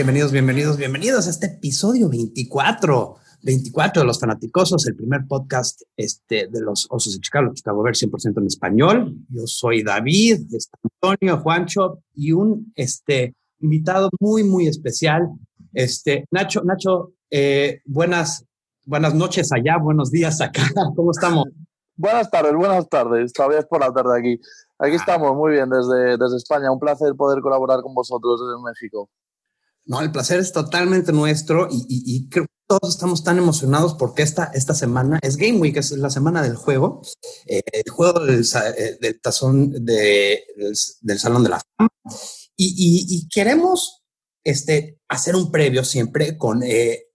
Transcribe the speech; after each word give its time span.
Bienvenidos, 0.00 0.32
bienvenidos, 0.32 0.76
bienvenidos 0.78 1.26
a 1.26 1.30
este 1.30 1.44
episodio 1.44 2.08
24. 2.08 3.16
24 3.42 4.00
de 4.00 4.06
los 4.06 4.18
fanaticosos, 4.18 4.86
el 4.86 4.96
primer 4.96 5.26
podcast 5.28 5.82
este, 5.94 6.46
de 6.46 6.62
los 6.62 6.86
Osos 6.88 7.12
de 7.12 7.20
Chicago, 7.20 7.52
Chicago 7.52 7.82
Ver 7.82 7.92
100% 7.92 8.38
en 8.38 8.46
español. 8.46 9.14
Yo 9.28 9.46
soy 9.46 9.82
David, 9.82 10.40
este, 10.54 10.78
Antonio, 11.02 11.36
Juancho 11.42 11.98
y 12.14 12.32
un 12.32 12.72
este, 12.76 13.34
invitado 13.58 14.08
muy, 14.18 14.42
muy 14.42 14.68
especial. 14.68 15.28
Este, 15.74 16.24
Nacho, 16.30 16.62
Nacho, 16.64 17.12
eh, 17.30 17.82
buenas, 17.84 18.46
buenas 18.86 19.14
noches 19.14 19.52
allá, 19.52 19.76
buenos 19.76 20.10
días 20.10 20.40
acá. 20.40 20.62
¿Cómo 20.96 21.10
estamos? 21.10 21.44
Buenas 21.94 22.30
tardes, 22.30 22.54
buenas 22.54 22.88
tardes. 22.88 23.34
Todavía 23.34 23.58
es 23.58 23.66
por 23.66 23.80
la 23.80 23.92
tarde 23.92 24.18
aquí. 24.18 24.40
Aquí 24.78 24.92
ah. 24.92 24.96
estamos, 24.96 25.36
muy 25.36 25.52
bien, 25.52 25.68
desde, 25.68 26.16
desde 26.16 26.38
España. 26.38 26.72
Un 26.72 26.78
placer 26.78 27.14
poder 27.16 27.42
colaborar 27.42 27.82
con 27.82 27.92
vosotros 27.92 28.40
desde 28.40 28.62
México. 28.64 29.10
No, 29.86 30.00
el 30.00 30.12
placer 30.12 30.38
es 30.40 30.52
totalmente 30.52 31.12
nuestro 31.12 31.68
y, 31.70 32.28
creo 32.28 32.44
que 32.44 32.52
todos 32.68 32.94
estamos 32.94 33.24
tan 33.24 33.38
emocionados 33.38 33.94
porque 33.94 34.22
esta, 34.22 34.44
esta 34.54 34.74
semana 34.74 35.18
es 35.22 35.36
Game 35.36 35.58
Week, 35.58 35.76
es 35.76 35.90
la 35.92 36.10
semana 36.10 36.42
del 36.42 36.54
juego, 36.54 37.02
eh, 37.46 37.62
el 37.72 37.90
juego 37.90 38.20
del, 38.20 38.44
eh, 38.76 39.14
tazón 39.20 39.84
del, 39.84 40.76
Salón 41.18 41.42
de 41.42 41.48
la 41.48 41.60
Fama. 41.76 41.90
Y, 42.56 43.28
queremos 43.30 44.02
este, 44.44 45.00
hacer 45.08 45.34
un 45.34 45.50
previo 45.50 45.82
siempre 45.82 46.36
con, 46.36 46.62
eh, 46.62 47.06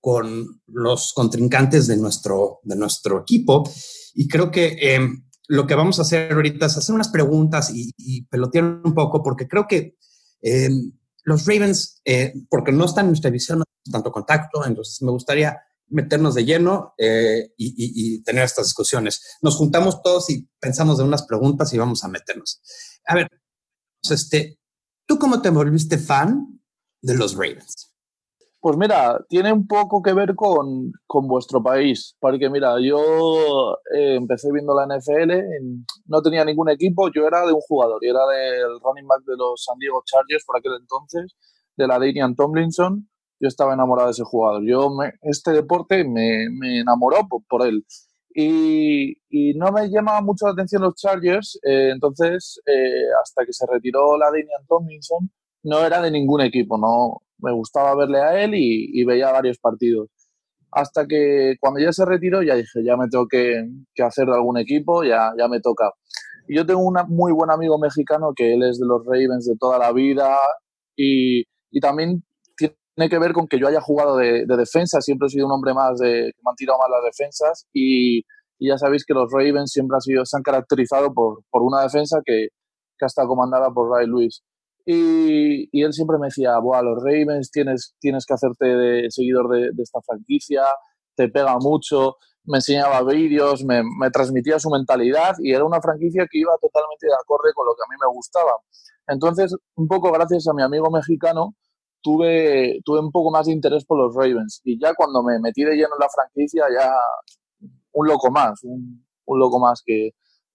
con 0.00 0.62
los 0.66 1.12
contrincantes 1.14 1.86
de 1.86 1.96
nuestro, 1.96 2.60
de 2.62 2.76
nuestro 2.76 3.22
equipo. 3.22 3.68
Y 4.14 4.28
creo 4.28 4.50
que 4.50 4.76
em, 4.80 5.24
lo 5.48 5.66
que 5.66 5.74
vamos 5.74 5.98
a 5.98 6.02
hacer 6.02 6.32
ahorita 6.32 6.66
es 6.66 6.76
hacer 6.76 6.94
unas 6.94 7.08
preguntas 7.08 7.72
y, 7.74 7.92
y 7.96 8.26
pelotear 8.26 8.64
un 8.84 8.94
poco, 8.94 9.22
porque 9.22 9.48
creo 9.48 9.66
que 9.66 9.96
em, 10.42 10.92
los 11.24 11.46
Ravens, 11.46 12.00
eh, 12.04 12.34
porque 12.48 12.72
no 12.72 12.84
están 12.84 13.06
en 13.06 13.10
nuestra 13.10 13.30
visión, 13.30 13.58
no 13.58 13.64
tanto 13.90 14.12
contacto, 14.12 14.64
entonces 14.64 15.00
me 15.02 15.10
gustaría 15.10 15.58
meternos 15.90 16.34
de 16.34 16.44
lleno 16.44 16.94
eh, 16.98 17.52
y, 17.56 18.22
tener 18.22 18.44
estas 18.44 18.66
discusiones. 18.66 19.38
Nos 19.42 19.56
juntamos 19.56 20.02
todos 20.02 20.30
y 20.30 20.48
pensamos 20.60 20.98
de 20.98 21.04
unas 21.04 21.24
preguntas 21.24 21.72
y 21.72 21.78
vamos 21.78 22.04
a 22.04 22.08
meternos. 22.08 22.62
A 23.06 23.14
ver, 23.14 23.28
pues, 24.00 24.20
este, 24.22 24.58
¿tú 25.06 25.18
cómo 25.18 25.42
te 25.42 25.50
volviste 25.50 25.98
fan 25.98 26.60
de 27.02 27.14
los 27.14 27.34
Ravens? 27.34 27.89
Pues 28.62 28.76
mira, 28.76 29.18
tiene 29.30 29.52
un 29.54 29.66
poco 29.66 30.02
que 30.02 30.12
ver 30.12 30.34
con, 30.34 30.92
vuestro 31.26 31.62
país, 31.62 32.14
porque 32.20 32.50
mira, 32.50 32.74
yo 32.78 33.78
eh, 33.94 34.16
empecé 34.16 34.52
viendo 34.52 34.74
la 34.74 34.86
NFL, 34.86 35.32
no 36.06 36.20
tenía 36.20 36.44
ningún 36.44 36.68
equipo, 36.68 37.10
yo 37.10 37.26
era 37.26 37.46
de 37.46 37.54
un 37.54 37.60
jugador, 37.62 38.04
y 38.04 38.08
era 38.10 38.20
del 38.26 38.78
running 38.82 39.06
back 39.06 39.24
de 39.24 39.36
los 39.38 39.64
San 39.64 39.78
Diego 39.78 40.02
Chargers 40.04 40.44
por 40.44 40.58
aquel 40.58 40.72
entonces, 40.78 41.34
de 41.74 41.86
la 41.86 41.98
Danian 41.98 42.36
Tomlinson, 42.36 43.08
yo 43.40 43.48
estaba 43.48 43.72
enamorado 43.74 44.08
de 44.08 44.12
ese 44.12 44.24
jugador. 44.24 44.62
Yo 44.66 44.90
este 45.22 45.52
deporte 45.52 46.04
me, 46.04 46.44
enamoró 46.80 47.26
por, 47.48 47.66
él. 47.66 47.84
Y, 48.34 49.16
no 49.56 49.72
me 49.72 49.88
llamaba 49.88 50.20
mucho 50.20 50.46
la 50.46 50.52
atención 50.52 50.82
los 50.82 50.94
Chargers, 50.96 51.58
eh, 51.64 51.90
entonces 51.92 52.60
eh, 52.66 53.06
hasta 53.22 53.44
que 53.46 53.52
se 53.52 53.66
retiró 53.66 54.18
la 54.18 54.26
Danian 54.26 54.66
Tomlinson, 54.68 55.30
no 55.62 55.84
era 55.84 56.00
de 56.02 56.10
ningún 56.10 56.42
equipo, 56.42 56.78
no, 56.78 57.22
me 57.42 57.52
gustaba 57.52 57.94
verle 57.96 58.20
a 58.20 58.42
él 58.42 58.52
y, 58.54 59.04
veía 59.04 59.32
varios 59.32 59.58
partidos. 59.58 60.08
Hasta 60.72 61.06
que 61.06 61.56
cuando 61.60 61.80
ya 61.80 61.92
se 61.92 62.04
retiró, 62.04 62.42
ya 62.42 62.54
dije, 62.54 62.84
ya 62.84 62.96
me 62.96 63.08
tengo 63.08 63.26
que, 63.28 63.64
hacer 64.02 64.26
de 64.26 64.34
algún 64.34 64.58
equipo, 64.58 65.02
ya, 65.04 65.32
ya 65.38 65.48
me 65.48 65.60
toca. 65.60 65.90
Y 66.48 66.56
yo 66.56 66.66
tengo 66.66 66.82
un 66.82 66.96
muy 67.08 67.32
buen 67.32 67.50
amigo 67.50 67.78
mexicano 67.78 68.32
que 68.34 68.54
él 68.54 68.62
es 68.62 68.78
de 68.78 68.86
los 68.86 69.04
Ravens 69.04 69.46
de 69.46 69.56
toda 69.58 69.78
la 69.78 69.92
vida 69.92 70.36
y, 70.96 71.44
también 71.80 72.22
tiene 72.56 73.08
que 73.08 73.18
ver 73.18 73.32
con 73.32 73.46
que 73.48 73.58
yo 73.58 73.68
haya 73.68 73.80
jugado 73.80 74.16
de, 74.16 74.44
defensa, 74.46 75.00
siempre 75.00 75.26
he 75.26 75.30
sido 75.30 75.46
un 75.46 75.52
hombre 75.52 75.74
más 75.74 75.98
de, 75.98 76.32
que 76.34 76.40
me 76.44 76.50
han 76.50 76.56
tirado 76.56 76.78
más 76.78 76.90
las 76.90 77.04
defensas 77.04 77.66
y, 77.72 78.22
ya 78.62 78.76
sabéis 78.76 79.06
que 79.06 79.14
los 79.14 79.30
Ravens 79.32 79.72
siempre 79.72 79.94
han 79.94 80.02
sido, 80.02 80.24
se 80.26 80.36
han 80.36 80.42
caracterizado 80.42 81.14
por, 81.14 81.42
por 81.50 81.62
una 81.62 81.82
defensa 81.82 82.20
que, 82.24 82.48
que 83.00 83.04
ha 83.04 83.06
estado 83.06 83.28
comandada 83.28 83.70
por 83.72 83.90
Ray 83.90 84.06
Lewis. 84.06 84.42
Y, 84.86 85.82
él 85.82 85.92
siempre 85.92 86.18
me 86.18 86.26
decía, 86.28 86.58
Buah, 86.58 86.82
los 86.82 87.02
Ravens 87.02 87.50
tienes, 87.50 87.94
tienes 88.00 88.24
que 88.26 88.34
hacerte 88.34 88.66
de 88.66 89.10
seguidor 89.10 89.48
de, 89.48 89.82
esta 89.82 90.00
franquicia, 90.02 90.62
te 91.14 91.28
pega 91.28 91.56
mucho, 91.58 92.16
me 92.44 92.58
enseñaba 92.58 93.02
vídeos, 93.02 93.64
me, 93.64 93.82
me, 93.82 94.10
transmitía 94.10 94.58
su 94.58 94.70
mentalidad 94.70 95.34
y 95.38 95.52
era 95.52 95.64
una 95.64 95.80
franquicia 95.80 96.26
que 96.30 96.38
iba 96.38 96.52
totalmente 96.60 97.06
de 97.06 97.14
acorde 97.14 97.52
con 97.54 97.66
lo 97.66 97.74
que 97.74 97.82
a 97.86 97.90
mí 97.90 97.96
me 98.00 98.12
gustaba. 98.14 98.52
Entonces, 99.06 99.54
un 99.74 99.88
poco 99.88 100.10
gracias 100.12 100.46
a 100.48 100.54
mi 100.54 100.62
amigo 100.62 100.90
mexicano, 100.90 101.54
tuve, 102.02 102.80
tuve 102.84 103.00
un 103.00 103.10
poco 103.10 103.30
más 103.30 103.46
de 103.46 103.52
interés 103.52 103.84
por 103.84 103.98
los 103.98 104.14
Ravens 104.14 104.60
y 104.64 104.80
ya 104.80 104.94
cuando 104.94 105.22
me 105.22 105.38
metí 105.38 105.64
de 105.64 105.74
lleno 105.74 105.94
en 105.94 106.00
la 106.00 106.08
franquicia, 106.08 106.64
ya 106.72 106.92
un 107.92 108.06
loco 108.06 108.30
más, 108.30 108.62
un, 108.64 109.04
un 109.26 109.38
loco 109.38 109.58
más 109.58 109.82
que 109.84 110.10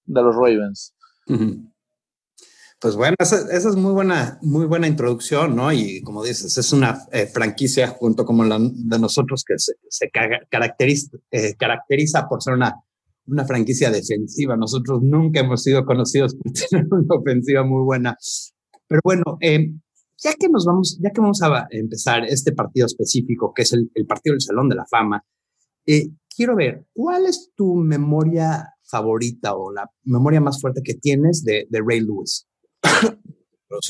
de 0.06 0.22
los 0.22 0.36
Ravens. 0.36 0.94
Pues 2.80 2.96
bueno, 2.96 3.16
esa, 3.20 3.38
es 3.52 3.76
muy 3.76 3.94
buena, 3.94 4.38
muy 4.42 4.66
buena 4.66 4.88
introducción, 4.88 5.56
¿no? 5.56 5.72
Y 5.72 6.02
como 6.02 6.24
dices, 6.24 6.58
es 6.58 6.74
una 6.74 7.06
eh, 7.12 7.26
franquicia 7.26 7.88
junto 7.88 8.26
como 8.26 8.44
la 8.44 8.60
de 8.60 9.00
nosotros 9.00 9.44
que 9.48 9.56
se, 9.58 10.12
caracteriza, 10.50 11.18
eh, 11.32 11.56
caracteriza 11.56 12.28
por 12.28 12.44
ser 12.44 12.54
una, 12.54 12.76
una 13.28 13.46
franquicia 13.46 13.90
defensiva. 13.90 14.58
Nosotros 14.58 15.02
nunca 15.02 15.40
hemos 15.40 15.64
sido 15.64 15.86
conocidos 15.86 16.36
por 16.36 16.52
tener 16.70 16.86
una 16.92 17.16
ofensiva 17.16 17.64
muy 17.64 17.82
buena. 17.82 18.18
Pero 18.88 19.02
bueno, 19.04 19.24
eh, 19.40 19.72
ya 20.22 20.34
que 20.34 20.50
nos 20.50 20.66
vamos, 20.66 21.00
ya 21.02 21.12
que 21.12 21.22
vamos 21.22 21.42
a 21.42 21.68
empezar 21.72 22.26
este 22.26 22.52
partido 22.52 22.88
específico, 22.88 23.54
que 23.56 23.62
es 23.62 23.72
el, 23.72 23.90
partido 24.06 24.34
del 24.34 24.42
Salón 24.42 24.68
de 24.68 24.76
la 24.76 24.86
Fama, 24.86 25.24
quiero 26.36 26.56
ver, 26.56 26.86
¿cuál 26.94 27.26
es 27.26 27.52
tu 27.56 27.76
memoria 27.76 28.74
favorita 28.84 29.56
o 29.56 29.72
la 29.72 29.90
memoria 30.04 30.42
más 30.42 30.60
fuerte 30.60 30.82
que 30.84 30.96
tienes 30.96 31.44
de, 31.44 31.68
de 31.70 31.82
Ray 31.82 32.02
Lewis? 32.02 32.48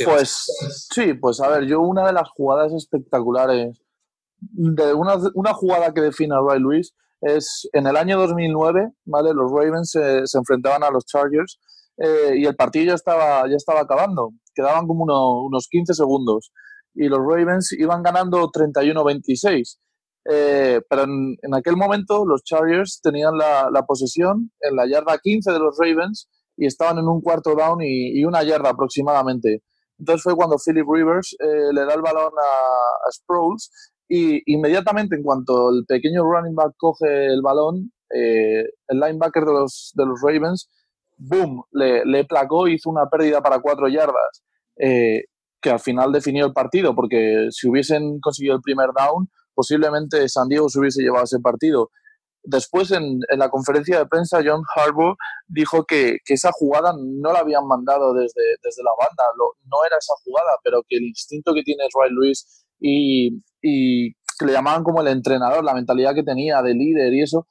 Pues 0.06 0.48
sí, 0.94 1.14
pues 1.14 1.40
a 1.42 1.50
ver, 1.50 1.66
yo 1.66 1.82
una 1.82 2.06
de 2.08 2.14
las 2.14 2.30
jugadas 2.30 2.74
espectaculares, 2.74 3.82
de 4.40 4.94
una, 4.94 5.16
una 5.34 5.54
jugada 5.54 5.94
que 5.94 6.02
define 6.02 6.36
a 6.36 6.42
Ray 6.42 6.60
Lewis 6.60 6.94
es 7.22 7.68
en 7.74 7.88
el 7.88 7.96
año 7.96 8.20
2009, 8.20 8.92
¿vale? 9.06 9.34
Los 9.34 9.52
Ravens 9.52 9.92
se 9.92 10.38
enfrentaban 10.38 10.84
a 10.84 10.92
los 10.92 11.06
Chargers 11.06 11.60
eh, 11.98 12.36
y 12.38 12.46
el 12.46 12.56
partido 12.56 12.88
ya 12.88 12.94
estaba, 12.96 13.48
ya 13.50 13.56
estaba 13.56 13.82
acabando. 13.82 14.32
Quedaban 14.54 14.88
como 14.88 15.06
unos 15.46 15.68
15 15.70 15.94
segundos 15.94 16.52
y 16.94 17.08
los 17.08 17.20
Ravens 17.20 17.72
iban 17.74 18.04
ganando 18.04 18.50
31-26. 18.50 19.78
Eh, 20.28 20.82
pero 20.90 21.04
en, 21.04 21.54
aquel 21.54 21.78
momento 21.78 22.26
los 22.26 22.44
Chargers 22.44 23.00
tenían 23.02 23.38
la, 23.38 23.70
la, 23.72 23.84
posesión 23.84 24.52
en 24.60 24.76
la 24.76 24.88
yarda 24.88 25.20
15 25.20 25.52
de 25.52 25.60
los 25.60 25.78
Ravens 25.78 26.28
y 26.58 26.66
estaban 26.66 26.98
en 26.98 27.08
un 27.08 27.22
cuarto 27.22 27.56
down 27.56 27.80
y, 27.82 28.24
una 28.24 28.44
yarda 28.44 28.70
aproximadamente. 28.70 29.64
Entonces 29.98 30.24
fue 30.24 30.36
cuando 30.36 30.58
Philip 30.64 30.86
Rivers 30.88 31.36
eh, 31.40 31.74
le 31.74 31.86
da 31.86 31.94
el 31.94 32.02
balón 32.02 32.32
a, 32.38 33.12
Sproles 33.12 33.72
y 34.08 34.42
inmediatamente 34.54 35.16
en 35.16 35.24
cuanto 35.24 35.70
el 35.70 35.86
pequeño 35.86 36.24
running 36.24 36.56
back 36.56 36.74
coge 36.78 37.28
el 37.28 37.42
balón, 37.42 37.92
eh, 38.14 38.64
el 38.88 39.00
linebacker 39.00 39.46
de 39.46 39.54
los, 39.54 39.92
de 39.96 40.06
los 40.06 40.22
Ravens, 40.22 40.70
boom, 41.18 41.64
le, 41.72 42.06
le 42.06 42.26
placó 42.26 42.68
hizo 42.68 42.90
una 42.90 43.10
pérdida 43.10 43.42
para 43.42 43.60
cuatro 43.60 43.88
yardas, 43.88 44.44
eh, 44.78 45.24
que 45.62 45.70
al 45.70 45.80
final 45.80 46.12
definió 46.12 46.46
el 46.46 46.54
partido, 46.54 46.94
porque 46.94 47.48
si 47.52 47.68
hubiesen 47.68 48.20
conseguido 48.20 48.56
el 48.56 48.62
primer 48.62 48.90
down, 48.98 49.30
posiblemente 49.54 50.28
San 50.30 50.48
Diego 50.48 50.70
se 50.70 50.80
hubiese 50.80 51.02
llevado 51.02 51.24
ese 51.24 51.40
partido. 51.40 51.90
Después, 52.46 52.92
en, 52.92 53.20
la 53.38 53.50
conferencia 53.50 53.98
de 53.98 54.06
prensa, 54.06 54.42
John 54.46 54.64
Harbaugh 54.76 55.16
dijo 55.48 55.86
que, 55.86 56.18
esa 56.28 56.52
jugada 56.52 56.94
no 56.98 57.34
la 57.34 57.40
habían 57.40 57.68
mandado 57.68 58.14
desde, 58.14 58.42
desde 58.64 58.84
la 58.84 58.92
banda, 58.98 59.24
no 59.38 59.78
era 59.86 59.98
esa 59.98 60.14
jugada, 60.24 60.52
pero 60.64 60.84
que 60.88 60.98
el 60.98 61.04
instinto 61.04 61.54
que 61.54 61.64
tiene 61.64 61.84
Ray 61.94 62.12
Lewis 62.12 62.66
y, 62.80 63.42
que 63.62 64.46
le 64.46 64.52
llamaban 64.52 64.84
como 64.84 65.02
el 65.02 65.08
entrenador, 65.08 65.64
la 65.64 65.74
mentalidad 65.74 66.14
que 66.14 66.24
tenía 66.24 66.62
de 66.62 66.74
líder 66.74 67.14
y 67.14 67.22
eso, 67.22 67.48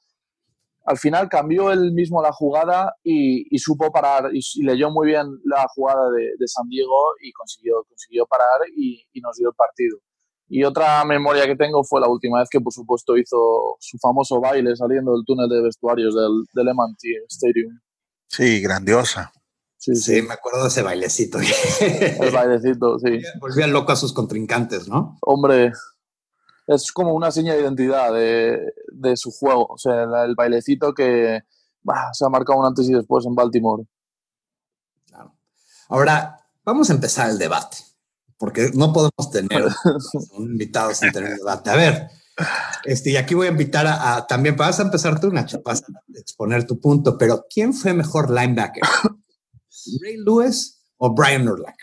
al 0.85 0.97
final 0.97 1.27
cambió 1.29 1.71
él 1.71 1.93
mismo 1.93 2.21
la 2.21 2.31
jugada 2.31 2.93
y, 3.03 3.57
supo 3.57 3.91
parar 3.91 4.29
y, 4.33 4.41
leyó 4.63 4.91
muy 4.91 5.07
bien 5.07 5.25
la 5.43 5.65
jugada 5.73 6.09
de, 6.11 6.47
San 6.47 6.69
Diego 6.69 6.95
y 7.21 7.31
consiguió, 7.31 7.83
consiguió 7.89 8.25
parar 8.27 8.61
y, 8.75 9.03
nos 9.21 9.35
dio 9.35 9.49
el 9.49 9.55
partido. 9.55 9.97
Y 10.47 10.63
otra 10.63 11.03
memoria 11.05 11.45
que 11.45 11.55
tengo 11.55 11.83
fue 11.83 11.99
la 12.01 12.07
última 12.07 12.39
vez 12.39 12.49
que, 12.49 12.61
por 12.61 12.71
supuesto, 12.71 13.17
hizo 13.17 13.77
su 13.79 13.97
famoso 13.97 14.39
baile 14.39 14.75
saliendo 14.75 15.13
del 15.13 15.25
túnel 15.25 15.49
de 15.49 15.61
vestuarios 15.61 16.13
del, 16.13 16.45
del 16.53 16.75
Stadium. 17.27 17.79
Sí, 18.27 18.61
grandiosa. 18.61 19.31
Sí, 19.77 19.95
sí, 19.95 20.21
me 20.21 20.33
acuerdo 20.33 20.63
de 20.63 20.69
ese 20.69 20.81
bailecito. 20.81 21.37
El 22.19 22.31
bailecito, 22.31 22.97
sí. 22.97 23.21
Volvían 23.39 23.71
loco 23.71 23.91
a 23.91 23.95
sus 23.95 24.13
contrincantes, 24.13 24.87
¿no? 24.87 25.19
Hombre, 25.21 25.73
es 26.67 26.91
como 26.91 27.13
una 27.13 27.29
seña 27.29 27.53
de 27.53 27.61
identidad 27.61 28.11
de, 28.11 28.73
de 28.91 29.17
su 29.17 29.31
juego. 29.31 29.67
O 29.67 29.77
sea, 29.77 30.03
el, 30.23 30.35
bailecito 30.35 30.93
que 30.93 31.41
se 32.13 32.25
ha 32.25 32.29
marcado 32.29 32.59
un 32.59 32.65
antes 32.65 32.89
y 32.89 32.93
después 32.93 33.25
en 33.25 33.35
Baltimore. 33.35 33.83
Claro. 35.05 35.35
Ahora, 35.89 36.39
vamos 36.63 36.89
a 36.89 36.93
empezar 36.93 37.29
el 37.29 37.37
debate. 37.37 37.77
Porque 38.37 38.71
no 38.73 38.91
podemos 38.93 39.31
tener 39.31 39.65
un 40.37 40.51
invitado 40.51 40.93
sin 40.93 41.11
tener 41.11 41.35
debate. 41.35 41.69
A 41.69 41.75
ver, 41.75 42.07
este, 42.83 43.11
y 43.11 43.17
aquí 43.17 43.33
voy 43.33 43.47
a 43.47 43.51
invitar 43.51 43.87
a, 43.87 44.25
también, 44.27 44.55
vas 44.55 44.79
a 44.79 44.83
empezar 44.83 45.19
tú, 45.19 45.31
Nacho, 45.31 45.61
vas 45.63 45.83
a 45.83 46.19
exponer 46.19 46.65
tu 46.67 46.79
punto, 46.79 47.17
pero 47.17 47.45
¿quién 47.49 47.73
fue 47.73 47.93
mejor 47.93 48.29
linebacker? 48.29 48.83
¿Ray 50.01 50.17
Lewis 50.17 50.83
o 50.97 51.13
Brian 51.13 51.47
Urlacher? 51.47 51.75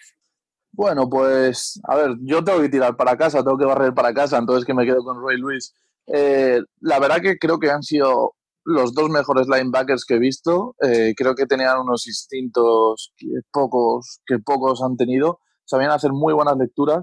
Bueno, 0.73 1.09
pues, 1.09 1.79
a 1.85 1.97
ver, 1.97 2.17
yo 2.23 2.43
tengo 2.43 2.61
que 2.61 2.69
tirar 2.69 2.97
para 2.97 3.17
casa, 3.17 3.43
tengo 3.43 3.59
que 3.59 3.67
barrer 3.67 3.93
para 3.93 4.15
casa, 4.15 4.39
entonces 4.39 4.65
que 4.65 4.75
me 4.75 4.87
quedo 4.87 5.05
con 5.05 5.23
Ray 5.23 5.39
Lewis. 5.39 5.75
Eh, 6.07 6.61
la 6.81 6.99
verdad 6.99 7.21
que 7.21 7.39
creo 7.39 7.59
que 7.59 7.71
han 7.71 7.83
sido 7.83 8.35
los 8.65 8.95
dos 8.95 9.11
mejores 9.11 9.49
linebackers 9.49 10.05
que 10.05 10.15
he 10.15 10.19
visto. 10.19 10.75
Eh, 10.83 11.15
creo 11.17 11.35
que 11.35 11.47
tenían 11.47 11.81
unos 11.81 12.07
instintos 12.07 13.13
que 13.17 13.29
pocos, 13.53 14.21
que 14.27 14.39
pocos 14.39 14.83
han 14.83 14.97
tenido. 14.97 15.41
Sabían 15.73 15.91
hacer 15.91 16.13
muy 16.13 16.35
buenas 16.35 16.59
lecturas, 16.59 17.03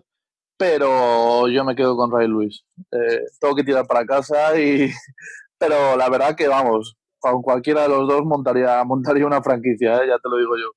pero 0.55 1.47
yo 1.47 1.65
me 1.65 1.75
quedo 1.75 1.97
con 1.97 2.11
Ray 2.11 2.27
Lewis. 2.27 2.63
Eh, 2.91 3.21
tengo 3.39 3.55
que 3.55 3.63
tirar 3.63 3.87
para 3.87 4.05
casa 4.05 4.59
y... 4.59 4.91
Pero 5.57 5.97
la 5.97 6.07
verdad 6.07 6.35
que, 6.37 6.47
vamos, 6.47 6.95
con 7.17 7.41
cualquiera 7.41 7.81
de 7.81 7.89
los 7.89 8.07
dos 8.07 8.23
montaría, 8.23 8.81
montaría 8.85 9.25
una 9.25 9.41
franquicia, 9.41 9.95
¿eh? 9.95 10.07
ya 10.07 10.17
te 10.19 10.29
lo 10.29 10.37
digo 10.37 10.55
yo. 10.55 10.71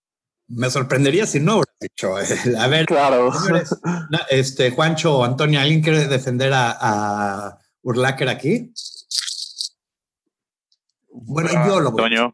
Me 0.49 0.71
sorprendería 0.71 1.25
si 1.27 1.39
no 1.39 1.59
hubiera 1.59 1.73
dicho. 1.81 2.17
A 2.59 2.67
ver, 2.67 2.87
claro. 2.87 3.31
este, 4.31 4.71
Juancho 4.71 5.19
o 5.19 5.25
Antonio, 5.25 5.61
¿alguien 5.61 5.83
quiere 5.83 6.09
defender 6.09 6.53
a, 6.53 6.75
a 6.81 7.59
Urlacher 7.83 8.29
aquí? 8.29 8.73
Bueno, 11.11 11.51
yo 11.67 11.79
lo 11.79 11.93
voy. 11.93 12.11
yo 12.15 12.33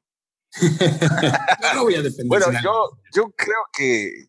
lo 1.74 1.82
voy 1.82 1.96
a 1.96 2.02
defender. 2.02 2.28
Bueno, 2.28 2.46
yo, 2.62 2.98
yo 3.12 3.24
creo 3.36 3.58
que 3.76 4.28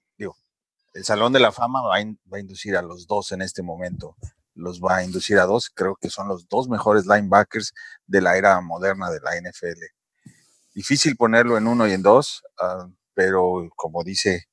el 1.00 1.06
Salón 1.06 1.32
de 1.32 1.40
la 1.40 1.54
Fama 1.54 1.82
va 1.82 1.96
a, 1.96 2.40
inducir 2.40 2.76
a 2.76 2.82
los 2.82 3.08
dos 3.08 3.32
en 3.32 3.42
este 3.42 3.64
momento. 3.64 4.18
Los 4.54 4.82
va 4.82 4.98
a 4.98 5.04
inducir 5.06 5.40
a 5.40 5.46
dos. 5.46 5.70
Creo 5.74 5.96
que 5.96 6.10
son 6.10 6.28
los 6.28 6.50
dos 6.50 6.68
mejores 6.68 7.06
linebackers 7.06 7.74
de 8.06 8.20
la 8.20 8.36
era 8.36 8.60
moderna 8.60 9.10
de 9.10 9.22
la 9.22 9.32
NFL. 9.38 9.80
Difícil 10.76 11.16
ponerlo 11.16 11.58
en 11.58 11.68
uno 11.68 11.88
y 11.88 11.94
en 11.94 12.02
dos, 12.02 12.44
ah, 12.60 12.90
pero 13.14 13.70
como 13.78 14.04
dice 14.04 14.50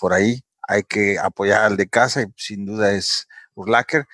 por 0.00 0.12
ahí, 0.12 0.44
hay 0.66 0.82
que 0.82 1.16
apoyar 1.20 1.62
al 1.62 1.76
de 1.76 1.88
casa 1.88 2.22
y 2.22 2.26
sin 2.36 2.66
duda 2.66 2.90
es 2.90 3.28
Urlacher. 3.54 4.06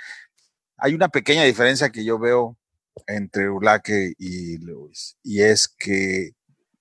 Hay 0.77 0.93
una 0.93 1.09
pequeña 1.09 1.44
diferencia 1.44 1.88
que 1.88 2.05
yo 2.05 2.19
veo 2.19 2.59
entre 3.06 3.49
Urlache 3.49 4.12
y 4.19 4.59
Lewis. 4.59 5.17
Y 5.23 5.41
es 5.41 5.67
que 5.67 6.32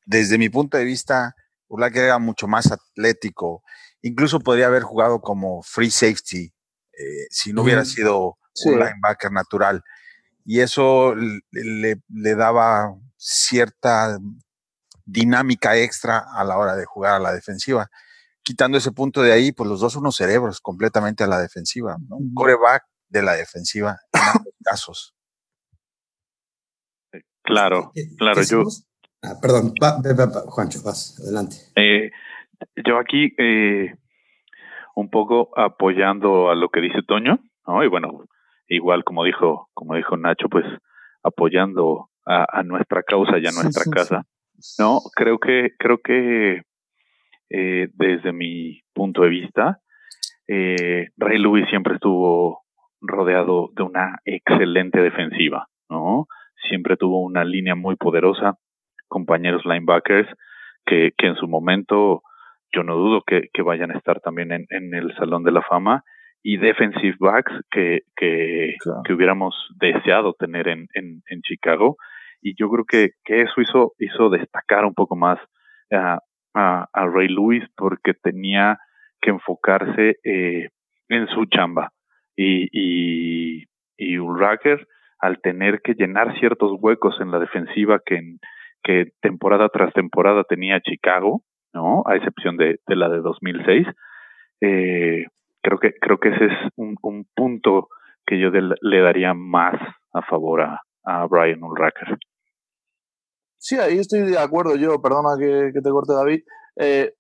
desde 0.06 0.38
mi 0.38 0.50
punto 0.50 0.76
de 0.76 0.84
vista, 0.84 1.36
Urlache 1.70 2.04
era 2.04 2.20
mucho 2.20 2.50
más 2.50 2.70
atlético. 2.70 3.64
Incluso 4.02 4.40
podría 4.40 4.68
haber 4.68 4.84
jugado 4.84 5.20
como 5.22 5.62
free 5.62 5.92
safety 5.92 6.54
eh, 7.00 7.28
si 7.30 7.54
no 7.54 7.64
hubiera 7.64 7.86
sido 7.86 8.38
un 8.66 8.74
linebacker 8.74 9.32
natural. 9.32 9.84
Y 10.46 10.60
eso 10.60 11.16
le, 11.52 12.02
le, 12.08 12.36
daba 12.36 12.94
cierta 13.18 14.18
dinámica 15.06 15.78
extra 15.78 16.26
a 16.34 16.44
la 16.44 16.58
hora 16.58 16.76
de 16.76 16.86
jugar 16.86 17.14
a 17.14 17.20
la 17.20 17.34
defensiva. 17.34 17.90
Quitando 18.42 18.78
ese 18.78 18.92
punto 18.92 19.22
de 19.22 19.32
ahí, 19.32 19.52
pues 19.52 19.70
los 19.70 19.80
dos 19.80 19.94
son 19.94 20.02
unos 20.02 20.16
cerebros 20.16 20.60
completamente 20.60 21.24
a 21.24 21.28
la 21.28 21.40
defensiva. 21.40 21.98
Un 22.10 22.34
coreback 22.34 22.84
de 23.08 23.22
la 23.22 23.34
defensiva 23.34 23.98
en 24.14 24.22
ambos 24.22 24.54
casos. 24.64 25.16
Claro, 27.44 27.92
claro, 28.18 28.44
yo... 28.44 28.64
Ah, 29.22 29.36
perdón, 29.42 29.74
Juancho, 30.48 30.82
vas, 30.84 31.20
adelante. 31.20 31.58
Eh, 31.76 32.10
yo 32.86 32.98
aquí 32.98 33.34
eh, 33.38 33.94
un 34.96 35.10
poco 35.10 35.50
apoyando 35.58 36.50
a 36.50 36.56
lo 36.56 36.70
que 36.70 36.82
dice 36.82 37.02
Toño, 37.08 37.40
¿no? 37.68 37.84
Y 37.84 37.88
bueno, 37.88 38.26
igual 38.68 39.04
como 39.04 39.24
dijo, 39.24 39.70
como 39.74 39.96
dijo 39.96 40.18
Nacho, 40.18 40.50
pues 40.50 40.66
apoyando 41.24 42.10
a, 42.26 42.64
nuestra 42.64 43.02
causa 43.04 43.40
y 43.40 43.48
a 43.48 43.52
nuestra 43.52 43.84
casa. 43.92 44.24
No, 44.78 45.00
creo 45.16 45.40
que, 45.40 45.72
creo 45.80 45.98
que 45.98 46.62
eh, 47.50 47.88
desde 47.94 48.32
mi 48.32 48.82
punto 48.94 49.24
de 49.24 49.30
vista, 49.30 49.80
eh, 50.48 51.08
Ray 51.18 51.40
Lewis 51.40 51.68
siempre 51.70 51.96
estuvo 51.96 52.62
rodeado 53.02 53.70
de 53.76 53.84
una 53.84 54.20
excelente 54.26 55.02
defensiva, 55.02 55.68
¿no? 55.90 56.28
siempre 56.68 56.98
tuvo 56.98 57.24
una 57.24 57.44
línea 57.44 57.76
muy 57.76 57.96
poderosa, 57.96 58.58
compañeros 59.08 59.64
linebackers 59.66 60.28
que, 60.86 61.12
que 61.18 61.28
en 61.28 61.36
su 61.36 61.48
momento 61.48 62.22
yo 62.72 62.84
no 62.84 62.96
dudo 62.96 63.24
que, 63.26 63.50
que 63.54 63.62
vayan 63.62 63.92
a 63.92 63.98
estar 63.98 64.20
también 64.20 64.52
en, 64.52 64.66
en, 64.70 64.94
el 64.94 65.16
Salón 65.16 65.44
de 65.44 65.52
la 65.52 65.62
Fama 65.62 66.04
y 66.44 66.58
defensive 66.58 67.18
backs 67.20 67.52
que, 67.72 68.02
que, 68.16 68.76
que 69.04 69.14
hubiéramos 69.14 69.56
deseado 69.80 70.34
tener 70.34 70.68
en, 70.68 70.88
en, 70.94 71.22
en, 71.28 71.42
Chicago. 71.42 71.98
Y 72.42 72.56
yo 72.58 72.70
creo 72.70 72.86
que, 72.86 73.12
que 73.26 73.42
eso 73.42 73.62
hizo, 73.62 73.94
hizo 74.00 74.30
destacar 74.30 74.86
un 74.86 74.94
poco 74.94 75.16
más 75.16 75.40
a, 75.92 76.20
a, 76.54 76.88
a 76.94 77.06
Ray 77.08 77.28
Lewis 77.28 77.64
porque 77.76 78.14
tenía 78.14 78.80
que 79.22 79.32
enfocarse 79.32 80.18
eh, 80.24 80.70
en 81.10 81.28
su 81.28 81.46
chamba. 81.46 81.92
Y, 82.36 82.70
y, 82.72 83.66
y 83.98 84.18
Ulraker 84.18 84.88
al 85.20 85.42
tener 85.42 85.82
que 85.82 85.94
llenar 85.94 86.40
ciertos 86.40 86.78
huecos 86.80 87.20
en 87.20 87.32
la 87.32 87.40
defensiva 87.40 88.00
que, 88.06 88.16
en, 88.16 88.40
que 88.84 89.12
temporada 89.22 89.68
tras 89.68 89.94
temporada 89.94 90.46
tenía 90.46 90.80
Chicago, 90.80 91.44
¿no? 91.80 92.04
A 92.06 92.16
excepción 92.16 92.58
de, 92.58 92.80
la 92.88 93.10
de 93.10 93.22
2006. 93.22 93.88
Eh, 94.62 95.26
creo 95.62 95.80
que 95.80 95.94
creo 96.00 96.20
que 96.20 96.30
ese 96.30 96.46
es 96.46 96.72
un, 96.76 96.96
un 97.02 97.26
punto 97.34 97.88
que 98.26 98.40
yo 98.40 98.50
le 98.50 99.02
daría 99.02 99.34
más 99.34 99.76
a 100.14 100.22
favor 100.22 100.62
a, 100.62 100.82
Brian 101.28 101.64
Ulracker. 101.64 102.20
Sí, 103.58 103.78
ahí 103.78 103.98
estoy 103.98 104.20
de 104.20 104.38
acuerdo 104.38 104.76
yo, 104.76 105.02
perdona 105.02 105.30
que, 105.40 105.72
te 105.74 105.90
corte 105.90 106.14
David. 106.14 106.42
Eh, 106.76 107.14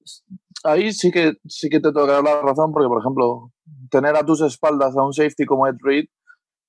ahí 0.63 0.91
sí 0.91 1.11
que 1.11 1.33
sí 1.47 1.69
que 1.69 1.79
te 1.79 1.91
tengo 1.91 2.05
que 2.05 2.13
dar 2.13 2.23
la 2.23 2.41
razón, 2.41 2.71
porque 2.71 2.87
por 2.87 3.01
ejemplo, 3.01 3.51
tener 3.89 4.15
a 4.15 4.23
tus 4.23 4.41
espaldas 4.41 4.95
a 4.95 5.03
un 5.03 5.13
safety 5.13 5.45
como 5.45 5.65
Ed 5.67 5.77
Reed 5.81 6.05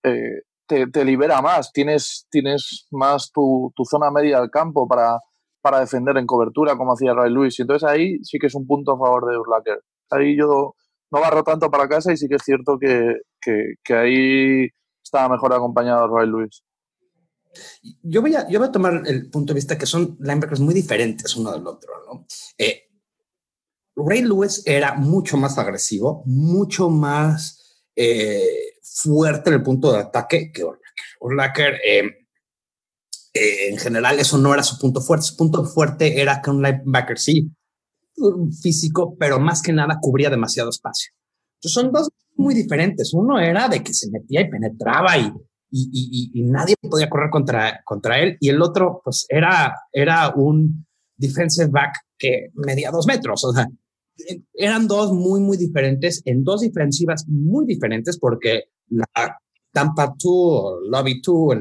eh, 0.03 0.43
te, 0.67 1.05
libera 1.05 1.43
más, 1.43 1.73
tienes, 1.73 2.27
tienes 2.31 2.87
más 2.91 3.31
tu, 3.33 3.73
zona 3.85 4.11
media 4.11 4.41
del 4.41 4.51
campo 4.51 4.89
para, 4.89 5.19
para 5.61 5.81
defender 5.81 6.17
en 6.17 6.27
cobertura, 6.27 6.77
como 6.77 6.93
hacía 6.93 7.15
Ray 7.15 7.33
Lewis. 7.33 7.59
Y 7.59 7.63
entonces 7.63 7.89
ahí 7.89 8.19
sí 8.25 8.39
que 8.39 8.47
es 8.47 8.55
un 8.55 8.67
punto 8.67 8.93
a 8.93 8.99
favor 8.99 9.31
de 9.31 9.39
Urlacher. 9.39 9.83
Ahí 10.11 10.37
yo 10.37 10.75
no 11.11 11.21
barro 11.21 11.43
tanto 11.43 11.71
para 11.71 11.89
casa 11.89 12.13
y 12.13 12.17
sí 12.17 12.29
que 12.29 12.37
es 12.37 12.43
cierto 12.45 12.79
que, 12.79 13.17
que, 13.41 13.95
ahí 13.95 14.69
estaba 15.03 15.29
mejor 15.29 15.53
acompañado 15.53 16.09
Ray 16.09 16.29
Lewis. 16.29 16.63
Yo 18.03 18.21
voy, 18.21 18.35
a, 18.37 18.49
yo 18.49 18.61
voy 18.61 18.69
a 18.69 18.73
tomar 18.73 19.03
el 19.07 19.29
punto 19.29 19.53
de 19.53 19.59
vista 19.59 19.77
que 19.77 19.87
son 19.87 20.17
linebackers 20.21 20.61
muy 20.61 20.73
diferentes 20.73 21.35
uno 21.37 21.53
del 21.53 21.67
otro. 21.67 21.93
¿no? 22.07 22.27
Eh, 22.57 22.85
Ray 23.97 24.23
Lewis 24.23 24.63
era 24.67 24.95
mucho 24.95 25.37
más 25.37 25.59
agresivo, 25.59 26.23
mucho 26.27 26.91
más 26.91 27.85
eh, 27.97 28.75
fuerte 28.83 29.51
en 29.51 29.57
el 29.57 29.63
punto 29.63 29.93
de 29.93 29.99
ataque 29.99 30.53
que 30.53 30.65
Urlacher. 31.21 31.81
Eh, 31.85 32.20
eh, 33.33 33.71
en 33.71 33.79
general, 33.79 34.19
eso 34.19 34.39
no 34.39 34.53
era 34.53 34.63
su 34.63 34.79
punto 34.79 35.01
fuerte. 35.01 35.27
Su 35.27 35.37
punto 35.37 35.65
fuerte 35.65 36.21
era 36.21 36.41
que 36.43 36.51
un 36.51 36.63
linebacker 36.63 37.19
sí, 37.19 37.51
físico, 38.63 39.17
pero 39.19 39.39
más 39.39 39.63
que 39.63 39.73
nada 39.73 39.99
cubría 40.01 40.31
demasiado 40.31 40.71
espacio. 40.71 41.13
Entonces 41.57 41.73
son 41.73 41.93
dos 41.93 42.09
muy 42.37 42.55
diferentes. 42.55 43.15
Uno 43.15 43.39
era 43.39 43.69
de 43.69 43.83
que 43.83 43.95
se 43.95 44.11
metía 44.11 44.41
y 44.41 44.51
penetraba 44.51 45.17
y, 45.19 45.33
y, 45.71 46.31
y, 46.35 46.43
nadie 46.45 46.75
podía 46.81 47.09
correr 47.09 47.31
contra, 47.31 47.81
contra 47.85 48.19
él. 48.19 48.37
Y 48.41 48.49
el 48.49 48.61
otro, 48.61 49.01
pues 49.05 49.27
era, 49.29 49.75
era 49.93 50.33
un 50.35 50.87
defensive 51.17 51.69
back 51.69 51.95
que 52.19 52.51
medía 52.55 52.91
dos 52.91 53.07
metros. 53.07 53.45
O 53.45 53.53
sea, 53.53 53.67
eran 54.55 54.89
dos 54.89 55.13
muy, 55.13 55.41
muy 55.41 55.57
diferentes 55.57 56.23
en 56.25 56.43
dos 56.43 56.63
defensivas 56.63 57.27
muy 57.29 57.67
diferentes 57.67 58.19
porque 58.19 58.65
la 58.89 59.39
Tampa 59.73 60.15
2, 60.17 60.89
Lobby 60.89 61.21
2, 61.21 61.57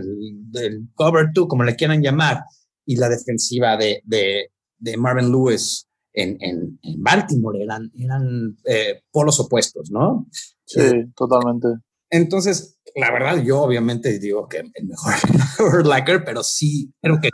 el, 0.55 0.87
Cover 0.93 1.27
2, 1.33 1.47
como 1.47 1.63
le 1.63 1.75
quieran 1.75 2.01
llamar, 2.01 2.43
y 2.85 2.95
la 2.95 3.09
defensiva 3.09 3.77
de, 3.77 4.01
de, 4.05 4.51
de 4.77 4.97
Marvin 4.97 5.31
Lewis 5.31 5.87
en, 6.13 6.37
en, 6.41 6.79
en, 6.81 7.03
Baltimore 7.03 7.61
eran, 7.61 7.91
eran 7.95 8.57
eh, 8.65 9.03
polos 9.11 9.39
opuestos, 9.39 9.91
¿no? 9.91 10.27
Sí, 10.65 10.81
totalmente. 11.15 11.67
Entonces, 12.09 12.79
la 12.95 13.11
verdad, 13.11 13.43
yo 13.43 13.61
obviamente 13.61 14.17
digo 14.19 14.47
que 14.47 14.57
el 14.73 14.87
mejor 14.87 15.13
Lacker, 15.85 16.23
pero 16.23 16.43
sí 16.43 16.91
creo 17.01 17.19
que 17.21 17.29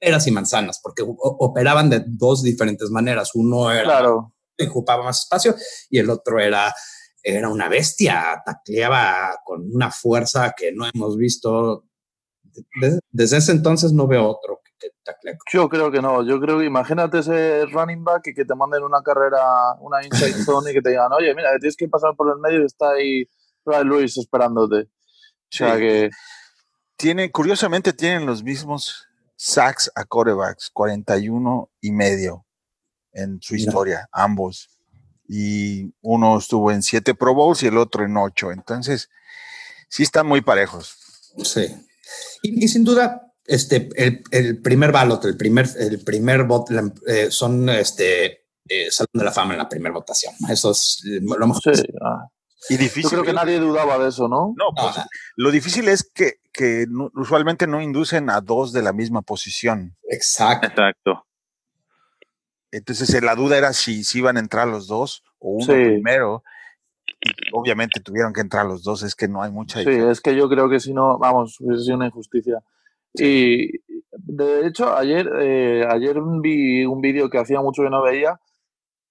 eras 0.00 0.26
y 0.26 0.30
manzanas, 0.30 0.80
porque 0.82 1.02
operaban 1.06 1.88
de 1.90 2.04
dos 2.06 2.42
diferentes 2.42 2.90
maneras. 2.90 3.30
Uno 3.34 3.70
era 3.72 3.84
claro. 3.84 4.34
ocupaba 4.68 5.04
más 5.04 5.20
espacio 5.20 5.54
y 5.88 5.98
el 5.98 6.10
otro 6.10 6.38
era 6.38 6.72
era 7.22 7.48
una 7.48 7.68
bestia, 7.68 8.42
tacleaba 8.44 9.38
con 9.44 9.68
una 9.72 9.90
fuerza 9.90 10.54
que 10.56 10.72
no 10.72 10.86
hemos 10.92 11.16
visto. 11.16 11.84
Desde, 13.12 13.38
ese 13.38 13.52
entonces 13.52 13.92
no 13.92 14.06
veo 14.06 14.28
otro 14.28 14.60
que 14.80 14.88
Yo 15.52 15.68
creo 15.68 15.90
que 15.90 16.00
no. 16.00 16.22
Yo 16.26 16.40
creo 16.40 16.58
que 16.58 16.64
imagínate 16.64 17.18
ese 17.18 17.66
running 17.66 18.02
back 18.02 18.26
y 18.28 18.34
que 18.34 18.44
te 18.44 18.54
manden 18.54 18.82
una 18.82 19.02
carrera, 19.02 19.74
una 19.80 20.04
inside 20.04 20.32
zone 20.44 20.70
y 20.70 20.74
que 20.74 20.82
te 20.82 20.90
digan, 20.90 21.12
oye, 21.12 21.34
mira, 21.34 21.50
tienes 21.58 21.76
que 21.76 21.88
pasar 21.88 22.14
por 22.16 22.30
el 22.32 22.40
medio 22.40 22.62
y 22.62 22.66
está 22.66 22.90
ahí 22.90 23.24
Ray 23.64 23.84
Lewis 23.84 24.16
esperándote. 24.16 24.82
O 24.82 24.88
sea 25.50 25.76
que. 25.76 26.10
Tiene, 26.96 27.30
curiosamente, 27.30 27.94
tienen 27.94 28.26
los 28.26 28.42
mismos 28.42 29.06
sacks 29.34 29.90
a 29.94 30.04
corebacks, 30.04 30.70
41 30.70 31.70
y 31.80 31.92
medio 31.92 32.44
en 33.12 33.40
su 33.40 33.56
historia, 33.56 34.06
ambos. 34.12 34.68
Y 35.32 35.94
uno 36.02 36.38
estuvo 36.38 36.72
en 36.72 36.82
siete 36.82 37.14
Pro 37.14 37.34
Bowls 37.34 37.62
y 37.62 37.68
el 37.68 37.78
otro 37.78 38.04
en 38.04 38.16
ocho. 38.16 38.50
Entonces, 38.50 39.10
sí 39.88 40.02
están 40.02 40.26
muy 40.26 40.40
parejos. 40.40 40.96
Sí. 41.44 41.68
Y, 42.42 42.66
sin 42.66 42.82
duda, 42.82 43.32
este, 43.46 43.88
el, 43.94 44.60
primer 44.60 44.90
ballot, 44.90 45.24
el 45.26 45.36
primer, 45.36 45.68
el 45.78 46.02
primer 46.02 46.42
voto, 46.42 46.74
eh, 47.06 47.30
son 47.30 47.68
este, 47.68 48.46
eh, 48.68 48.90
Salón 48.90 49.10
de 49.12 49.24
la 49.24 49.30
Fama 49.30 49.52
en 49.52 49.58
la 49.58 49.68
primera 49.68 49.94
votación. 49.94 50.34
Eso 50.48 50.72
es 50.72 51.00
lo 51.04 51.46
mejor. 51.46 51.76
Sí, 51.76 51.84
ah. 52.04 52.26
Y 52.68 52.76
difícil. 52.76 53.04
Yo 53.04 53.10
creo 53.10 53.24
que 53.24 53.32
nadie 53.32 53.60
dudaba 53.60 53.98
de 53.98 54.08
eso, 54.08 54.26
¿no? 54.26 54.52
No, 54.56 54.74
pues, 54.76 54.96
lo 55.36 55.52
difícil 55.52 55.88
es 55.88 56.10
que, 56.12 56.40
que 56.52 56.86
usualmente 57.14 57.68
no 57.68 57.80
inducen 57.80 58.30
a 58.30 58.40
dos 58.40 58.72
de 58.72 58.82
la 58.82 58.92
misma 58.92 59.22
posición. 59.22 59.96
Exacto. 60.08 60.66
Exacto. 60.66 61.24
Entonces 62.72 63.22
la 63.22 63.34
duda 63.34 63.58
era 63.58 63.72
si, 63.72 64.04
si 64.04 64.18
iban 64.18 64.36
a 64.36 64.40
entrar 64.40 64.68
los 64.68 64.86
dos 64.86 65.24
o 65.38 65.52
uno 65.52 65.66
primero. 65.66 66.42
obviamente 67.52 68.00
tuvieron 68.00 68.32
que 68.32 68.40
entrar 68.40 68.66
los 68.66 68.82
dos, 68.82 69.02
es 69.02 69.14
que 69.14 69.28
no 69.28 69.42
hay 69.42 69.50
mucha 69.50 69.80
diferencia. 69.80 70.06
Sí, 70.06 70.10
es 70.12 70.20
que 70.20 70.36
yo 70.36 70.48
creo 70.48 70.68
que 70.68 70.80
si 70.80 70.92
no, 70.92 71.18
vamos, 71.18 71.60
hubiese 71.60 71.84
sido 71.84 71.96
una 71.96 72.06
injusticia. 72.06 72.62
Y 73.14 73.80
de 74.12 74.66
hecho, 74.66 74.96
ayer, 74.96 75.28
eh, 75.40 75.84
ayer 75.88 76.16
vi 76.40 76.84
un 76.84 77.00
vídeo 77.00 77.28
que 77.28 77.38
hacía 77.38 77.60
mucho 77.60 77.82
que 77.82 77.90
no 77.90 78.02
veía, 78.02 78.40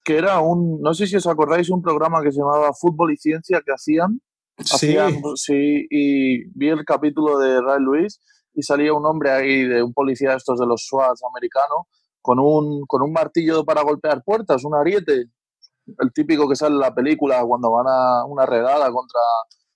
que 0.02 0.16
era 0.16 0.40
un, 0.40 0.80
no 0.80 0.94
sé 0.94 1.06
si 1.06 1.16
os 1.16 1.26
acordáis, 1.26 1.68
un 1.68 1.82
programa 1.82 2.22
que 2.22 2.32
se 2.32 2.38
llamaba 2.38 2.72
Fútbol 2.72 3.12
y 3.12 3.16
Ciencia 3.16 3.60
que 3.64 3.72
hacían. 3.72 4.20
Sí. 4.62 4.94
sí, 5.36 5.86
y 5.88 6.44
vi 6.50 6.68
el 6.68 6.84
capítulo 6.84 7.38
de 7.38 7.62
Ray 7.62 7.80
Luis 7.80 8.20
y 8.54 8.62
salía 8.62 8.92
un 8.92 9.06
hombre 9.06 9.30
ahí 9.30 9.64
de 9.64 9.82
un 9.82 9.94
policía 9.94 10.34
estos 10.34 10.58
de 10.60 10.66
los 10.66 10.86
SWAT 10.86 11.16
americano 11.30 11.86
con 12.20 12.38
un, 12.38 12.84
con 12.86 13.02
un 13.02 13.12
martillo 13.12 13.64
para 13.64 13.82
golpear 13.82 14.22
puertas, 14.24 14.64
un 14.64 14.74
ariete, 14.74 15.24
el 15.98 16.12
típico 16.12 16.48
que 16.48 16.56
sale 16.56 16.74
en 16.74 16.80
la 16.80 16.94
película 16.94 17.42
cuando 17.44 17.72
van 17.72 17.86
a 17.88 18.24
una 18.26 18.46
redada 18.46 18.90
contra 18.92 19.20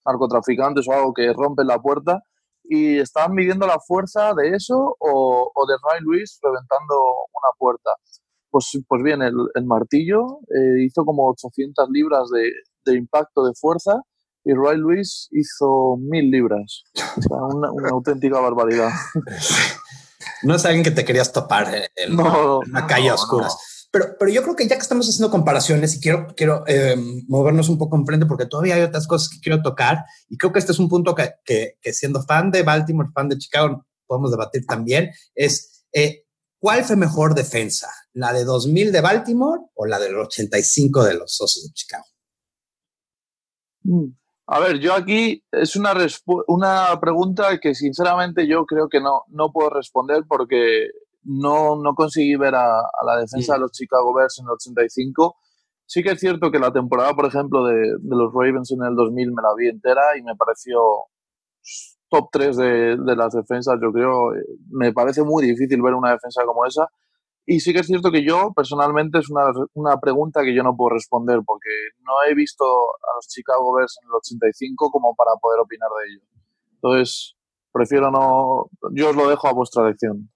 narcotraficantes 0.06 0.86
o 0.88 0.92
algo 0.92 1.14
que 1.14 1.32
rompen 1.32 1.66
la 1.66 1.80
puerta 1.80 2.22
y 2.64 2.98
estaban 2.98 3.32
midiendo 3.32 3.66
la 3.66 3.78
fuerza 3.78 4.32
de 4.34 4.50
eso 4.50 4.96
o, 4.98 5.50
o 5.54 5.66
de 5.66 5.74
Ray 5.82 6.00
Luis 6.02 6.38
reventando 6.42 6.94
una 6.94 7.50
puerta. 7.58 7.90
Pues, 8.50 8.70
pues 8.86 9.02
bien, 9.02 9.20
el, 9.22 9.34
el 9.54 9.64
martillo 9.64 10.38
eh, 10.48 10.84
hizo 10.84 11.04
como 11.04 11.28
800 11.30 11.88
libras 11.90 12.30
de, 12.30 12.50
de, 12.84 12.98
impacto 12.98 13.44
de 13.44 13.52
fuerza 13.54 14.00
y 14.44 14.52
Ray 14.54 14.78
Luis 14.78 15.28
hizo 15.32 15.96
1000 15.98 16.30
libras. 16.30 16.84
O 17.16 17.22
sea, 17.22 17.36
una, 17.42 17.72
una 17.72 17.88
auténtica 17.90 18.40
barbaridad. 18.40 18.90
No 20.44 20.54
es 20.54 20.64
alguien 20.64 20.84
que 20.84 20.90
te 20.90 21.04
querías 21.04 21.32
topar 21.32 21.90
en, 21.96 22.20
una 22.20 22.86
calle 22.86 23.10
oscura. 23.12 23.48
Pero, 23.90 24.16
pero 24.18 24.30
yo 24.30 24.42
creo 24.42 24.56
que 24.56 24.66
ya 24.66 24.76
que 24.76 24.82
estamos 24.82 25.08
haciendo 25.08 25.30
comparaciones 25.30 25.94
y 25.94 26.00
quiero, 26.00 26.26
quiero 26.36 26.64
eh, 26.66 26.96
movernos 27.28 27.68
un 27.68 27.78
poco 27.78 27.96
enfrente 27.96 28.26
porque 28.26 28.46
todavía 28.46 28.74
hay 28.74 28.82
otras 28.82 29.06
cosas 29.06 29.28
que 29.28 29.40
quiero 29.40 29.62
tocar 29.62 30.04
y 30.28 30.36
creo 30.36 30.52
que 30.52 30.58
este 30.58 30.72
es 30.72 30.80
un 30.80 30.88
punto 30.88 31.14
que, 31.14 31.34
que, 31.44 31.92
siendo 31.92 32.22
fan 32.22 32.50
de 32.50 32.64
Baltimore, 32.64 33.10
fan 33.14 33.28
de 33.28 33.38
Chicago, 33.38 33.86
podemos 34.06 34.32
debatir 34.32 34.66
también, 34.66 35.12
es 35.34 35.84
eh, 35.92 36.24
¿cuál 36.58 36.84
fue 36.84 36.96
mejor 36.96 37.34
defensa? 37.34 37.88
¿La 38.12 38.32
de 38.32 38.44
2000 38.44 38.90
de 38.90 39.00
Baltimore 39.00 39.60
o 39.74 39.86
la 39.86 40.00
del 40.00 40.16
85 40.16 41.04
de 41.04 41.14
los 41.14 41.40
Osos 41.40 41.64
de 41.64 41.72
Chicago? 41.72 42.04
Mm. 43.84 44.23
A 44.46 44.60
ver, 44.60 44.78
yo 44.78 44.92
aquí 44.92 45.42
es 45.52 45.74
una, 45.74 45.94
una 46.48 47.00
pregunta 47.00 47.58
que 47.58 47.74
sinceramente 47.74 48.46
yo 48.46 48.66
creo 48.66 48.88
que 48.88 49.00
no, 49.00 49.22
no 49.28 49.50
puedo 49.52 49.70
responder 49.70 50.24
porque 50.28 50.88
no, 51.22 51.76
no 51.76 51.94
conseguí 51.94 52.36
ver 52.36 52.54
a, 52.54 52.82
la 53.06 53.16
defensa 53.16 53.54
de 53.54 53.60
los 53.60 53.72
Chicago 53.72 54.14
Bears 54.14 54.38
en 54.38 54.44
el 54.44 54.52
85. 54.52 55.36
Sí 55.86 56.02
que 56.02 56.12
es 56.12 56.20
cierto 56.20 56.50
que 56.50 56.58
la 56.58 56.72
temporada, 56.72 57.14
por 57.14 57.26
ejemplo, 57.26 57.64
de, 57.64 57.74
de 57.74 58.16
los 58.16 58.32
Ravens 58.34 58.70
en 58.72 58.84
el 58.84 58.94
2000 58.94 59.32
me 59.32 59.42
la 59.42 59.54
vi 59.56 59.68
entera 59.68 60.02
y 60.18 60.22
me 60.22 60.34
pareció 60.36 60.78
top 62.10 62.28
3 62.30 62.56
de, 62.56 62.96
de 62.98 63.16
las 63.16 63.32
defensas, 63.32 63.78
yo 63.82 63.92
creo. 63.92 64.34
Eh, 64.34 64.44
me 64.70 64.92
parece 64.92 65.22
muy 65.22 65.44
difícil 65.44 65.80
ver 65.82 65.94
una 65.94 66.12
defensa 66.12 66.44
como 66.44 66.66
esa. 66.66 66.86
Y 67.46 67.60
sí 67.60 67.72
que 67.72 67.80
es 67.80 67.86
cierto 67.86 68.10
que 68.10 68.24
yo, 68.24 68.52
personalmente, 68.54 69.18
es 69.18 69.28
una, 69.28 69.44
una, 69.74 70.00
pregunta 70.00 70.42
que 70.42 70.54
yo 70.54 70.62
no 70.62 70.76
puedo 70.76 70.94
responder 70.94 71.40
porque 71.44 71.70
no 72.00 72.12
he 72.26 72.34
visto 72.34 72.64
a 72.64 73.16
los 73.16 73.28
Chicago 73.28 73.74
Bears 73.74 73.98
en 74.02 74.08
el 74.08 74.14
85 74.14 74.90
como 74.90 75.14
para 75.14 75.32
poder 75.40 75.60
opinar 75.60 75.90
de 75.90 76.12
ello. 76.12 76.22
Entonces, 76.72 77.34
prefiero 77.70 78.10
no. 78.10 78.70
Yo 78.92 79.10
os 79.10 79.16
lo 79.16 79.28
dejo 79.28 79.48
a 79.48 79.52
vuestra 79.52 79.84
elección. 79.84 80.30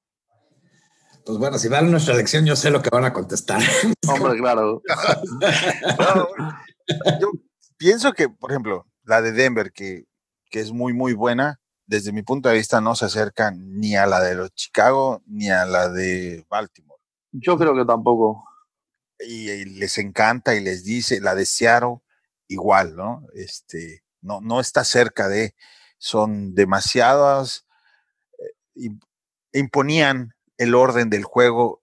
Pues 1.24 1.38
bueno, 1.38 1.58
si 1.58 1.68
vale 1.68 1.88
nuestra 1.88 2.14
elección, 2.14 2.44
yo 2.44 2.56
sé 2.56 2.70
lo 2.70 2.82
que 2.82 2.90
van 2.90 3.04
a 3.04 3.12
contestar. 3.12 3.60
Hombre, 4.08 4.38
claro. 4.38 4.82
yo 7.20 7.30
pienso 7.76 8.12
que, 8.12 8.28
por 8.28 8.50
ejemplo, 8.50 8.86
la 9.04 9.22
de 9.22 9.32
Denver, 9.32 9.72
que, 9.72 10.04
que 10.50 10.60
es 10.60 10.72
muy, 10.72 10.92
muy 10.92 11.14
buena, 11.14 11.60
desde 11.86 12.12
mi 12.12 12.22
punto 12.22 12.48
de 12.48 12.56
vista 12.56 12.80
no 12.80 12.94
se 12.94 13.06
acerca 13.06 13.50
ni 13.50 13.96
a 13.96 14.06
la 14.06 14.20
de 14.20 14.34
los 14.34 14.54
Chicago 14.54 15.22
ni 15.26 15.50
a 15.50 15.64
la 15.64 15.88
de 15.88 16.44
Baltimore. 16.48 16.87
Yo 17.32 17.56
creo 17.58 17.74
que 17.74 17.84
tampoco. 17.84 18.44
Y, 19.20 19.64
les 19.64 19.98
encanta 19.98 20.54
y 20.54 20.60
les 20.60 20.84
dice, 20.84 21.20
la 21.20 21.34
de 21.34 21.46
igual, 22.46 22.96
¿no? 22.96 23.26
Este, 23.34 24.04
no, 24.20 24.40
no 24.40 24.60
está 24.60 24.84
cerca 24.84 25.28
de, 25.28 25.54
son 25.98 26.54
demasiadas, 26.54 27.66
eh, 28.76 28.90
imponían 29.52 30.34
el 30.56 30.74
orden 30.74 31.10
del 31.10 31.24
juego 31.24 31.82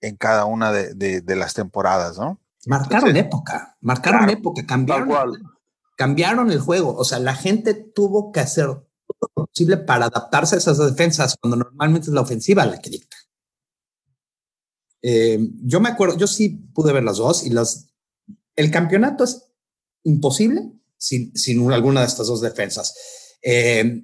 en 0.00 0.16
cada 0.16 0.44
una 0.44 0.70
de, 0.72 1.22
las 1.26 1.54
temporadas, 1.54 2.18
¿no? 2.18 2.40
Marcaron 2.66 3.16
época, 3.16 3.76
marcaron 3.80 4.28
época, 4.30 4.64
cambiaron, 4.66 5.32
cambiaron 5.96 6.50
el 6.50 6.60
juego. 6.60 6.94
O 6.96 7.04
sea, 7.04 7.18
la 7.18 7.34
gente 7.34 7.74
tuvo 7.74 8.32
que 8.32 8.40
hacer 8.40 8.66
todo 8.66 9.30
lo 9.36 9.46
posible 9.46 9.76
para 9.78 10.06
adaptarse 10.06 10.54
a 10.54 10.58
esas 10.58 10.78
defensas 10.78 11.36
cuando 11.40 11.56
normalmente 11.56 12.08
es 12.08 12.14
la 12.14 12.22
ofensiva 12.22 12.64
la 12.64 12.80
que 12.80 12.90
dicta. 12.90 13.16
Eh, 15.06 15.38
yo 15.62 15.80
me 15.80 15.90
acuerdo, 15.90 16.16
yo 16.16 16.26
sí 16.26 16.48
pude 16.48 16.94
ver 16.94 17.04
las 17.04 17.18
dos 17.18 17.44
y 17.44 17.50
las, 17.50 17.90
el 18.56 18.70
campeonato 18.70 19.24
es 19.24 19.50
imposible 20.02 20.72
sin, 20.96 21.36
sin 21.36 21.70
alguna 21.70 22.00
de 22.00 22.06
estas 22.06 22.26
dos 22.28 22.40
defensas. 22.40 22.94
Eh, 23.42 24.02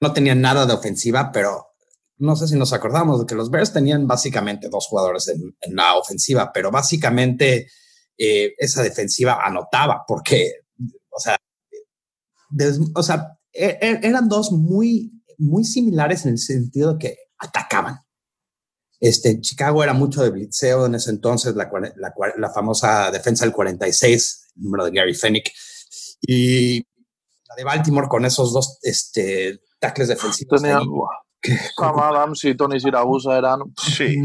no 0.00 0.12
tenían 0.12 0.40
nada 0.40 0.64
de 0.64 0.74
ofensiva, 0.74 1.32
pero 1.32 1.66
no 2.18 2.36
sé 2.36 2.46
si 2.46 2.54
nos 2.54 2.72
acordamos 2.72 3.18
de 3.18 3.26
que 3.26 3.34
los 3.34 3.50
Bears 3.50 3.72
tenían 3.72 4.06
básicamente 4.06 4.68
dos 4.68 4.86
jugadores 4.86 5.26
en, 5.26 5.74
la 5.74 5.96
ofensiva, 5.96 6.52
pero 6.54 6.70
básicamente 6.70 7.66
eh, 8.16 8.54
esa 8.58 8.84
defensiva 8.84 9.44
anotaba 9.44 10.04
porque, 10.06 10.52
o 11.10 11.18
sea, 11.18 11.36
o 12.94 13.02
sea, 13.02 13.38
e, 13.52 13.76
e, 13.80 14.00
eran 14.04 14.28
dos 14.28 14.52
muy, 14.52 15.20
muy 15.38 15.64
similares 15.64 16.24
en 16.26 16.32
el 16.32 16.38
sentido 16.38 16.96
que 16.96 17.16
atacaban. 17.38 17.98
Este, 19.02 19.40
Chicago 19.40 19.82
era 19.82 19.94
mucho 19.94 20.22
de 20.22 20.30
blitzeo 20.30 20.86
en 20.86 20.94
ese 20.94 21.10
entonces, 21.10 21.56
la, 21.56 21.68
la, 21.96 22.14
la 22.36 22.50
famosa 22.50 23.10
defensa 23.10 23.44
del 23.44 23.52
46, 23.52 24.52
el 24.54 24.62
número 24.62 24.84
de 24.84 24.92
Gary 24.92 25.12
Fennick, 25.12 25.50
y 26.20 26.78
la 27.48 27.56
de 27.56 27.64
Baltimore 27.64 28.06
con 28.06 28.24
esos 28.24 28.52
dos 28.52 28.78
este, 28.80 29.58
tackles 29.80 30.06
defensivos. 30.06 30.62
Tenía, 30.62 30.78
Sam 31.76 31.98
Adams 31.98 32.44
y 32.44 32.54
Tony 32.54 32.78
Siragusa 32.78 33.36
eran... 33.36 33.58
Sí. 33.76 34.22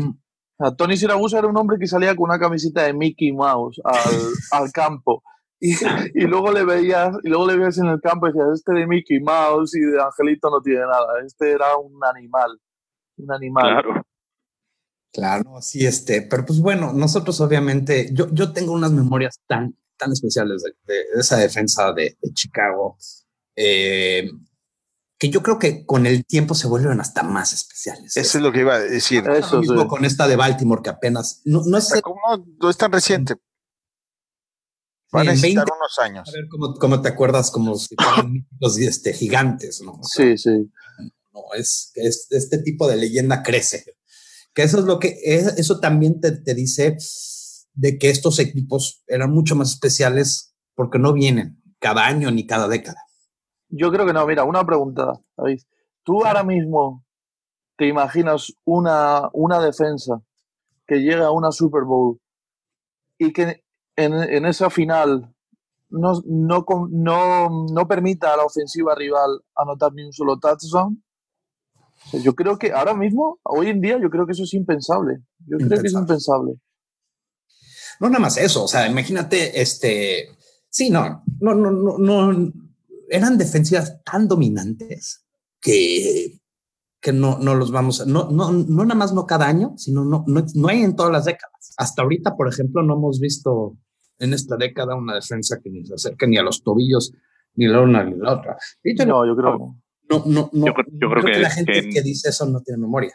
Tony 0.77 0.95
Siragusa 0.95 1.39
era 1.39 1.47
un 1.47 1.57
hombre 1.57 1.79
que 1.79 1.87
salía 1.87 2.15
con 2.15 2.29
una 2.29 2.37
camiseta 2.37 2.83
de 2.83 2.93
Mickey 2.93 3.31
Mouse 3.31 3.81
al, 3.83 4.15
al 4.61 4.71
campo. 4.71 5.23
Y, 5.59 5.73
y, 6.13 6.27
luego 6.27 6.51
le 6.51 6.63
veías 6.63 7.15
y 7.23 7.29
luego 7.29 7.47
le 7.47 7.57
veías 7.57 7.79
en 7.79 7.87
el 7.87 7.99
campo 7.99 8.27
y 8.27 8.31
decías 8.31 8.49
este 8.53 8.73
de 8.73 8.85
Mickey 8.85 9.19
Mouse 9.21 9.75
y 9.75 9.79
de 9.79 9.99
Angelito 9.99 10.51
no 10.51 10.61
tiene 10.61 10.81
nada 10.81 11.07
este 11.25 11.51
era 11.51 11.75
un 11.77 11.99
animal 12.05 12.59
un 13.17 13.33
animal 13.33 13.63
claro 13.63 14.06
Claro, 15.11 15.61
sí, 15.61 15.85
este, 15.85 16.21
pero 16.21 16.45
pues 16.45 16.59
bueno, 16.59 16.93
nosotros 16.93 17.39
obviamente, 17.41 18.09
yo, 18.13 18.27
yo 18.31 18.53
tengo 18.53 18.73
unas 18.73 18.91
memorias 18.91 19.39
tan, 19.47 19.75
tan 19.97 20.11
especiales 20.11 20.63
de, 20.63 21.05
esa 21.15 21.37
defensa 21.37 21.91
de, 21.93 22.17
Chicago, 22.33 22.97
eh, 23.55 24.29
que 25.17 25.29
yo 25.29 25.41
creo 25.41 25.57
que 25.57 25.85
con 25.85 26.05
el 26.05 26.25
tiempo 26.25 26.53
se 26.53 26.67
vuelven 26.67 26.99
hasta 27.01 27.23
más 27.23 27.53
especiales. 27.53 28.15
Eso 28.15 28.37
es 28.37 28.43
lo 28.43 28.51
que 28.51 28.59
iba 28.59 28.75
a 28.75 28.79
decir. 28.79 29.27
Eso 29.29 29.59
mismo 29.59 29.87
con 29.87 30.05
esta 30.05 30.27
de 30.27 30.35
Baltimore, 30.35 30.83
que 30.83 30.91
apenas, 30.91 31.41
no, 31.45 31.63
no 31.65 31.77
es... 31.77 31.91
no 32.61 32.69
es 32.69 32.77
tan 32.77 32.91
reciente. 32.91 33.35
Van 35.11 35.29
a 35.29 35.31
necesitar 35.31 35.65
unos 35.65 35.99
años. 35.99 36.29
A 36.29 36.31
ver 36.31 36.47
cómo, 36.79 37.01
te 37.01 37.09
acuerdas, 37.09 37.49
como 37.49 37.75
si 37.75 37.95
fueran 37.95 38.45
los 38.59 38.77
este, 38.77 39.13
gigantes, 39.13 39.81
¿no? 39.81 39.99
sí, 40.03 40.37
sí. 40.37 40.69
No, 41.31 41.41
es, 41.55 41.91
es, 41.95 42.27
este 42.31 42.57
tipo 42.59 42.87
de 42.87 42.97
leyenda 42.97 43.41
crece 43.41 43.96
Que 44.53 44.63
eso 44.63 44.79
es 44.79 44.85
lo 44.85 44.99
que, 44.99 45.17
eso 45.23 45.79
también 45.79 46.19
te, 46.19 46.31
te 46.31 46.53
dice 46.55 46.97
de 47.73 47.97
que 47.99 48.09
estos 48.09 48.39
equipos 48.39 49.03
eran 49.07 49.31
mucho 49.31 49.55
más 49.55 49.71
especiales 49.71 50.55
porque 50.75 50.99
no 50.99 51.13
vienen 51.13 51.61
cada 51.79 52.05
año 52.07 52.31
ni 52.31 52.47
cada 52.47 52.67
década. 52.67 53.01
Yo 53.69 53.91
creo 53.91 54.05
que 54.05 54.13
no. 54.13 54.25
Mira, 54.25 54.43
una 54.43 54.65
pregunta, 54.65 55.13
David. 55.35 55.61
¿Tú 56.03 56.25
ahora 56.25 56.43
mismo 56.43 57.05
te 57.77 57.87
imaginas 57.87 58.53
una, 58.65 59.29
una 59.33 59.59
defensa 59.59 60.21
que 60.87 60.97
llega 60.97 61.27
a 61.27 61.31
una 61.31 61.51
Super 61.51 61.83
Bowl 61.83 62.19
y 63.17 63.33
que 63.33 63.63
en, 63.95 64.13
en 64.13 64.45
esa 64.45 64.69
final 64.69 65.33
no, 65.89 66.21
no, 66.25 66.65
no, 66.89 67.65
no, 67.71 67.87
permita 67.87 68.33
a 68.33 68.37
la 68.37 68.45
ofensiva 68.45 68.95
rival 68.95 69.41
anotar 69.55 69.93
ni 69.93 70.03
un 70.03 70.13
solo 70.13 70.39
touchdown? 70.39 71.03
Yo 72.13 72.35
creo 72.35 72.57
que 72.57 72.71
ahora 72.71 72.93
mismo, 72.93 73.39
hoy 73.43 73.67
en 73.67 73.81
día, 73.81 73.99
yo 74.01 74.09
creo 74.09 74.25
que 74.25 74.31
eso 74.31 74.43
es 74.43 74.53
impensable. 74.53 75.19
Yo 75.45 75.57
creo 75.57 75.81
que 75.81 75.87
es 75.87 75.93
impensable. 75.93 76.53
No 77.99 78.09
nada 78.09 78.19
más 78.19 78.37
eso, 78.37 78.63
o 78.63 78.67
sea, 78.67 78.87
imagínate, 78.87 79.59
este, 79.59 80.29
sí, 80.69 80.89
no, 80.89 81.23
no, 81.39 81.55
no, 81.55 81.71
no, 81.71 81.97
no 81.97 82.53
eran 83.09 83.37
defensivas 83.37 84.03
tan 84.03 84.27
dominantes 84.27 85.25
que, 85.59 86.39
que 86.99 87.11
no, 87.13 87.39
no 87.39 87.55
los 87.55 87.71
vamos 87.71 88.01
a, 88.01 88.05
no, 88.05 88.29
no, 88.29 88.51
no 88.51 88.83
nada 88.83 88.95
más 88.95 89.13
no 89.13 89.25
cada 89.25 89.47
año, 89.47 89.73
sino 89.77 90.05
no, 90.05 90.23
no, 90.27 90.45
no 90.53 90.67
hay 90.67 90.83
en 90.83 90.95
todas 90.95 91.11
las 91.11 91.25
décadas. 91.25 91.73
Hasta 91.77 92.03
ahorita, 92.03 92.35
por 92.35 92.47
ejemplo, 92.47 92.83
no 92.83 92.95
hemos 92.95 93.19
visto 93.19 93.77
en 94.19 94.33
esta 94.33 94.57
década 94.57 94.95
una 94.95 95.15
defensa 95.15 95.59
que 95.63 95.69
ni 95.69 95.85
se 95.85 95.95
acerque 95.95 96.27
ni 96.27 96.37
a 96.37 96.43
los 96.43 96.63
tobillos, 96.63 97.13
ni 97.55 97.67
la 97.67 97.81
una 97.81 98.03
ni 98.03 98.15
la 98.15 98.33
otra. 98.33 98.57
no, 99.05 99.25
yo 99.25 99.35
creo 99.35 99.75
no, 100.09 100.23
no, 100.25 100.49
no, 100.53 100.65
yo, 100.65 100.73
creo, 100.73 101.23
que, 101.23 101.39
la 101.39 101.49
gente 101.49 101.89
que, 101.89 102.01
dice 102.01 102.29
eso 102.29 102.45
no 102.45 102.61
tiene 102.61 102.81
memoria. 102.81 103.11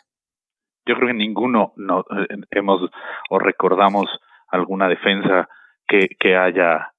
Yo 0.87 0.97
creo 0.97 1.09
que 1.09 1.15
ninguno 1.15 1.73
no, 1.77 2.01
eh, 2.01 2.37
hemos 2.51 2.91
o 3.31 3.39
recordamos 3.39 4.07
alguna 4.49 4.89
defensa 4.89 5.49
que, 5.87 6.09
que 6.19 6.37
haya 6.37 6.93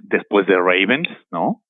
después 0.00 0.46
de 0.46 0.56
Ravens, 0.56 1.08
¿no? 1.30 1.62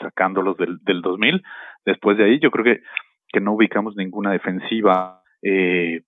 Sacándolos 0.00 0.56
del, 0.56 0.78
del 0.82 1.02
2000. 1.02 1.42
Después 1.84 2.18
de 2.18 2.24
ahí, 2.24 2.38
yo 2.40 2.50
creo 2.50 2.64
que, 2.64 2.82
que 3.28 3.40
no 3.40 3.54
ubicamos 3.54 3.96
ninguna 3.96 4.32
defensiva 4.32 5.22
eh, 5.42 6.02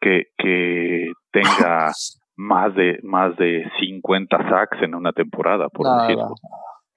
que, 0.00 0.28
que 0.36 1.12
tenga 1.30 1.92
más 2.36 2.74
de 2.74 2.98
más 3.02 3.36
de 3.36 3.70
50 3.80 4.48
sacks 4.48 4.82
en 4.82 4.94
una 4.94 5.12
temporada, 5.12 5.68
por 5.68 5.86
decirlo. 6.00 6.34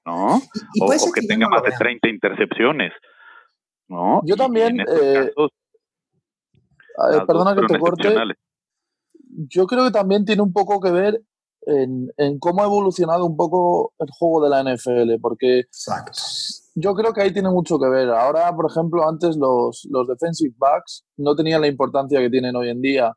¿No? 0.05 0.35
o, 0.35 1.13
que, 1.13 1.21
tenga 1.27 1.47
más 1.47 1.63
de 1.63 1.71
30 1.71 2.09
intercepciones. 2.09 2.91
¿No? 3.87 4.21
Yo 4.25 4.35
también. 4.35 4.79
Eh, 4.79 5.31
perdona 7.27 7.55
que 7.55 7.67
te 7.67 7.79
corte. 7.79 8.15
Yo 9.49 9.65
creo 9.65 9.85
que 9.85 9.91
también 9.91 10.25
tiene 10.25 10.41
un 10.41 10.53
poco 10.53 10.79
que 10.79 10.91
ver 10.91 11.23
en, 11.65 12.11
en, 12.17 12.39
cómo 12.39 12.61
ha 12.61 12.65
evolucionado 12.65 13.25
un 13.25 13.35
poco 13.35 13.93
el 13.99 14.09
juego 14.11 14.43
de 14.43 14.49
la 14.49 14.63
NFL, 14.63 15.19
porque 15.21 15.63
yo 16.75 16.93
creo 16.93 17.13
que 17.13 17.21
ahí 17.21 17.33
tiene 17.33 17.49
mucho 17.49 17.79
que 17.79 17.89
ver. 17.89 18.09
Ahora, 18.09 18.53
por 18.55 18.69
ejemplo, 18.69 19.07
antes 19.07 19.35
los, 19.37 19.87
los 19.89 20.07
defensive 20.07 20.53
backs 20.57 21.05
no 21.17 21.35
tenían 21.35 21.61
la 21.61 21.67
importancia 21.67 22.19
que 22.19 22.29
tienen 22.29 22.55
hoy 22.55 22.69
en 22.69 22.81
día. 22.81 23.13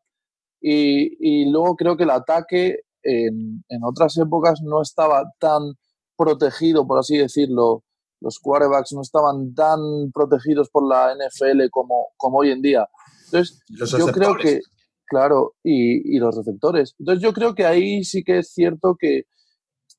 Y, 0.61 1.17
y 1.21 1.51
luego 1.51 1.77
creo 1.77 1.97
que 1.97 2.05
el 2.05 2.11
ataque 2.11 2.81
en, 3.03 3.65
en, 3.69 3.85
otras 3.85 4.17
épocas 4.19 4.61
no 4.63 4.83
estaba 4.83 5.25
tan 5.39 5.75
protegido, 6.17 6.87
por 6.87 6.99
así 6.99 7.19
decirlo. 7.19 7.83
Los 8.21 8.39
quarterbacks 8.39 8.93
no 8.93 9.03
estaban 9.03 9.55
tan 9.55 9.79
protegidos 10.13 10.71
por 10.71 10.89
la 10.89 11.15
NFL 11.15 11.69
como, 11.71 12.09
como 12.17 12.39
hoy 12.39 12.51
en 12.51 12.63
día. 12.63 12.89
Entonces, 13.27 13.61
yo 13.69 14.07
creo 14.07 14.37
que, 14.37 14.61
claro, 15.07 15.55
y, 15.63 16.17
y, 16.17 16.19
los 16.19 16.37
receptores. 16.37 16.95
Entonces, 16.99 17.23
yo 17.23 17.33
creo 17.33 17.55
que 17.55 17.67
ahí 17.67 18.05
sí 18.05 18.23
que 18.25 18.39
es 18.39 18.53
cierto 18.53 18.97
que, 18.99 19.23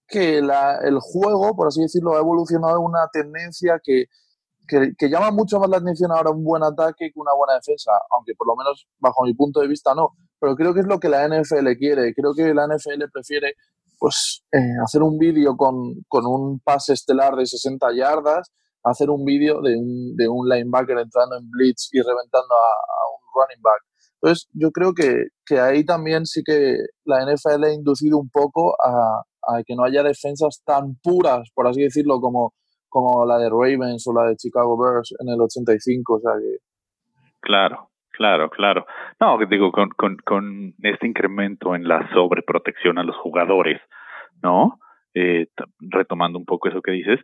que 0.07 0.41
la, 0.41 0.79
el 0.83 0.99
juego, 0.99 1.55
por 1.55 1.67
así 1.67 1.81
decirlo, 1.81 2.15
ha 2.15 2.19
evolucionado 2.19 2.79
una 2.79 3.07
tendencia 3.11 3.79
que, 3.83 4.05
que, 4.67 5.09
llama 5.09 5.31
mucho 5.31 5.59
más 5.59 5.69
la 5.69 5.77
atención 5.77 6.11
ahora 6.11 6.31
un 6.31 6.43
buen 6.43 6.63
ataque 6.63 7.11
que 7.13 7.19
una 7.19 7.33
buena 7.33 7.55
defensa, 7.55 7.91
aunque 8.15 8.33
por 8.35 8.47
lo 8.47 8.55
menos 8.55 8.87
bajo 8.99 9.23
mi 9.23 9.33
punto 9.33 9.61
de 9.61 9.67
vista 9.67 9.93
no. 9.95 10.11
Pero 10.39 10.55
creo 10.55 10.73
que 10.73 10.81
es 10.81 10.85
lo 10.85 10.99
que 10.99 11.09
la 11.09 11.27
NFL 11.27 11.71
quiere. 11.77 12.13
Creo 12.13 12.33
que 12.35 12.53
la 12.53 12.67
NFL 12.67 13.09
prefiere 13.11 13.55
pues 13.99 14.43
eh, 14.51 14.77
hacer 14.83 15.01
un 15.03 15.17
vídeo 15.17 15.55
con, 15.55 16.03
con, 16.07 16.25
un 16.25 16.59
pase 16.59 16.93
estelar 16.93 17.35
de 17.35 17.45
60 17.45 17.87
yardas, 17.95 18.51
hacer 18.83 19.09
un 19.09 19.25
vídeo 19.25 19.61
de 19.61 19.75
un, 19.75 20.15
de 20.15 20.27
un 20.27 20.47
linebacker 20.47 20.97
entrando 20.99 21.37
en 21.37 21.49
blitz 21.49 21.89
y 21.91 21.99
reventando 21.99 22.53
a, 22.53 23.03
un 23.13 23.41
running 23.41 23.61
back. 23.61 23.81
Entonces, 24.21 24.47
yo 24.53 24.71
creo 24.71 24.93
que, 24.93 25.27
que, 25.45 25.59
ahí 25.59 25.85
también 25.85 26.25
sí 26.25 26.41
que 26.43 26.77
la 27.05 27.25
NFL 27.25 27.63
ha 27.65 27.73
inducido 27.73 28.17
un 28.17 28.29
poco 28.29 28.75
a, 28.81 29.21
a 29.47 29.63
que 29.63 29.75
no 29.75 29.83
haya 29.83 30.03
defensas 30.03 30.61
tan 30.65 30.95
puras, 31.03 31.49
por 31.53 31.67
así 31.67 31.81
decirlo, 31.81 32.19
como 32.19 32.53
como 32.89 33.25
la 33.25 33.37
de 33.37 33.49
Ravens 33.49 34.07
o 34.07 34.13
la 34.13 34.29
de 34.29 34.35
Chicago 34.35 34.77
Bears 34.77 35.13
en 35.19 35.29
el 35.29 35.41
85, 35.41 36.15
o 36.15 36.19
sea 36.19 36.31
que... 36.39 36.57
Claro, 37.41 37.91
claro, 38.17 38.49
claro. 38.49 38.85
No, 39.19 39.37
digo, 39.49 39.71
con, 39.71 39.89
con, 39.89 40.17
con 40.17 40.73
este 40.81 41.07
incremento 41.07 41.75
en 41.75 41.87
la 41.87 42.09
sobreprotección 42.13 42.97
a 42.97 43.03
los 43.03 43.15
jugadores, 43.17 43.79
¿no? 44.41 44.79
Eh, 45.13 45.47
retomando 45.79 46.37
un 46.37 46.45
poco 46.45 46.69
eso 46.69 46.81
que 46.81 46.91
dices, 46.91 47.19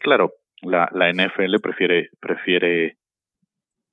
claro, 0.00 0.32
la, 0.62 0.88
la 0.92 1.10
NFL 1.12 1.60
prefiere, 1.62 2.10
prefiere 2.20 2.96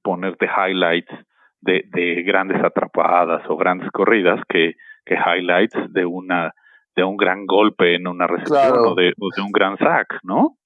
ponerte 0.03 0.47
highlights 0.47 1.13
de, 1.61 1.83
de 1.91 2.23
grandes 2.23 2.63
atrapadas 2.63 3.43
o 3.49 3.57
grandes 3.57 3.89
corridas 3.91 4.39
que, 4.47 4.73
que 5.05 5.15
highlights 5.15 5.93
de 5.93 6.05
una 6.05 6.53
de 6.95 7.03
un 7.03 7.15
gran 7.15 7.45
golpe 7.45 7.95
en 7.95 8.07
una 8.07 8.27
recepción 8.27 8.77
o, 8.85 8.95
de, 8.95 9.13
o 9.17 9.29
de 9.33 9.41
un 9.41 9.51
gran 9.51 9.77
sack, 9.77 10.19
¿no? 10.23 10.57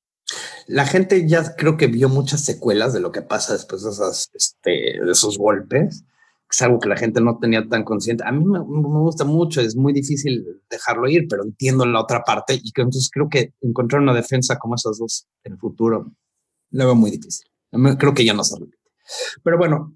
La 0.68 0.86
gente 0.86 1.28
ya 1.28 1.56
creo 1.56 1.78
que 1.78 1.88
vio 1.88 2.10
muchas 2.10 2.44
secuelas 2.46 2.94
de 2.94 3.00
lo 3.00 3.12
que 3.12 3.22
pasa 3.22 3.54
después 3.54 3.84
de, 3.84 3.90
este, 4.36 5.12
esos 5.12 5.38
golpes. 5.38 6.06
Es 6.50 6.62
algo 6.62 6.80
que 6.80 6.90
la 6.90 6.98
gente 6.98 7.20
no 7.20 7.40
tenía 7.40 7.68
tan 7.68 7.84
consciente. 7.84 8.24
A 8.26 8.32
mí 8.32 8.46
me, 8.46 8.60
gusta 8.60 9.26
mucho, 9.26 9.60
es 9.60 9.76
muy 9.76 9.92
difícil 9.92 10.46
dejarlo 10.70 11.08
ir, 11.10 11.28
pero 11.28 11.44
entiendo 11.44 11.86
la 11.86 12.00
otra 12.00 12.24
parte 12.24 12.54
y 12.54 12.72
que 12.72 12.82
entonces 12.82 13.10
creo 13.12 13.28
que 13.28 13.54
encontrar 13.62 14.02
una 14.02 14.14
defensa 14.14 14.60
como 14.60 14.76
esas 14.76 15.00
dos 15.00 15.28
en 15.44 15.54
el 15.54 15.60
futuro 15.60 16.14
lo 16.70 16.86
veo 16.86 16.96
muy 16.96 17.12
difícil. 17.12 17.48
Creo 17.98 18.14
que 18.14 18.26
ya 18.26 18.34
no 18.34 18.44
se 18.44 18.60
repite. 18.60 18.78
Pero 19.44 19.58
bueno, 19.58 19.96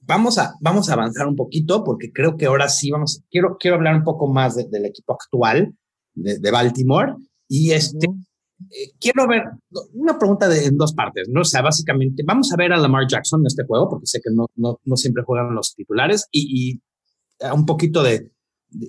vamos 0.00 0.38
a, 0.38 0.54
vamos 0.60 0.88
a 0.88 0.94
avanzar 0.94 1.26
un 1.26 1.36
poquito 1.36 1.84
porque 1.84 2.10
creo 2.12 2.36
que 2.36 2.46
ahora 2.46 2.68
sí 2.68 2.90
vamos, 2.90 3.22
quiero, 3.30 3.56
quiero 3.58 3.76
hablar 3.76 3.94
un 3.94 4.04
poco 4.04 4.26
más 4.28 4.56
del 4.56 4.86
equipo 4.86 5.12
actual 5.12 5.74
de 6.14 6.50
Baltimore 6.50 7.14
y 7.48 7.72
este, 7.72 8.08
eh, 8.70 8.92
quiero 9.00 9.26
ver 9.26 9.44
una 9.94 10.18
pregunta 10.18 10.48
de, 10.48 10.66
en 10.66 10.76
dos 10.76 10.92
partes, 10.92 11.28
¿no? 11.28 11.42
O 11.42 11.44
sea, 11.44 11.62
básicamente, 11.62 12.22
vamos 12.26 12.52
a 12.52 12.56
ver 12.56 12.72
a 12.72 12.76
Lamar 12.76 13.06
Jackson 13.08 13.40
en 13.40 13.46
este 13.46 13.64
juego, 13.64 13.88
porque 13.88 14.06
sé 14.06 14.20
que 14.20 14.30
no, 14.34 14.46
no, 14.56 14.80
no 14.84 14.96
siempre 14.96 15.22
juegan 15.24 15.54
los 15.54 15.74
titulares, 15.74 16.26
y, 16.30 16.72
y 16.72 16.82
un 17.52 17.64
poquito 17.66 18.02
de, 18.02 18.32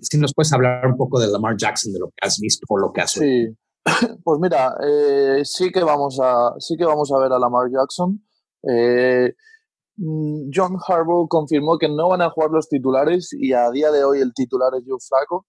si 0.01 0.17
nos 0.17 0.33
puedes 0.33 0.51
hablar 0.53 0.85
un 0.87 0.97
poco 0.97 1.19
de 1.19 1.27
Lamar 1.27 1.55
Jackson, 1.57 1.93
de 1.93 1.99
lo 1.99 2.07
que 2.07 2.27
has 2.27 2.39
visto 2.39 2.65
o 2.67 2.77
lo 2.77 2.91
que 2.91 3.01
has 3.01 3.11
Sí, 3.11 3.47
pues 4.23 4.39
mira, 4.39 4.75
eh, 4.83 5.41
sí, 5.43 5.71
que 5.71 5.83
vamos 5.83 6.19
a, 6.21 6.53
sí 6.59 6.75
que 6.77 6.85
vamos 6.85 7.11
a 7.11 7.19
ver 7.19 7.31
a 7.31 7.39
Lamar 7.39 7.69
Jackson. 7.71 8.21
Eh, 8.63 9.33
mm, 9.97 10.49
John 10.53 10.77
Harbaugh 10.85 11.27
confirmó 11.27 11.77
que 11.77 11.87
no 11.87 12.09
van 12.09 12.21
a 12.21 12.29
jugar 12.29 12.51
los 12.51 12.67
titulares 12.67 13.29
y 13.33 13.53
a 13.53 13.69
día 13.71 13.91
de 13.91 14.03
hoy 14.03 14.19
el 14.19 14.33
titular 14.33 14.71
es 14.77 14.83
Joe 14.87 14.99
Flacco. 14.99 15.45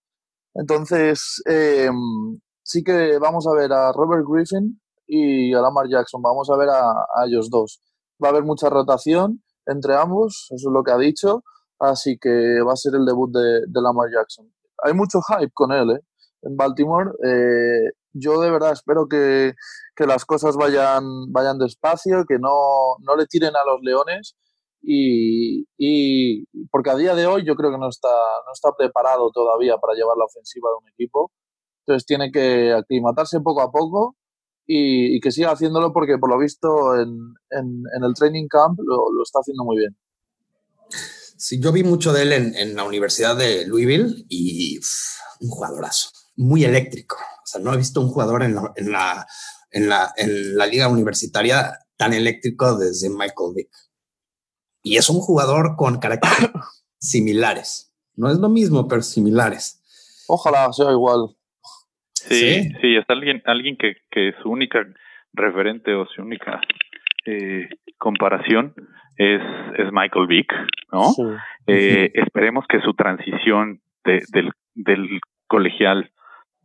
Entonces, 0.54 1.42
eh, 1.48 1.90
sí 2.70 2.84
que 2.84 3.18
vamos 3.18 3.46
a 3.48 3.54
ver 3.54 3.72
a 3.72 3.92
Robert 3.92 4.24
Griffin 4.28 4.80
y 5.06 5.52
a 5.52 5.60
Lamar 5.60 5.88
Jackson. 5.88 6.22
Vamos 6.22 6.48
a 6.50 6.56
ver 6.56 6.68
a, 6.68 6.94
ellos 7.26 7.50
dos. 7.50 7.82
Va 8.22 8.28
a 8.28 8.30
haber 8.30 8.44
mucha 8.44 8.68
rotación 8.70 9.42
entre 9.66 9.96
ambos, 9.96 10.46
eso 10.50 10.68
es 10.68 10.72
lo 10.72 10.84
que 10.84 10.92
ha 10.92 10.98
dicho. 10.98 11.42
Así 11.80 12.18
que 12.18 12.60
va 12.62 12.74
a 12.74 12.76
ser 12.76 12.94
el 12.94 13.04
debut 13.04 13.30
de, 13.32 13.80
Lamar 13.80 14.08
Jackson. 14.14 14.52
Hay 14.84 14.94
mucho 14.94 15.20
hype 15.22 15.50
con 15.52 15.72
él 15.72 15.90
¿eh? 15.90 16.00
en 16.42 16.56
Baltimore. 16.56 17.10
Eh, 17.24 17.90
yo 18.12 18.40
de 18.40 18.50
verdad 18.50 18.72
espero 18.72 19.08
que, 19.08 19.54
que, 19.96 20.06
las 20.06 20.24
cosas 20.24 20.56
vayan, 20.56 21.32
vayan 21.32 21.58
despacio, 21.58 22.24
que 22.28 22.38
no, 22.38 22.96
no 23.00 23.16
le 23.16 23.26
tiren 23.26 23.56
a 23.56 23.64
los 23.64 23.80
leones. 23.82 24.36
Y, 24.82 25.66
y, 25.76 26.44
porque 26.70 26.90
a 26.90 26.96
día 26.96 27.14
de 27.14 27.26
hoy 27.26 27.44
yo 27.44 27.54
creo 27.56 27.70
que 27.70 27.78
no 27.78 27.88
está, 27.88 28.08
no 28.46 28.52
está 28.52 28.72
preparado 28.76 29.30
todavía 29.32 29.76
para 29.78 29.94
llevar 29.94 30.16
la 30.16 30.24
ofensiva 30.26 30.68
de 30.70 30.84
un 30.84 30.88
equipo 30.92 31.32
entonces 31.90 32.06
tiene 32.06 32.30
que 32.30 32.72
aclimatarse 32.72 33.40
poco 33.40 33.62
a 33.62 33.72
poco 33.72 34.16
y, 34.64 35.20
que 35.20 35.32
siga 35.32 35.50
haciéndolo 35.50 35.92
porque 35.92 36.18
por 36.18 36.30
lo 36.30 36.38
visto 36.38 36.94
en, 36.94 37.34
el 37.50 38.14
training 38.14 38.46
camp 38.46 38.78
lo, 38.78 39.22
está 39.24 39.40
haciendo 39.40 39.64
muy 39.64 39.78
bien. 39.78 39.96
Sí, 41.36 41.58
yo 41.58 41.72
vi 41.72 41.82
mucho 41.82 42.12
de 42.12 42.22
él 42.22 42.32
en, 42.32 42.76
la 42.76 42.84
Universidad 42.84 43.36
de 43.36 43.66
Louisville 43.66 44.24
y 44.28 44.78
un 45.40 45.48
jugadorazo, 45.48 46.10
muy 46.36 46.64
eléctrico. 46.64 47.16
O 47.16 47.46
sea, 47.46 47.60
no 47.60 47.74
he 47.74 47.76
visto 47.76 48.00
un 48.00 48.08
jugador 48.08 48.44
en 48.44 48.54
la, 48.54 48.72
en 48.76 48.92
la, 48.92 49.26
en 49.72 49.88
la, 49.88 50.12
en 50.16 50.56
la 50.56 50.66
liga 50.66 50.86
universitaria 50.86 51.76
tan 51.96 52.12
eléctrico 52.12 52.76
desde 52.76 53.08
Michael 53.10 53.54
Vick. 53.56 53.70
Y 54.82 54.96
es 54.96 55.10
un 55.10 55.20
jugador 55.20 55.74
con 55.76 55.98
carácter 55.98 56.52
similares. 57.00 57.92
No 58.14 58.30
es 58.30 58.38
lo 58.38 58.48
mismo, 58.48 58.86
pero 58.86 59.02
similares. 59.02 59.80
Ojalá 60.28 60.72
sea 60.72 60.92
igual. 60.92 61.34
Sí, 62.28 62.70
sí, 62.80 62.96
es 62.96 63.04
alguien, 63.08 63.42
alguien 63.44 63.76
que, 63.76 63.96
que 64.10 64.32
su 64.42 64.50
única 64.50 64.84
referente 65.32 65.94
o 65.94 66.06
su 66.06 66.22
única 66.22 66.60
eh, 67.26 67.68
comparación 67.98 68.74
es, 69.16 69.42
es 69.76 69.92
Michael 69.92 70.26
Vick, 70.26 70.52
¿no? 70.92 71.12
Eh, 71.66 72.10
esperemos 72.14 72.64
que 72.68 72.80
su 72.80 72.94
transición 72.94 73.80
de, 74.04 74.22
del, 74.32 74.50
del 74.74 75.20
colegial 75.46 76.10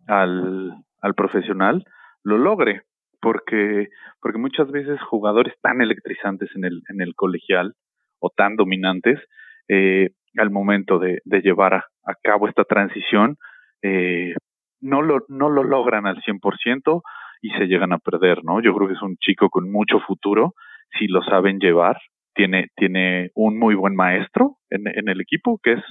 al, 0.07 0.73
al 1.01 1.13
profesional 1.15 1.85
lo 2.23 2.37
logre, 2.37 2.83
porque, 3.21 3.89
porque 4.21 4.37
muchas 4.37 4.71
veces 4.71 5.01
jugadores 5.01 5.53
tan 5.61 5.81
electrizantes 5.81 6.49
en 6.55 6.65
el, 6.65 6.81
en 6.89 7.01
el 7.01 7.15
colegial 7.15 7.73
o 8.19 8.29
tan 8.29 8.55
dominantes, 8.55 9.19
eh, 9.67 10.09
al 10.37 10.49
momento 10.49 10.99
de, 10.99 11.21
de 11.25 11.41
llevar 11.41 11.73
a, 11.73 11.85
a, 12.05 12.15
cabo 12.21 12.47
esta 12.47 12.63
transición, 12.63 13.37
eh, 13.81 14.33
no 14.81 15.01
lo, 15.01 15.25
no 15.27 15.49
lo 15.49 15.63
logran 15.63 16.05
al 16.05 16.21
100% 16.21 17.01
y 17.41 17.49
se 17.51 17.65
llegan 17.67 17.93
a 17.93 17.99
perder, 17.99 18.43
¿no? 18.43 18.61
Yo 18.61 18.73
creo 18.75 18.87
que 18.87 18.95
es 18.95 19.01
un 19.01 19.17
chico 19.17 19.49
con 19.49 19.71
mucho 19.71 19.99
futuro, 19.99 20.55
si 20.97 21.07
lo 21.07 21.21
saben 21.23 21.59
llevar, 21.59 21.97
tiene, 22.33 22.69
tiene 22.75 23.31
un 23.33 23.57
muy 23.57 23.75
buen 23.75 23.95
maestro 23.95 24.57
en, 24.69 24.87
en 24.87 25.09
el 25.09 25.21
equipo, 25.21 25.59
que 25.61 25.73
es 25.73 25.83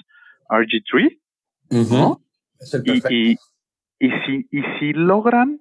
RG3, 0.49 1.19
¿no? 1.91 2.21
y, 2.85 3.15
y, 3.15 3.37
y, 3.99 4.11
si, 4.27 4.47
y 4.51 4.63
si 4.79 4.93
logran 4.93 5.61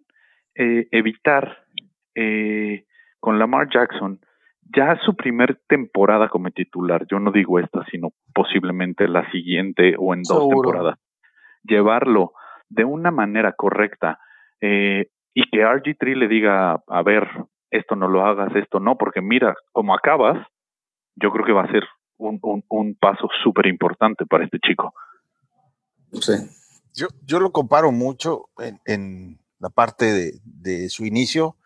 eh, 0.56 0.88
evitar 0.92 1.66
eh, 2.16 2.86
con 3.20 3.40
Lamar 3.40 3.70
Jackson 3.74 4.20
ya 4.76 4.98
su 5.06 5.16
primer 5.16 5.62
temporada 5.68 6.30
como 6.30 6.50
titular, 6.52 7.06
yo 7.10 7.20
no 7.20 7.32
digo 7.32 7.60
esta, 7.60 7.86
sino 7.92 8.10
posiblemente 8.34 9.08
la 9.08 9.30
siguiente 9.32 9.96
o 9.98 10.14
en 10.14 10.24
dos 10.24 10.50
temporadas, 10.50 10.98
llevarlo 11.64 12.34
de 12.74 12.86
una 12.86 13.12
manera 13.12 13.54
correcta 13.54 14.20
eh, 14.62 15.10
y 15.34 15.50
que 15.50 15.60
RG3 15.60 16.16
le 16.16 16.28
diga, 16.28 16.84
a 16.88 17.04
ver, 17.04 17.28
esto 17.70 17.96
no 17.96 18.08
lo 18.08 18.26
hagas, 18.26 18.56
esto 18.56 18.80
no, 18.80 18.98
porque 18.98 19.22
mira, 19.22 19.56
como 19.72 19.96
acabas, 19.96 20.46
yo 21.16 21.32
creo 21.32 21.46
que 21.46 21.54
va 21.54 21.64
a 21.64 21.72
ser 21.72 21.84
un, 22.18 22.40
un, 22.42 22.64
un 22.70 22.96
paso 22.96 23.28
súper 23.44 23.68
importante 23.68 24.26
para 24.26 24.46
este 24.46 24.60
chico. 24.60 24.94
Sí. 26.14 26.34
Yo, 26.94 27.08
yo 27.26 27.40
lo 27.40 27.52
comparo 27.52 27.92
mucho 27.92 28.50
en, 28.60 28.80
en 28.86 29.40
la 29.60 29.70
parte 29.70 30.06
de, 30.14 30.40
de, 30.44 30.90
su 30.90 31.06
inicio. 31.06 31.58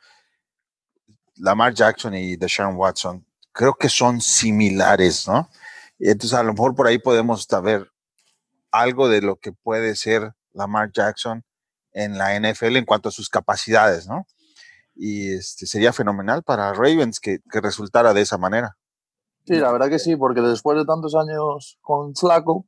Lamar 1.36 1.74
Jackson 1.74 2.15
y 2.15 2.36
Deshaun 2.38 2.76
Watson, 2.76 3.26
creo 3.52 3.74
que 3.74 3.89
son 3.89 4.22
similares, 4.22 5.28
¿no? 5.28 5.50
Entonces, 6.00 6.34
a 6.34 6.43
lo 6.43 6.54
mejor 6.54 6.76
por 6.76 6.88
ahí 6.88 6.98
podemos 6.98 7.43
saber 7.43 7.91
algo 8.72 9.10
de 9.10 9.22
lo 9.22 9.36
que 9.36 9.52
puede 9.52 9.96
ser 9.96 10.34
Lamar 10.58 10.91
Jackson 10.91 11.43
en 11.93 12.17
la 12.17 12.38
NFL 12.39 12.76
en 12.78 12.86
cuanto 12.86 13.10
a 13.10 13.12
sus 13.12 13.30
capacidades, 13.30 14.08
¿no? 14.08 14.26
Y 14.96 15.34
este, 15.34 15.65
sería 15.65 15.93
fenomenal 15.93 16.43
para 16.43 16.74
Ravens 16.74 17.20
que, 17.20 17.39
que 17.52 17.62
resultara 17.62 18.13
de 18.13 18.22
esa 18.22 18.38
manera. 18.38 18.78
Sí, 19.46 19.56
la 19.56 19.72
verdad 19.72 19.89
que 19.89 20.00
sí, 20.00 20.15
porque 20.15 20.41
después 20.41 20.78
de 20.78 20.86
tantos 20.86 21.15
años 21.15 21.78
con 21.82 22.13
Flaco 22.15 22.67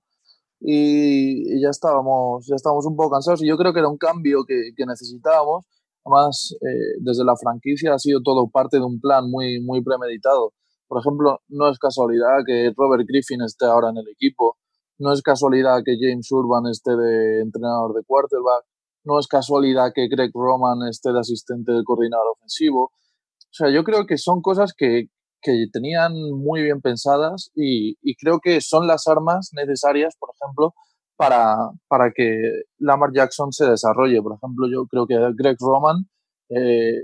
y, 0.61 1.61
ya 1.61 1.69
estábamos 1.69 2.45
ya 2.47 2.55
estábamos 2.55 2.85
un 2.85 2.95
poco 2.95 3.11
cansados 3.11 3.41
y 3.43 3.47
yo 3.47 3.57
creo 3.57 3.73
que 3.73 3.79
era 3.79 3.89
un 3.89 3.97
cambio 3.97 4.43
que, 4.47 4.71
que 4.75 4.85
necesitábamos. 4.85 5.65
Además, 6.05 6.55
eh, 6.61 6.97
desde 7.01 7.25
la 7.25 7.35
franquicia 7.35 7.93
ha 7.93 7.99
sido 7.99 8.21
todo 8.21 8.49
parte 8.49 8.77
de 8.77 8.83
un 8.83 8.99
plan 8.99 9.29
muy, 9.29 9.61
muy 9.61 9.83
premeditado. 9.83 10.53
Por 10.87 11.01
ejemplo, 11.01 11.39
no 11.49 11.69
es 11.69 11.77
casualidad 11.77 12.39
que 12.45 12.73
Robert 12.75 13.03
Griffin 13.07 13.41
esté 13.41 13.65
ahora 13.65 13.89
en 13.89 13.97
el 13.97 14.07
equipo, 14.09 14.57
no 14.99 15.13
es 15.13 15.21
casualidad 15.21 15.81
que 15.83 15.97
James 15.99 16.31
Urban 16.31 16.67
esté 16.67 16.95
de 16.95 17.41
entrenador 17.41 17.93
de 17.95 18.03
quarterback, 18.03 18.65
no 19.05 19.17
es 19.17 19.27
casualidad 19.27 19.91
que 19.95 20.07
Greg 20.07 20.31
Roman 20.33 20.87
esté 20.89 21.11
de 21.11 21.19
asistente 21.19 21.71
del 21.71 21.85
coordinador 21.85 22.27
ofensivo. 22.33 22.83
O 22.83 23.51
sea, 23.51 23.71
yo 23.71 23.83
creo 23.83 24.05
que 24.05 24.17
son 24.17 24.41
cosas 24.41 24.73
que, 24.77 25.07
que 25.41 25.65
tenían 25.71 26.13
muy 26.13 26.61
bien 26.61 26.81
pensadas 26.81 27.49
y, 27.55 27.97
y, 28.01 28.15
creo 28.15 28.39
que 28.39 28.61
son 28.61 28.87
las 28.87 29.07
armas 29.07 29.51
necesarias, 29.53 30.15
por 30.19 30.29
ejemplo, 30.35 30.73
para, 31.15 31.55
para 31.87 32.11
que 32.11 32.63
Lamar 32.77 33.11
Jackson 33.13 33.51
se 33.51 33.65
desarrolle. 33.65 34.21
Por 34.21 34.35
ejemplo, 34.35 34.67
yo 34.71 34.85
creo 34.85 35.07
que 35.07 35.15
Greg 35.35 35.57
Roman 35.59 36.07
eh, 36.49 37.03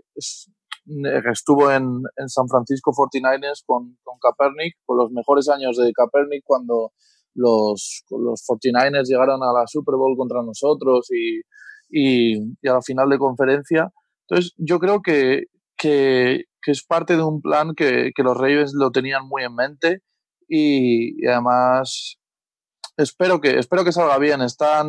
estuvo 1.31 1.71
en, 1.71 2.03
en, 2.17 2.29
San 2.29 2.47
Francisco 2.47 2.91
49ers 2.91 3.63
con, 3.65 3.97
con 4.03 4.19
Kaepernick, 4.19 4.75
con 4.86 4.97
los 4.97 5.12
mejores 5.12 5.49
años 5.49 5.77
de 5.77 5.91
Kaepernick 5.93 6.43
cuando 6.45 6.91
los, 7.36 8.04
los 8.10 8.43
49ers 8.48 9.08
llegaron 9.08 9.43
a 9.43 9.54
la 9.54 9.67
Super 9.67 9.95
Bowl 9.95 10.17
contra 10.17 10.41
nosotros 10.41 11.08
y, 11.12 11.41
y, 11.89 12.38
a 12.67 12.74
la 12.74 12.82
final 12.82 13.10
de 13.10 13.17
conferencia. 13.17 13.91
Entonces, 14.28 14.54
yo 14.58 14.80
creo 14.80 15.02
que, 15.02 15.43
que, 15.78 16.45
es 16.65 16.84
parte 16.84 17.15
de 17.15 17.24
un 17.24 17.41
plan 17.41 17.76
que, 17.76 18.12
que, 18.15 18.24
los 18.24 18.36
Ravens 18.36 18.74
lo 18.74 18.89
tenían 18.89 19.28
muy 19.28 19.43
en 19.43 19.54
mente 19.54 20.00
y, 20.48 21.24
y, 21.24 21.28
además 21.28 22.17
espero 22.98 23.39
que, 23.41 23.60
espero 23.60 23.84
que 23.84 23.91
salga 23.91 24.17
bien. 24.17 24.41
Están, 24.41 24.88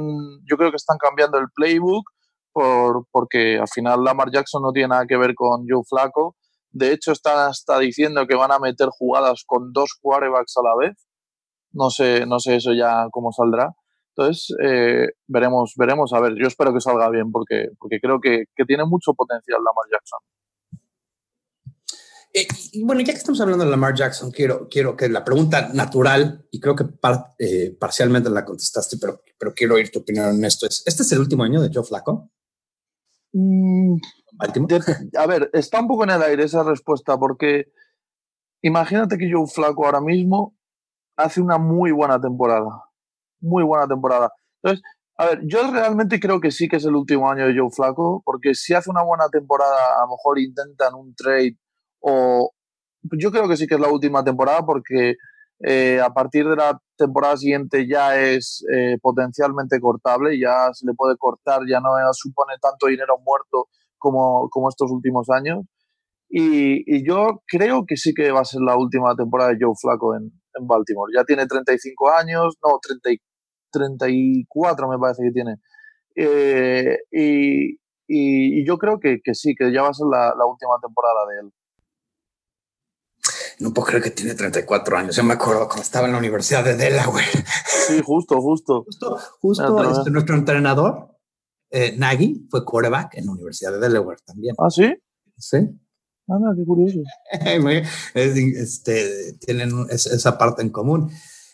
yo 0.49 0.57
creo 0.57 0.71
que 0.71 0.77
están 0.77 0.97
cambiando 0.99 1.39
el 1.39 1.47
playbook 1.55 2.05
por, 2.53 3.07
porque 3.11 3.59
al 3.59 3.69
final 3.69 4.05
Lamar 4.05 4.31
Jackson 4.33 4.63
no 4.63 4.73
tiene 4.73 4.89
nada 4.89 5.07
que 5.07 5.19
ver 5.19 5.35
con 5.35 5.67
Joe 5.69 5.83
Flaco. 5.87 6.37
De 6.71 6.93
hecho, 6.93 7.13
están 7.13 7.51
hasta 7.51 7.79
diciendo 7.79 8.27
que 8.27 8.37
van 8.37 8.53
a 8.53 8.59
meter 8.59 8.89
jugadas 8.91 9.43
con 9.47 9.73
dos 9.73 9.99
quarterbacks 10.01 10.57
a 10.57 10.63
la 10.63 10.77
vez 10.77 11.06
no 11.77 11.91
sé, 11.91 12.27
no 12.27 12.41
sé 12.41 12.57
eso 12.57 12.73
ya 12.73 13.07
cómo 13.11 13.33
saldrá. 13.33 13.75
Entonces, 14.17 14.57
eh, 14.62 15.09
veremos, 15.27 15.75
veremos. 15.77 16.12
A 16.15 16.21
ver, 16.21 16.35
yo 16.41 16.47
espero 16.47 16.73
que 16.73 16.81
salga 16.81 17.11
bien 17.11 17.31
porque, 17.31 17.69
porque 17.79 18.01
creo 18.01 18.19
que, 18.19 18.45
que 18.55 18.65
tiene 18.65 18.85
mucho 18.87 19.12
potencial 19.12 19.59
Lamar 19.62 19.85
Jackson. 19.93 20.19
Eh, 22.33 22.47
y 22.73 22.85
bueno, 22.85 23.03
ya 23.03 23.12
que 23.12 23.19
estamos 23.19 23.41
hablando 23.41 23.65
de 23.65 23.71
Lamar 23.71 23.95
Jackson, 23.95 24.31
quiero, 24.31 24.69
quiero 24.69 24.97
que 24.97 25.09
la 25.09 25.25
pregunta 25.25 25.69
natural, 25.73 26.47
y 26.51 26.61
creo 26.61 26.75
que 26.75 26.85
par, 26.85 27.35
eh, 27.39 27.77
parcialmente 27.79 28.31
la 28.31 28.45
contestaste, 28.45 28.97
pero, 28.99 29.23
pero 29.39 29.55
quiero 29.55 29.75
oír 29.75 29.91
tu 29.91 30.01
opinión 30.01 30.35
en 30.35 30.45
esto. 30.45 30.67
Es, 30.67 30.83
¿Este 30.87 31.03
es 31.03 31.12
el 31.12 31.21
último 31.21 31.45
año 31.45 31.61
de 31.61 31.71
Joe 31.73 31.85
Flaco? 31.85 32.31
Mm, 33.33 33.97
a 35.19 35.27
ver, 35.27 35.51
está 35.53 35.81
un 35.81 35.89
poco 35.89 36.05
en 36.05 36.11
el 36.11 36.23
aire 36.23 36.45
esa 36.45 36.62
respuesta, 36.62 37.19
porque 37.19 37.73
imagínate 38.62 39.19
que 39.19 39.31
Joe 39.31 39.47
Flaco 39.47 39.85
ahora 39.85 40.01
mismo 40.01 40.56
hace 41.17 41.41
una 41.41 41.59
muy 41.59 41.93
buena 41.93 42.21
temporada. 42.21 42.85
Muy 43.41 43.65
buena 43.65 43.87
temporada. 43.87 44.31
Entonces, 44.63 44.83
a 45.19 45.27
ver, 45.27 45.41
yo 45.45 45.71
realmente 45.71 46.21
creo 46.21 46.41
que 46.41 46.51
sí 46.51 46.69
que 46.69 46.77
es 46.77 46.85
el 46.85 46.95
último 46.95 47.31
año 47.31 47.47
de 47.47 47.59
Joe 47.59 47.71
Flaco, 47.71 48.23
porque 48.25 48.55
si 48.55 48.75
hace 48.75 48.91
una 48.91 49.03
buena 49.03 49.29
temporada, 49.29 49.97
a 49.99 50.03
lo 50.03 50.13
mejor 50.13 50.39
intentan 50.39 50.95
un 50.95 51.15
trade 51.15 51.57
o... 52.01 52.51
Yo 53.19 53.31
creo 53.31 53.49
que 53.49 53.57
sí 53.57 53.67
que 53.69 53.77
es 53.77 53.81
la 53.81 53.89
última 53.89 54.25
temporada 54.25 54.67
porque 54.67 55.15
eh, 55.61 56.01
a 56.05 56.11
partir 56.13 56.47
de 56.49 56.57
la 56.57 56.79
temporada 56.97 57.37
siguiente 57.37 57.87
ya 57.89 58.21
es 58.21 58.65
eh, 58.75 58.99
potencialmente 59.01 59.81
cortable, 59.81 60.39
ya 60.39 60.71
se 60.73 60.87
le 60.87 60.93
puede 60.93 61.17
cortar, 61.17 61.61
ya 61.69 61.79
no 61.81 61.91
supone 62.13 62.55
tanto 62.61 62.89
dinero 62.89 63.17
muerto 63.25 63.69
como, 63.97 64.49
como 64.51 64.69
estos 64.69 64.91
últimos 64.91 65.31
años. 65.31 65.65
Y, 66.29 66.83
y, 66.93 67.07
yo 67.07 67.43
creo 67.47 67.87
que 67.87 67.97
sí 67.97 68.13
que 68.13 68.33
va 68.33 68.41
a 68.41 68.45
ser 68.45 68.61
la 68.61 68.77
última 68.77 69.15
temporada 69.15 69.51
de 69.51 69.59
Joe 69.61 69.75
Flaco 69.81 70.17
en, 70.17 70.33
en 70.59 70.66
Baltimore. 70.66 71.12
Ya 71.14 71.25
tiene 71.25 71.47
35 71.47 72.11
años, 72.11 72.57
no, 72.62 72.79
30, 72.81 73.23
34 73.71 74.88
me 74.88 74.99
parece 74.99 75.23
que 75.23 75.33
tiene. 75.33 75.57
Eh, 76.14 76.99
y, 77.11 77.75
y, 77.75 78.61
y, 78.61 78.66
yo 78.66 78.79
creo 78.79 78.99
que, 78.99 79.21
que, 79.23 79.35
sí, 79.35 79.55
que 79.55 79.73
ya 79.73 79.83
va 79.83 79.90
a 79.90 79.95
ser 79.95 80.07
la, 80.11 80.35
la, 80.37 80.47
última 80.47 80.77
temporada 80.81 81.27
de 81.27 81.40
él. 81.40 81.53
No 83.59 83.73
puedo 83.73 83.88
creer 83.88 84.03
que 84.03 84.11
tiene 84.11 84.35
34 84.35 84.97
años. 84.97 85.16
Yo 85.16 85.25
me 85.25 85.35
acuerdo 85.35 85.66
cuando 85.66 85.83
estaba 85.83 86.07
en 86.07 86.12
la 86.12 86.19
Universidad 86.19 86.64
de 86.64 86.77
Delaware. 86.77 87.25
Sí, 87.87 88.03
justo, 88.05 88.40
justo. 88.40 88.85
Justo, 88.85 89.19
justo 89.40 89.90
este, 89.90 90.11
nuestro 90.11 90.37
entrenador, 90.37 91.16
eh, 91.71 91.95
Nagy, 91.97 92.47
fue 92.51 92.64
quarterback 92.64 93.14
en 93.14 93.27
la 93.27 93.33
Universidad 93.33 93.73
de 93.73 93.79
Delaware 93.79 94.19
también. 94.25 94.55
¿Ah, 94.59 94.71
sí? 94.71 94.92
Sí. 95.38 95.59
Ah, 96.29 96.39
no, 96.41 96.55
qué 96.57 96.65
curioso. 96.65 96.99
este, 98.15 99.35
tienen 99.35 99.71
esa 99.91 100.37
parte 100.37 100.62
en 100.62 100.71
común. 100.71 101.11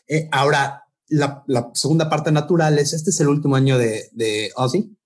Eh, 0.08 0.28
ahora, 0.32 0.85
la, 1.08 1.44
la, 1.46 1.70
segunda 1.74 2.08
parte 2.08 2.32
natural 2.32 2.78
es, 2.78 2.94
¿este 2.94 3.11
es 3.11 3.20
el 3.20 3.28
último 3.28 3.56
año 3.56 3.76
de, 3.76 4.08
de 4.12 4.50
Ozzy? 4.56 4.96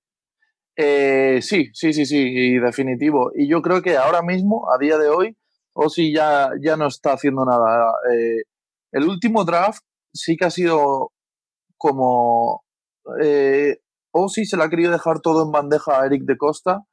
Eh, 0.77 1.41
sí, 1.43 1.71
sí, 1.73 1.93
sí, 1.93 2.07
sí, 2.07 2.17
y 2.19 2.59
definitivo. 2.59 3.33
Y 3.35 3.49
yo 3.49 3.61
creo 3.61 3.83
que 3.83 3.97
ahora 3.97 4.23
mismo, 4.23 4.71
a 4.73 4.79
día 4.79 4.99
de 4.99 5.09
hoy, 5.09 5.37
Ozzy 5.73 6.13
ya, 6.13 6.51
ya 6.63 6.77
no 6.77 6.87
está 6.87 7.15
haciendo 7.15 7.45
nada. 7.45 7.93
Eh, 8.13 8.43
el 8.93 9.09
último 9.09 9.45
draft 9.45 9.83
sí 10.13 10.37
que 10.37 10.45
ha 10.45 10.51
sido 10.51 11.13
como... 11.77 12.63
Eh, 13.23 13.79
Ozzy 14.13 14.47
se 14.47 14.57
le 14.57 14.65
ha 14.65 14.71
querido 14.71 14.93
dejar 14.93 15.21
todo 15.21 15.45
en 15.45 15.53
bandeja 15.53 16.01
a 16.01 16.07
Eric 16.07 16.23
de 16.23 16.37
Costa 16.37 16.85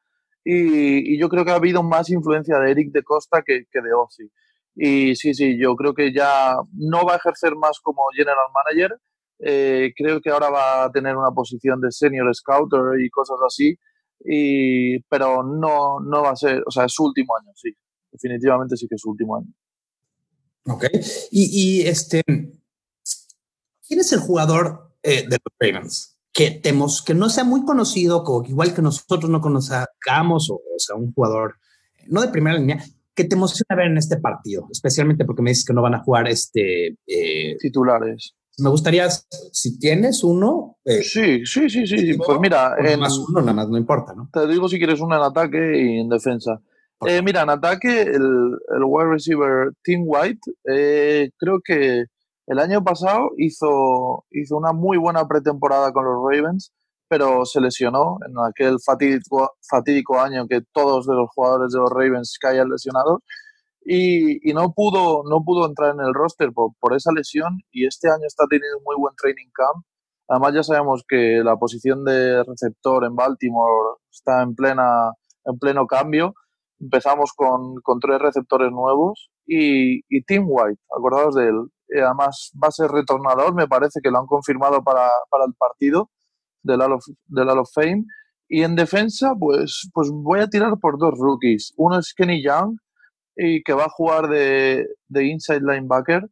y, 0.44 1.14
y, 1.14 1.20
yo 1.20 1.30
creo 1.30 1.46
que 1.46 1.52
ha 1.52 1.56
habido 1.56 1.84
más 1.84 2.10
influencia 2.10 2.60
de 2.60 2.72
Eric 2.72 2.92
de 2.92 3.04
Costa 3.04 3.42
que, 3.46 3.66
de 3.72 3.94
Ozzy. 3.94 4.30
Y 4.76 5.16
sí, 5.16 5.34
sí, 5.34 5.58
yo 5.58 5.76
creo 5.76 5.94
que 5.94 6.12
ya 6.14 6.56
no 6.74 7.06
va 7.06 7.14
a 7.14 7.18
ejercer 7.18 7.56
más 7.56 7.80
como 7.80 8.04
general 8.14 8.38
manager. 8.54 9.00
Eh, 9.40 9.94
creo 9.96 10.20
que 10.22 10.30
ahora 10.30 10.50
va 10.50 10.86
a 10.86 10.92
tener 10.92 11.16
una 11.16 11.32
posición 11.32 11.80
de 11.80 11.92
senior 11.92 12.34
scouter 12.36 13.00
y 13.00 13.10
cosas 13.10 13.38
así. 13.46 13.78
Y, 14.26 15.00
pero 15.04 15.44
no, 15.44 16.00
no 16.00 16.24
va 16.24 16.32
a 16.32 16.36
ser, 16.36 16.64
o 16.66 16.72
sea, 16.72 16.86
es 16.86 16.94
su 16.94 17.06
último 17.06 17.36
año, 17.38 17.52
sí. 17.56 17.76
Definitivamente 18.12 18.78
sí 18.78 18.88
que 18.88 18.96
es 18.96 19.02
su 19.02 19.12
último 19.12 19.38
año. 19.38 19.54
Ok. 20.66 20.86
Y, 21.32 21.82
y 21.82 21.88
este, 21.88 22.24
¿quién 22.26 24.00
es 24.00 24.12
el 24.14 24.20
jugador 24.20 24.96
eh, 25.04 25.26
de 25.28 25.38
los 25.44 25.54
Ravens? 25.60 26.13
Que, 26.34 26.50
temos, 26.52 27.04
que 27.04 27.14
no 27.14 27.30
sea 27.30 27.44
muy 27.44 27.64
conocido, 27.64 28.24
igual 28.48 28.74
que 28.74 28.82
nosotros 28.82 29.30
no 29.30 29.40
conozcamos, 29.40 30.50
o, 30.50 30.56
o 30.56 30.80
sea, 30.80 30.96
un 30.96 31.14
jugador 31.14 31.56
no 32.08 32.22
de 32.22 32.30
primera 32.30 32.58
línea, 32.58 32.84
¿Qué 33.16 33.26
te 33.26 33.36
emociona 33.36 33.76
ver 33.76 33.92
en 33.92 33.98
este 33.98 34.18
partido? 34.18 34.68
Especialmente 34.72 35.26
porque 35.26 35.44
me 35.44 35.52
dices 35.52 35.66
que 35.66 35.74
no 35.74 35.84
van 35.84 35.94
a 35.94 36.04
jugar 36.04 36.28
este 36.28 36.98
eh, 37.06 37.58
titulares. 37.60 38.34
Me 38.58 38.70
gustaría, 38.70 39.08
si 39.10 39.78
tienes 39.78 40.24
uno. 40.24 40.78
Eh, 40.84 41.04
sí, 41.04 41.46
sí, 41.46 41.70
sí, 41.70 41.86
sí. 41.86 42.14
Pues 42.18 42.40
mira, 42.40 42.76
en, 42.80 43.00
más 43.00 43.18
uno 43.18 43.42
nada 43.42 43.54
más, 43.54 43.70
no 43.70 43.78
importa, 43.78 44.14
¿no? 44.16 44.30
Te 44.34 44.48
digo 44.48 44.68
si 44.68 44.78
quieres 44.78 45.00
uno 45.00 45.16
en 45.16 45.22
ataque 45.22 45.58
y 45.58 46.00
en 46.00 46.10
defensa. 46.10 46.60
Eh, 47.06 47.22
mira, 47.22 47.44
en 47.44 47.50
ataque, 47.50 48.02
el, 48.02 48.58
el 48.76 48.84
wide 48.86 49.10
receiver 49.10 49.72
Tim 49.84 50.04
White, 50.06 50.52
creo 50.64 51.60
que 51.64 52.06
el 52.48 52.60
año 52.60 52.84
pasado 52.84 53.32
hizo, 53.38 54.26
hizo 54.32 54.58
una 54.58 54.74
muy 54.74 54.98
buena 54.98 55.28
pretemporada 55.28 55.92
con 55.92 56.06
los 56.06 56.16
Ravens 56.24 56.74
pero 57.14 57.46
se 57.46 57.62
lesionó 57.62 58.18
en 58.28 58.34
aquel 58.40 58.78
fatídico, 58.84 59.52
fatídico 59.70 60.20
año 60.20 60.48
que 60.48 60.62
todos 60.72 61.06
de 61.06 61.14
los 61.14 61.30
jugadores 61.30 61.72
de 61.72 61.78
los 61.78 61.92
Ravens 61.92 62.38
caían 62.42 62.70
lesionados 62.70 63.20
y, 63.86 64.50
y, 64.50 64.54
no, 64.54 64.74
pudo, 64.74 65.22
no 65.30 65.44
pudo 65.44 65.68
entrar 65.68 65.94
en 65.94 66.02
el 66.02 66.12
roster 66.12 66.52
por, 66.52 66.72
por, 66.80 66.96
esa 66.96 67.12
lesión 67.12 67.60
y 67.72 67.86
este 67.86 68.10
año 68.10 68.26
está 68.26 68.46
teniendo 68.50 68.80
un 68.80 68.84
muy 68.84 68.96
buen 68.98 69.14
training 69.16 69.52
camp. 69.54 69.86
Además 70.28 70.54
ya 70.56 70.64
sabemos 70.64 71.04
que 71.08 71.42
la 71.44 71.56
posición 71.58 72.04
de 72.04 72.44
receptor 72.46 73.06
en 73.06 73.16
Baltimore 73.16 74.00
está 74.12 74.42
en, 74.42 74.56
plena, 74.56 75.12
en 75.46 75.60
pleno 75.60 75.86
cambio. 75.86 76.34
Empezamos 76.80 77.34
con, 77.36 77.76
con 77.84 78.00
tres 78.00 78.20
receptores 78.20 78.72
nuevos 78.72 79.30
y, 79.46 80.00
y 80.10 80.24
Tim 80.24 80.46
White, 80.48 80.82
acordados 80.98 81.36
de 81.36 81.50
él. 81.50 81.68
Eh, 81.94 82.02
además 82.02 82.52
va 82.62 82.70
a 82.70 82.72
ser 82.72 82.90
retornador, 82.90 83.54
me 83.54 83.68
parece 83.68 84.00
que 84.02 84.10
lo 84.10 84.20
han 84.20 84.26
confirmado 84.26 84.84
para, 84.84 85.10
para 85.30 85.46
el 85.46 85.54
partido 85.54 86.10
del 86.64 86.82
Hall 86.82 86.94
of, 86.94 87.06
del 87.26 87.50
of 87.50 87.70
Fame. 87.74 88.06
Y 88.48 88.64
en 88.64 88.76
defensa, 88.76 89.34
pues, 89.40 89.90
pues 89.94 90.10
voy 90.12 90.40
a 90.40 90.48
tirar 90.48 90.78
por 90.80 90.98
dos 90.98 91.14
rookies. 91.18 91.74
Uno 91.78 92.00
es 92.00 92.14
Kenny 92.14 92.44
Young, 92.44 92.78
y 93.36 93.64
que 93.64 93.74
va 93.74 93.86
a 93.86 93.90
jugar 93.90 94.28
de, 94.28 94.88
de 95.08 95.26
inside 95.26 95.62
linebacker. 95.62 96.28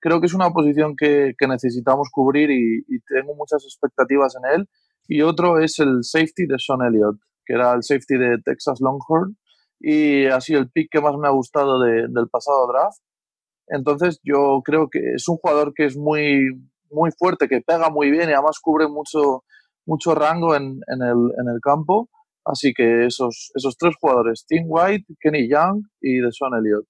Creo 0.00 0.20
que 0.20 0.26
es 0.26 0.34
una 0.34 0.50
posición 0.50 0.94
que, 0.96 1.32
que 1.38 1.48
necesitamos 1.48 2.08
cubrir 2.12 2.50
y, 2.50 2.84
tengo 3.08 3.34
muchas 3.34 3.64
expectativas 3.64 4.34
en 4.36 4.60
él. 4.60 4.68
Y 5.08 5.22
otro 5.22 5.58
es 5.58 5.78
el 5.78 6.02
safety 6.02 6.46
de 6.46 6.56
Sean 6.58 6.82
Elliott, 6.82 7.16
que 7.44 7.54
era 7.54 7.72
el 7.72 7.82
safety 7.82 8.18
de 8.18 8.38
Texas 8.44 8.80
Longhorn 8.80 9.36
y 9.80 10.26
ha 10.26 10.40
sido 10.40 10.60
el 10.60 10.70
pick 10.70 10.88
que 10.90 11.00
más 11.00 11.14
me 11.18 11.28
ha 11.28 11.30
gustado 11.30 11.80
de, 11.80 12.06
del 12.08 12.28
pasado 12.30 12.66
draft. 12.68 12.98
Entonces 13.68 14.20
yo 14.22 14.60
creo 14.64 14.88
que 14.90 15.00
es 15.14 15.28
un 15.28 15.36
jugador 15.36 15.72
que 15.74 15.86
es 15.86 15.96
muy, 15.96 16.50
muy 16.90 17.10
fuerte, 17.18 17.48
que 17.48 17.60
pega 17.60 17.90
muy 17.90 18.10
bien 18.10 18.28
y 18.28 18.32
además 18.32 18.58
cubre 18.60 18.88
mucho 18.88 19.44
mucho 19.86 20.14
rango 20.14 20.54
en, 20.54 20.80
en, 20.86 21.02
el, 21.02 21.30
en 21.38 21.48
el 21.54 21.60
campo. 21.62 22.08
Así 22.44 22.74
que 22.74 23.06
esos, 23.06 23.50
esos 23.54 23.76
tres 23.78 23.94
jugadores, 23.98 24.44
Tim 24.46 24.64
White, 24.68 25.06
Kenny 25.20 25.48
Young 25.48 25.82
y 26.00 26.18
Deshaun 26.20 26.54
Elliott. 26.58 26.86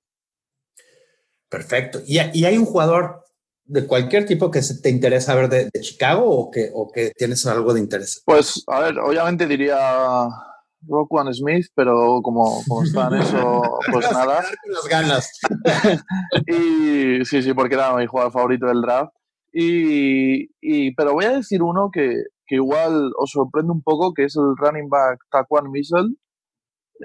Perfecto. 1.49 2.01
¿Y, 2.07 2.19
¿Y, 2.33 2.45
hay 2.45 2.59
un 2.59 2.65
jugador 2.65 3.25
de 3.65 3.87
cualquier 3.87 4.27
tipo 4.27 4.51
que 4.51 4.61
te 4.83 4.91
interesa 4.91 5.35
ver 5.37 5.49
de, 5.49 5.71
Chicago 5.81 6.29
o 6.29 6.51
que, 6.51 6.71
o 6.75 6.91
que 6.91 7.13
tienes 7.17 7.47
algo 7.47 7.73
de 7.73 7.81
interés? 7.81 8.23
Pues, 8.25 8.65
a 8.67 8.81
ver, 8.81 8.99
obviamente 8.99 9.47
diría 9.47 10.27
One 10.89 11.33
Smith, 11.33 11.67
pero 11.75 12.21
como, 12.23 12.63
como 12.67 12.83
está 12.83 13.09
en 13.09 13.15
eso, 13.15 13.63
pues 13.91 14.11
nada. 14.13 14.45
las 14.67 14.89
ganas. 14.89 15.41
y 16.47 17.25
sí, 17.25 17.43
sí, 17.43 17.55
porque 17.55 17.75
era 17.75 17.95
mi 17.97 18.07
jugador 18.07 18.33
favorito 18.33 18.67
del 18.67 18.81
draft. 18.81 19.13
Y, 19.53 20.51
y, 20.61 20.95
pero 20.95 21.13
voy 21.13 21.27
a 21.27 21.37
decir 21.37 21.63
uno 21.63 21.91
que, 21.93 22.25
que 22.47 22.57
igual 22.57 23.13
os 23.17 23.31
sorprende 23.31 23.73
un 23.73 23.83
poco, 23.83 24.13
que 24.13 24.25
es 24.25 24.37
el 24.37 24.57
running 24.57 24.89
back 24.89 25.19
Taquan 25.31 25.71
Missel. 25.71 26.17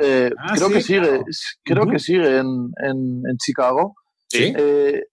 Eh, 0.01 0.31
ah, 0.37 0.53
creo, 0.55 0.69
que 0.69 0.81
sigue, 0.81 1.21
creo 1.63 1.87
que 1.87 1.99
sigue 1.99 2.37
en, 2.37 2.71
en, 2.83 3.21
en 3.29 3.37
Chicago. 3.37 3.95
¿Sí? 4.27 4.53
Eh, 4.55 5.03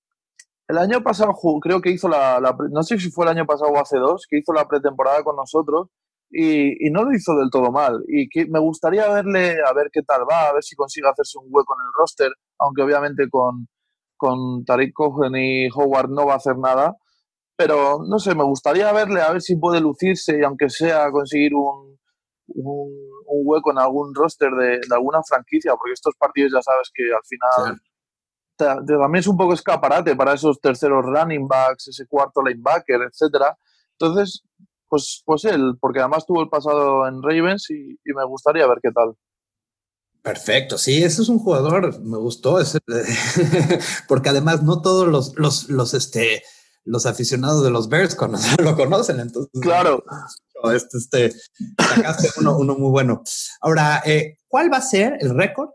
el 0.69 0.79
año 0.79 1.03
pasado 1.03 1.33
creo 1.61 1.81
que 1.81 1.91
hizo 1.91 2.09
la, 2.09 2.41
la, 2.41 2.57
no 2.71 2.83
sé 2.83 2.99
si 2.99 3.11
fue 3.11 3.25
el 3.25 3.31
año 3.31 3.47
pasado 3.47 3.71
o 3.71 3.79
hace 3.79 3.99
dos, 3.99 4.27
que 4.29 4.39
hizo 4.39 4.53
la 4.53 4.67
pretemporada 4.67 5.23
con 5.23 5.37
nosotros 5.37 5.89
y, 6.31 6.87
y, 6.87 6.91
no 6.91 7.05
lo 7.05 7.15
hizo 7.15 7.35
del 7.37 7.51
todo 7.51 7.71
mal. 7.73 8.03
Y 8.09 8.29
que 8.29 8.47
me 8.47 8.61
gustaría 8.61 9.09
verle 9.09 9.57
a 9.67 9.73
ver 9.73 9.89
qué 9.93 10.03
tal 10.03 10.23
va, 10.31 10.49
a 10.49 10.53
ver 10.53 10.63
si 10.63 10.77
consigue 10.77 11.09
hacerse 11.09 11.39
un 11.39 11.47
hueco 11.49 11.75
en 11.75 11.87
el 11.87 11.93
roster, 11.99 12.33
aunque 12.59 12.83
obviamente 12.83 13.29
con, 13.31 13.69
con 14.17 14.65
Tariq 14.65 14.93
Cohen 14.93 15.37
y 15.37 15.69
Howard 15.71 16.11
no 16.11 16.27
va 16.27 16.35
a 16.35 16.37
hacer 16.37 16.59
nada 16.59 16.97
pero 17.57 18.01
no 18.07 18.19
sé, 18.19 18.35
me 18.35 18.45
gustaría 18.45 18.93
verle 18.93 19.23
a 19.23 19.33
ver 19.33 19.41
si 19.41 19.57
puede 19.57 19.81
lucirse 19.81 20.39
y 20.39 20.45
aunque 20.45 20.69
sea 20.69 21.11
conseguir 21.11 21.55
un, 21.55 21.99
un, 22.49 22.91
hueco 23.27 23.73
en 23.73 23.79
algún 23.79 24.15
roster 24.15 24.51
de, 24.51 24.81
alguna 24.95 25.21
franquicia, 25.27 25.73
porque 25.73 25.95
estos 25.95 26.15
partidos 26.17 26.53
ya 26.53 26.63
sabes 26.63 26.91
que 26.95 27.05
al 27.05 27.25
final 27.25 27.81
también 28.57 29.21
es 29.21 29.27
un 29.27 29.37
poco 29.37 29.55
escaparate 29.55 30.15
para 30.17 30.35
esos 30.35 30.61
terceros 30.61 31.05
running 31.05 31.47
backs, 31.49 31.89
ese 31.89 32.07
cuarto 32.07 32.43
linebacker, 32.43 33.03
etcétera. 33.03 33.57
Entonces, 33.99 34.43
pues, 34.89 35.23
pues 35.25 35.45
él, 35.45 35.75
porque 35.81 36.01
además 36.01 36.27
tuvo 36.27 36.43
el 36.43 36.49
pasado 36.49 37.07
en 37.07 37.23
Ravens 37.23 37.71
y, 37.71 37.99
me 38.05 38.25
gustaría 38.27 38.67
ver 38.67 38.79
qué 38.83 38.91
tal. 38.93 39.15
Perfecto, 40.23 40.77
sí, 40.77 41.03
ese 41.03 41.23
es 41.23 41.29
un 41.29 41.39
jugador, 41.39 42.01
me 42.01 42.19
gustó, 42.19 42.61
ese, 42.61 42.79
porque 44.09 44.29
además 44.29 44.63
no 44.63 44.83
todos 44.83 45.07
los, 45.07 45.37
los, 45.37 45.69
los, 45.69 45.95
este, 45.95 46.43
los 46.85 47.07
aficionados 47.07 47.63
de 47.63 47.71
los 47.71 47.89
Bears 47.89 48.17
lo 48.63 48.77
conocen. 48.77 49.21
Entonces, 49.21 49.61
claro. 49.61 50.03
Este, 50.75 50.97
este, 50.97 51.33
sacaste 51.79 52.31
uno, 52.41 52.57
uno 52.57 52.75
muy 52.77 52.91
bueno. 52.91 53.23
Ahora, 53.61 54.03
eh, 54.07 54.39
¿cuál 54.49 54.73
va 54.73 54.79
a 54.79 54.83
ser 54.83 55.19
el 55.21 55.37
récord 55.37 55.69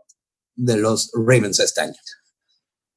de 0.56 0.76
los 0.76 1.10
Ravens 1.14 1.60
este 1.60 1.82
año? 1.82 1.94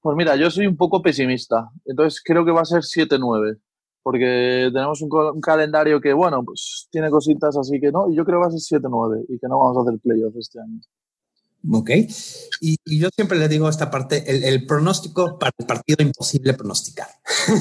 Pues 0.01 0.17
mira, 0.17 0.35
yo 0.35 0.49
soy 0.49 0.65
un 0.65 0.75
poco 0.75 1.01
pesimista. 1.03 1.69
Entonces 1.85 2.21
creo 2.25 2.43
que 2.43 2.51
va 2.51 2.61
a 2.61 2.65
ser 2.65 2.81
7-9. 2.81 3.61
Porque 4.05 4.69
tenemos 4.71 5.01
un, 5.01 5.09
un, 5.11 5.41
calendario 5.41 5.99
que, 5.99 6.13
bueno, 6.13 6.43
pues 6.45 6.87
tiene 6.91 7.09
cositas 7.09 7.57
así 7.57 7.79
que 7.81 7.91
no. 7.91 8.07
Y 8.07 8.15
yo 8.15 8.23
creo 8.23 8.39
que 8.39 8.45
va 8.45 8.47
a 8.49 8.55
ser 8.55 8.79
7-9 8.79 9.25
y 9.29 9.39
que 9.39 9.47
no 9.47 9.57
vamos 9.57 9.77
a 9.77 9.81
hacer 9.81 9.99
playoffs 9.99 10.37
este 10.37 10.59
año. 10.59 10.79
Ok. 11.71 11.89
Y, 12.61 12.77
y, 12.85 12.99
yo 12.99 13.09
siempre 13.15 13.39
le 13.39 13.47
digo 13.47 13.67
esta 13.67 13.89
parte, 13.89 14.23
el, 14.29 14.43
el 14.43 14.67
pronóstico 14.67 15.39
para 15.39 15.51
el 15.57 15.65
partido 15.65 16.05
imposible 16.05 16.53
pronosticar, 16.53 17.07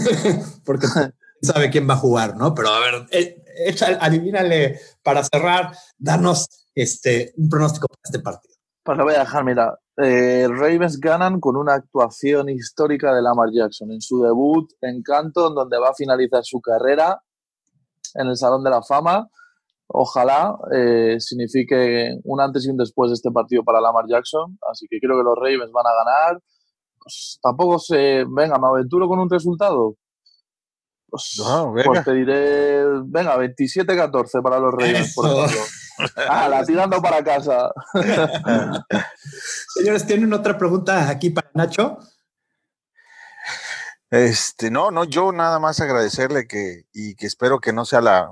porque 0.67 0.87
sabe 1.41 1.71
quién 1.71 1.89
va 1.89 1.95
a 1.95 1.99
jugar, 1.99 2.37
¿no? 2.37 2.55
Pero 2.55 2.69
a 2.69 2.81
ver, 2.81 3.07
eh, 3.11 3.43
echa, 3.65 3.99
adivínale 3.99 4.81
para 5.03 5.25
cerrar, 5.25 5.75
danos 5.97 6.69
este, 6.75 7.33
un 7.39 7.49
pronóstico 7.49 7.89
para 7.89 8.01
este 8.05 8.19
partido. 8.19 8.55
Pues 8.83 8.99
lo 8.99 9.05
voy 9.05 9.15
a 9.15 9.21
dejar, 9.21 9.45
mira, 9.45 9.79
eh, 9.97 10.49
Ravens 10.49 10.99
ganan 10.99 11.41
con 11.41 11.57
una 11.57 11.75
actuación 11.75 12.49
histórica 12.49 13.15
de 13.15 13.23
Lamar 13.23 13.51
Jackson 13.53 13.93
en 13.93 14.01
su 14.01 14.23
debut 14.23 14.71
en 14.81 15.03
Canton, 15.03 15.55
donde 15.55 15.79
va 15.79 15.91
a 15.91 15.95
finalizar 15.95 16.43
su 16.45 16.61
carrera 16.61 17.23
en 18.15 18.29
el 18.29 18.37
Salón 18.37 18.63
de 18.65 18.71
la 18.71 18.83
Fama 18.83 19.29
ojalá 19.89 20.57
eh, 20.73 21.17
signifique 21.21 22.19
un 22.25 22.41
antes 22.41 22.67
y 22.67 22.71
un 22.71 22.77
después 22.77 23.11
de 23.11 23.15
este 23.15 23.31
partido 23.31 23.63
para 23.65 23.81
Lamar 23.81 24.05
Jackson. 24.09 24.59
Así 24.71 24.87
que 24.89 24.99
creo 24.99 25.19
que 25.19 25.25
los 25.25 25.37
Ravens 25.37 25.73
van 25.73 25.87
a 25.87 25.95
ganar. 25.95 26.43
Pues, 26.99 27.39
tampoco 27.43 27.79
sé, 27.79 28.25
venga, 28.29 28.59
me 28.59 28.69
aventuro 28.69 29.09
con 29.09 29.19
un 29.19 29.31
resultado. 29.31 29.95
Pues, 31.09 31.41
pues 31.85 32.05
te 32.05 32.13
diré, 32.13 32.85
venga, 33.05 33.37
27-14 33.37 34.43
para 34.43 34.59
los 34.59 34.73
Ravens, 34.73 35.15
por 35.15 35.27
ejemplo. 35.27 35.61
Ah, 36.29 36.49
la 36.49 36.65
tirando 36.65 37.01
para 37.01 37.23
casa. 37.23 37.73
Señores, 39.75 40.07
¿tienen 40.07 40.33
otra 40.33 40.59
pregunta 40.59 41.09
aquí 41.09 41.31
para 41.31 41.51
Nacho? 41.55 41.99
Este, 44.11 44.71
no, 44.71 44.91
no, 44.91 45.05
yo 45.05 45.33
nada 45.33 45.59
más 45.59 45.81
agradecerle 45.81 46.47
que, 46.47 46.87
y 46.93 47.15
que 47.15 47.27
espero 47.27 47.61
que 47.61 47.73
no 47.73 47.85
sea 47.85 48.01
la 48.01 48.29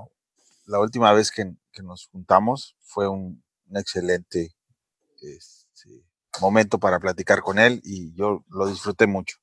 la 0.65 0.79
última 0.79 1.11
vez 1.13 1.31
que, 1.31 1.53
nos 1.81 2.07
juntamos 2.11 2.75
fue 2.81 3.07
un, 3.07 3.43
excelente 3.73 4.53
este, 5.21 6.05
momento 6.39 6.79
para 6.79 6.99
platicar 6.99 7.41
con 7.41 7.57
él 7.57 7.81
y 7.83 8.13
yo 8.13 8.43
lo 8.49 8.67
disfruté 8.67 9.07
mucho. 9.07 9.37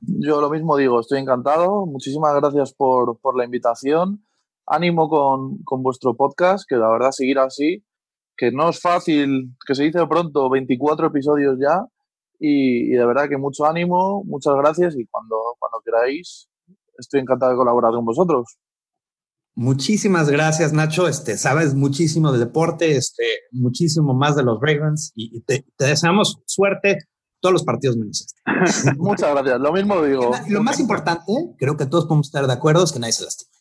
Yo 0.00 0.42
lo 0.42 0.50
mismo 0.50 0.76
digo, 0.76 1.00
estoy 1.00 1.20
encantado. 1.20 1.86
Muchísimas 1.86 2.34
gracias 2.34 2.74
por, 2.74 3.18
la 3.34 3.44
invitación. 3.44 4.22
Ánimo 4.66 5.08
con, 5.08 5.58
con, 5.64 5.82
vuestro 5.82 6.14
podcast, 6.14 6.64
que 6.68 6.76
la 6.76 6.90
verdad 6.90 7.10
seguir 7.10 7.38
así, 7.38 7.84
que 8.36 8.50
no 8.50 8.70
es 8.70 8.80
fácil, 8.80 9.54
que 9.66 9.74
se 9.74 9.84
dice 9.84 10.06
pronto, 10.08 10.48
24 10.50 11.08
episodios 11.08 11.58
ya, 11.60 11.84
y, 12.38 12.90
de 12.90 13.06
verdad 13.06 13.28
que 13.28 13.38
mucho 13.38 13.64
ánimo, 13.64 14.22
muchas 14.24 14.54
gracias 14.56 14.96
y 14.96 15.06
cuando, 15.06 15.36
cuando 15.58 15.80
queráis, 15.84 16.48
estoy 16.98 17.20
encantado 17.20 17.52
de 17.52 17.58
colaborar 17.58 17.92
con 17.92 18.04
vosotros. 18.04 18.58
Muchísimas 19.56 20.28
gracias, 20.30 20.72
Nacho. 20.72 21.06
Este, 21.06 21.38
sabes 21.38 21.74
muchísimo 21.74 22.32
de 22.32 22.38
deporte, 22.38 22.96
este, 22.96 23.24
muchísimo 23.52 24.12
más 24.12 24.34
de 24.34 24.42
los 24.42 24.58
Ravens 24.60 25.12
y, 25.14 25.40
te, 25.42 25.64
deseamos 25.78 26.42
suerte 26.46 26.98
todos 27.40 27.52
los 27.52 27.64
partidos 27.64 27.96
menos 27.96 28.26
este. 28.26 28.96
Muchas 28.98 29.30
gracias. 29.30 29.60
Lo 29.60 29.72
mismo 29.72 30.02
digo. 30.02 30.32
Lo 30.48 30.62
más 30.62 30.80
importante, 30.80 31.32
creo 31.56 31.76
que 31.76 31.86
todos 31.86 32.06
podemos 32.06 32.26
estar 32.26 32.46
de 32.46 32.52
acuerdo, 32.52 32.82
es 32.82 32.92
que 32.92 32.98
nadie 32.98 33.12
se 33.12 33.24
lastime. 33.24 33.52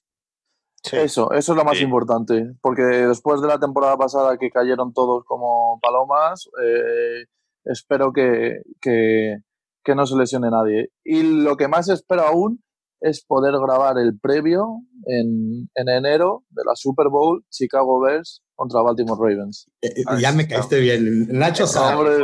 Eso, 0.92 1.32
eso 1.32 1.54
es 1.54 1.58
lo 1.58 1.64
más 1.64 1.80
importante, 1.80 2.56
porque 2.62 2.82
después 2.82 3.42
de 3.42 3.48
la 3.48 3.60
temporada 3.60 3.98
pasada 3.98 4.38
que 4.38 4.50
cayeron 4.50 4.94
todos 4.94 5.24
como 5.26 5.80
palomas, 5.82 6.50
eh, 6.62 7.26
espero 7.64 8.12
que, 8.12 8.62
que, 8.82 9.38
que, 9.84 9.96
no 9.96 10.06
se 10.06 10.18
lesione 10.18 10.50
nadie. 10.52 10.90
Y 11.04 11.24
lo 11.24 11.56
que 11.56 11.70
más 11.70 11.88
espero 11.88 12.24
aún 12.24 12.62
es 13.00 13.24
poder 13.26 13.54
grabar 13.54 13.98
el 13.98 14.20
previo 14.20 14.82
en, 15.06 15.70
en 15.76 15.90
enero 15.90 16.44
de 16.50 16.64
la 16.66 16.76
Super 16.76 17.08
Bowl 17.10 17.46
Chicago 17.50 18.02
Bears 18.02 18.42
contra 18.56 18.82
Baltimore 18.82 19.20
Ravens. 19.20 19.70
Eh, 19.82 19.88
eh, 19.96 20.04
ya 20.22 20.32
me 20.32 20.48
caíste 20.48 20.80
bien. 20.80 21.28
Nacho 21.30 21.66
sabe. 21.66 22.24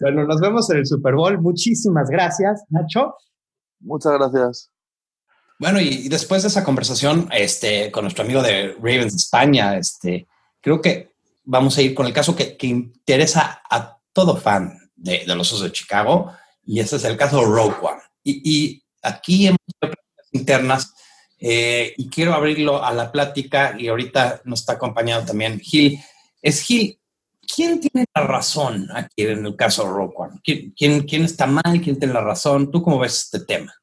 bueno, 0.00 0.26
nos 0.26 0.40
vemos 0.40 0.70
en 0.70 0.78
el 0.78 0.86
Super 0.86 1.14
Bowl. 1.14 1.40
Muchísimas 1.40 2.08
gracias, 2.08 2.64
Nacho. 2.70 3.14
Muchas 3.80 4.12
gracias. 4.14 4.71
Bueno, 5.58 5.80
y, 5.80 6.08
después 6.08 6.42
de 6.42 6.48
esa 6.48 6.64
conversación 6.64 7.28
este, 7.32 7.90
con 7.90 8.04
nuestro 8.04 8.24
amigo 8.24 8.42
de 8.42 8.74
Ravens 8.74 9.14
España, 9.14 9.76
este, 9.76 10.26
creo 10.60 10.80
que 10.80 11.12
vamos 11.44 11.76
a 11.78 11.82
ir 11.82 11.94
con 11.94 12.06
el 12.06 12.12
caso 12.12 12.34
que, 12.34 12.56
que 12.56 12.66
interesa 12.66 13.62
a 13.68 13.98
todo 14.12 14.36
fan 14.36 14.90
de, 14.96 15.24
de, 15.26 15.34
los 15.34 15.52
Osos 15.52 15.64
de 15.64 15.72
Chicago, 15.72 16.32
y 16.64 16.80
ese 16.80 16.96
es 16.96 17.04
el 17.04 17.16
caso 17.16 17.38
de 17.38 17.46
Rogue 17.46 17.76
One. 17.80 18.02
Y, 18.24 18.42
y 18.44 18.82
aquí 19.02 19.46
hemos 19.46 19.58
internas 20.32 20.94
eh, 21.38 21.92
y 21.96 22.08
quiero 22.08 22.34
abrirlo 22.34 22.84
a 22.84 22.92
la 22.92 23.10
plática 23.10 23.74
y 23.76 23.88
ahorita 23.88 24.42
nos 24.44 24.60
está 24.60 24.74
acompañando 24.74 25.26
también 25.26 25.58
Gil. 25.58 25.98
Es 26.40 26.62
Gil, 26.62 27.00
¿quién 27.54 27.80
tiene 27.80 28.06
la 28.14 28.22
razón 28.22 28.88
aquí 28.94 29.22
en 29.22 29.44
el 29.44 29.56
caso 29.56 29.82
de 29.82 29.90
Rogue 29.90 30.14
One? 30.16 30.40
¿Quién, 30.44 30.72
quién, 30.76 31.02
quién 31.02 31.24
está 31.24 31.48
mal? 31.48 31.80
¿Quién 31.82 31.98
tiene 31.98 32.14
la 32.14 32.20
razón? 32.20 32.70
¿Tú 32.70 32.80
cómo 32.80 33.00
ves 33.00 33.24
este 33.24 33.40
tema? 33.40 33.74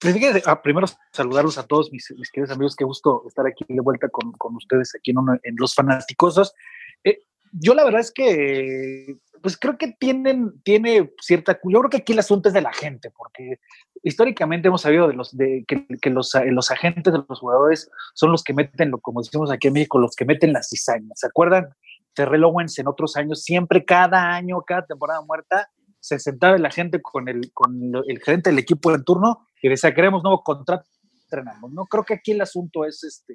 Pues 0.00 0.16
ah, 0.46 0.62
primero 0.62 0.86
saludarlos 1.12 1.58
a 1.58 1.66
todos 1.66 1.90
mis, 1.90 2.06
queridos 2.32 2.54
amigos, 2.54 2.76
qué 2.76 2.84
gusto 2.84 3.24
estar 3.26 3.46
aquí 3.46 3.64
de 3.68 3.80
vuelta 3.80 4.08
con, 4.08 4.30
con 4.32 4.54
ustedes 4.54 4.94
aquí 4.94 5.10
en, 5.10 5.56
Los 5.56 5.74
Fanaticosos. 5.74 6.54
Eh, 7.02 7.18
yo 7.50 7.74
la 7.74 7.84
verdad 7.84 8.02
es 8.02 8.12
que, 8.12 9.16
pues 9.42 9.56
creo 9.56 9.76
que 9.76 9.96
tienen, 9.98 10.60
tiene 10.62 11.10
cierta, 11.20 11.58
yo 11.64 11.80
creo 11.80 11.90
que 11.90 11.96
aquí 11.96 12.12
el 12.12 12.20
asunto 12.20 12.48
es 12.48 12.54
de 12.54 12.60
la 12.60 12.72
gente, 12.72 13.10
porque 13.10 13.58
históricamente 14.04 14.68
hemos 14.68 14.82
sabido 14.82 15.08
de 15.08 15.14
los, 15.14 15.36
de, 15.36 15.64
que, 15.66 15.84
que 16.00 16.10
los, 16.10 16.32
los, 16.46 16.70
agentes 16.70 17.12
de 17.12 17.20
los 17.28 17.40
jugadores 17.40 17.90
son 18.14 18.30
los 18.30 18.44
que 18.44 18.54
meten, 18.54 18.92
lo, 18.92 18.98
como 18.98 19.20
decimos 19.20 19.50
aquí 19.50 19.66
en 19.66 19.74
México, 19.74 19.98
los 19.98 20.14
que 20.14 20.24
meten 20.24 20.52
las 20.52 20.68
cizañas. 20.68 21.18
¿Se 21.18 21.26
acuerdan? 21.26 21.70
Terrell 22.14 22.44
Owens 22.44 22.78
en 22.78 22.86
otros 22.86 23.16
años, 23.16 23.42
siempre 23.42 23.84
cada 23.84 24.32
año, 24.32 24.62
cada 24.62 24.86
temporada 24.86 25.22
muerta, 25.22 25.70
se 25.98 26.20
sentaba 26.20 26.56
la 26.58 26.70
gente 26.70 27.02
con 27.02 27.28
el, 27.28 27.52
con 27.52 27.92
el 28.06 28.20
gerente 28.20 28.50
del 28.50 28.60
equipo 28.60 28.94
en 28.94 29.02
turno 29.02 29.47
y 29.62 29.68
decía, 29.68 29.94
queremos 29.94 30.22
nuevo 30.22 30.42
contrato, 30.42 30.88
entrenamos. 31.24 31.72
No 31.72 31.86
creo 31.86 32.04
que 32.04 32.14
aquí 32.14 32.32
el 32.32 32.40
asunto 32.40 32.84
es 32.84 33.04
este, 33.04 33.34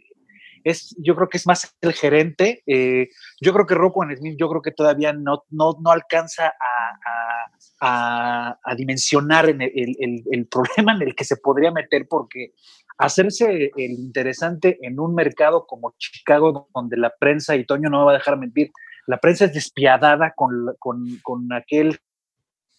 es, 0.63 0.95
yo 0.97 1.15
creo 1.15 1.29
que 1.29 1.37
es 1.37 1.47
más 1.47 1.75
el 1.81 1.93
gerente. 1.93 2.63
Eh, 2.65 3.09
yo 3.41 3.53
creo 3.53 3.65
que 3.65 3.75
Rocco 3.75 4.03
Smith, 4.15 4.37
yo 4.39 4.49
creo 4.49 4.61
que 4.61 4.71
todavía 4.71 5.13
no, 5.13 5.43
no, 5.49 5.75
no 5.81 5.91
alcanza 5.91 6.47
a, 6.47 7.49
a, 7.81 8.59
a, 8.63 8.75
dimensionar 8.75 9.49
en 9.49 9.61
el, 9.61 9.95
el, 9.99 10.23
el, 10.31 10.47
problema 10.47 10.93
en 10.95 11.01
el 11.01 11.15
que 11.15 11.25
se 11.25 11.37
podría 11.37 11.71
meter, 11.71 12.07
porque 12.07 12.53
hacerse 12.97 13.71
el 13.75 13.91
interesante 13.91 14.77
en 14.81 14.99
un 14.99 15.13
mercado 15.15 15.65
como 15.65 15.93
Chicago, 15.97 16.69
donde 16.73 16.97
la 16.97 17.13
prensa, 17.19 17.55
y 17.55 17.65
Toño 17.65 17.89
no 17.89 17.99
me 17.99 18.05
va 18.05 18.11
a 18.11 18.17
dejar 18.17 18.37
mentir, 18.37 18.71
la 19.07 19.17
prensa 19.17 19.45
es 19.45 19.53
despiadada 19.53 20.33
con, 20.35 20.75
con, 20.79 21.19
con 21.23 21.51
aquel 21.51 21.99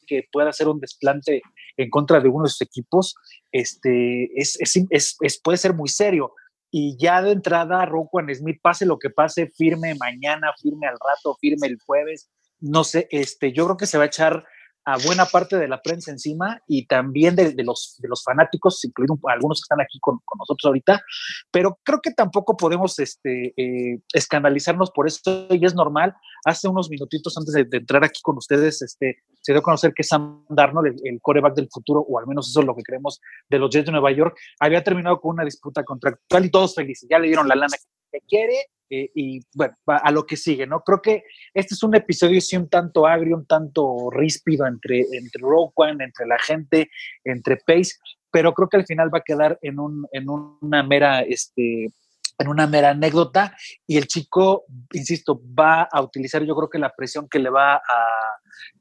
que 0.07 0.27
pueda 0.33 0.51
hacer 0.51 0.69
un 0.69 0.81
desplante 0.81 1.43
en 1.77 1.91
contra 1.91 2.21
de 2.21 2.29
uno 2.29 2.45
de 2.45 2.51
sus 2.51 2.63
equipos, 2.63 3.15
este, 3.53 4.31
es, 4.35 4.57
es, 4.61 5.17
es, 5.21 5.41
puede 5.43 5.59
ser 5.59 5.75
muy 5.75 5.89
serio. 5.89 6.33
Y 6.71 6.97
ya 6.99 7.23
de 7.23 7.33
entrada, 7.33 7.87
Rocco 7.87 8.21
Smith, 8.35 8.59
pase 8.61 8.85
lo 8.85 8.99
que 8.99 9.11
pase, 9.11 9.53
firme 9.57 9.95
mañana, 9.95 10.53
firme 10.61 10.89
al 10.89 10.95
rato, 10.95 11.37
firme 11.41 11.69
el 11.69 11.79
jueves, 11.87 12.31
no 12.61 12.83
sé, 12.83 13.07
este, 13.11 13.53
yo 13.53 13.65
creo 13.67 13.77
que 13.77 13.87
se 13.87 13.99
va 13.99 14.05
a 14.05 14.09
echar 14.09 14.45
a 14.87 14.99
buena 14.99 15.25
parte 15.25 15.57
de 15.57 15.67
la 15.67 15.81
prensa 15.81 16.11
encima 16.11 16.61
y 16.67 16.87
también 16.87 17.37
de, 17.37 17.55
los, 17.65 17.97
de 18.01 18.09
los 18.09 18.23
fanáticos, 18.23 18.85
incluidos 18.85 19.19
algunos 19.29 19.61
que 19.61 19.65
están 19.65 19.81
aquí 19.81 19.99
con, 20.01 20.21
nosotros 20.39 20.67
ahorita, 20.67 21.03
pero 21.51 21.79
creo 21.83 22.01
que 22.03 22.11
tampoco 22.11 22.57
podemos 22.57 22.99
este, 22.99 23.55
eh, 23.57 24.01
escandalizarnos 24.13 24.91
por 24.91 25.07
esto 25.07 25.47
y 25.51 25.65
es 25.65 25.75
normal. 25.75 26.15
Hace 26.45 26.69
unos 26.69 26.91
minutitos 26.91 27.37
antes 27.37 27.55
de, 27.55 27.67
entrar 27.77 28.05
aquí 28.05 28.21
con 28.23 28.37
ustedes, 28.37 28.83
este, 28.83 29.23
se 29.41 29.53
dio 29.53 29.61
a 29.61 29.63
conocer 29.63 29.93
que 29.95 30.03
Sam 30.03 30.45
Darnold, 30.49 31.01
el, 31.05 31.21
coreback 31.21 31.55
del 31.55 31.69
futuro, 31.71 32.01
o 32.01 32.19
al 32.19 32.27
menos 32.27 32.49
eso 32.49 32.61
es 32.61 32.67
lo 32.67 32.75
que 32.75 32.83
creemos 32.83 33.21
de 33.49 33.59
los 33.59 33.71
Jets 33.71 33.87
de 33.87 33.93
Nueva 33.93 34.13
York, 34.13 34.37
había 34.61 34.83
terminado 34.83 35.21
con 35.21 35.33
una 35.33 35.45
disputa 35.45 35.85
contractual 35.85 36.45
y 36.45 36.51
todos 36.51 36.75
felices, 36.75 37.09
ya 37.11 37.19
le 37.19 37.29
dieron 37.29 37.49
la 37.49 37.55
lana 37.55 37.77
que 38.13 38.21
quiere 38.29 38.55
eh, 38.91 39.11
y 39.15 39.41
bueno, 39.55 39.75
a 39.87 40.11
lo 40.11 40.27
que 40.27 40.37
sigue, 40.37 40.67
¿no? 40.67 40.81
Creo 40.81 41.01
que 41.01 41.25
este 41.55 41.75
es 41.75 41.83
un 41.83 41.95
episodio 41.95 42.41
sí 42.41 42.57
un 42.57 42.69
tanto 42.69 43.07
agrio, 43.07 43.37
un 43.37 43.47
tanto 43.47 44.11
ríspido 44.11 44.67
entre, 44.67 45.01
entre 45.01 45.41
Rogue 45.41 45.73
One, 45.75 46.05
entre 46.05 46.27
la 46.27 46.39
gente, 46.39 46.91
entre 47.25 47.57
Pace, 47.57 47.95
pero 48.31 48.53
creo 48.53 48.69
que 48.69 48.77
al 48.77 48.87
final 48.87 49.13
va 49.13 49.19
a 49.19 49.25
quedar 49.25 49.59
en, 49.63 49.79
un, 49.79 50.07
en 50.13 50.29
una 50.29 50.83
mera, 50.83 51.23
este, 51.23 51.89
en 52.39 52.49
una 52.49 52.67
mera 52.67 52.91
anécdota 52.91 53.57
y 53.87 53.97
el 53.97 54.07
chico, 54.07 54.65
insisto, 54.93 55.41
va 55.59 55.83
a 55.83 56.03
utilizar 56.03 56.43
yo 56.45 56.55
creo 56.57 56.71
que 56.71 56.79
la 56.79 56.95
presión 56.95 57.29
que 57.29 57.39
le 57.39 57.51
va 57.51 57.77
a 57.77 57.81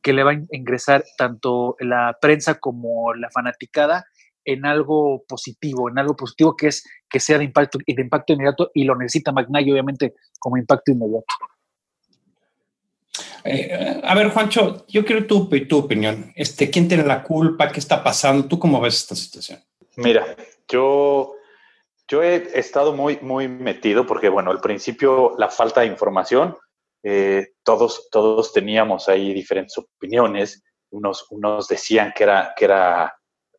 que 0.02 0.14
le 0.14 0.24
va 0.24 0.32
a 0.32 0.42
ingresar 0.52 1.04
tanto 1.18 1.76
la 1.80 2.18
prensa 2.20 2.56
como 2.56 3.14
la 3.14 3.30
fanaticada 3.32 4.06
en 4.46 4.66
algo 4.66 5.24
positivo, 5.28 5.90
en 5.90 5.98
algo 5.98 6.16
positivo 6.16 6.56
que 6.56 6.68
es 6.68 6.84
que 7.10 7.20
sea 7.20 7.38
de 7.38 7.46
impacto, 7.46 7.80
de 7.86 8.02
impacto 8.02 8.34
inmediato 8.34 8.72
y 8.74 8.84
lo 8.84 8.96
necesita 8.96 9.32
McNally 9.32 9.72
obviamente 9.72 10.14
como 10.40 10.58
impacto 10.58 10.92
inmediato. 10.92 11.26
Eh, 13.46 14.02
a 14.04 14.16
ver, 14.16 14.30
Juancho, 14.30 14.86
yo 14.88 15.06
quiero 15.06 15.28
tu, 15.28 15.48
tu 15.68 15.78
opinión. 15.78 16.32
Este, 16.36 16.70
¿Quién 16.70 16.88
tiene 16.88 17.04
la 17.04 17.24
culpa? 17.24 17.70
¿Qué 17.72 17.80
está 17.80 18.04
pasando? 18.04 18.48
¿Tú 18.48 18.58
cómo 18.58 18.80
ves 18.80 18.96
esta 18.96 19.16
situación? 19.16 19.60
Mira, 19.98 20.26
yo, 20.68 21.36
yo 22.08 22.22
he 22.22 22.58
estado 22.58 22.94
muy, 22.94 23.18
muy 23.22 23.48
metido 23.48 24.06
porque, 24.06 24.30
bueno, 24.30 24.52
al 24.52 24.60
principio 24.60 25.36
la 25.38 25.50
falta 25.50 25.82
de 25.82 25.88
información, 25.88 26.56
eh, 27.04 27.54
todos, 27.64 28.10
todos 28.10 28.54
teníamos 28.54 29.10
ahí 29.10 29.34
diferentes 29.34 29.78
opiniones. 29.78 30.64
Unos, 30.92 31.26
unos 31.32 31.68
decían 31.68 32.14
que 32.16 32.24
era, 32.24 32.54
que 32.56 32.66
era 32.66 33.14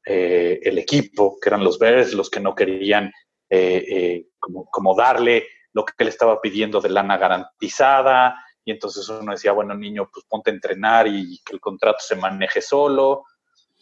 eh, 0.07 0.61
el 0.63 0.79
equipo, 0.79 1.39
que 1.41 1.49
eran 1.49 1.65
los 1.65 1.79
Bears, 1.79 2.13
los 2.13 2.29
que 2.29 2.41
no 2.41 2.55
querían 2.55 3.11
eh, 3.49 3.85
eh, 3.89 4.27
como, 4.39 4.67
como, 4.67 4.95
darle 4.95 5.47
lo 5.73 5.85
que 5.85 5.93
él 5.99 6.09
estaba 6.09 6.41
pidiendo 6.41 6.81
de 6.81 6.91
lana 6.91 7.17
garantizada. 7.17 8.37
Y 8.65 8.71
entonces 8.71 9.09
uno 9.09 9.33
decía, 9.33 9.53
bueno, 9.53 9.75
niño, 9.75 10.11
pues 10.13 10.27
ponte 10.29 10.51
a 10.51 10.55
entrenar 10.55 11.07
y 11.07 11.41
que 11.45 11.55
el 11.55 11.61
contrato 11.61 11.99
se 12.01 12.17
maneje 12.17 12.61
solo. 12.61 13.25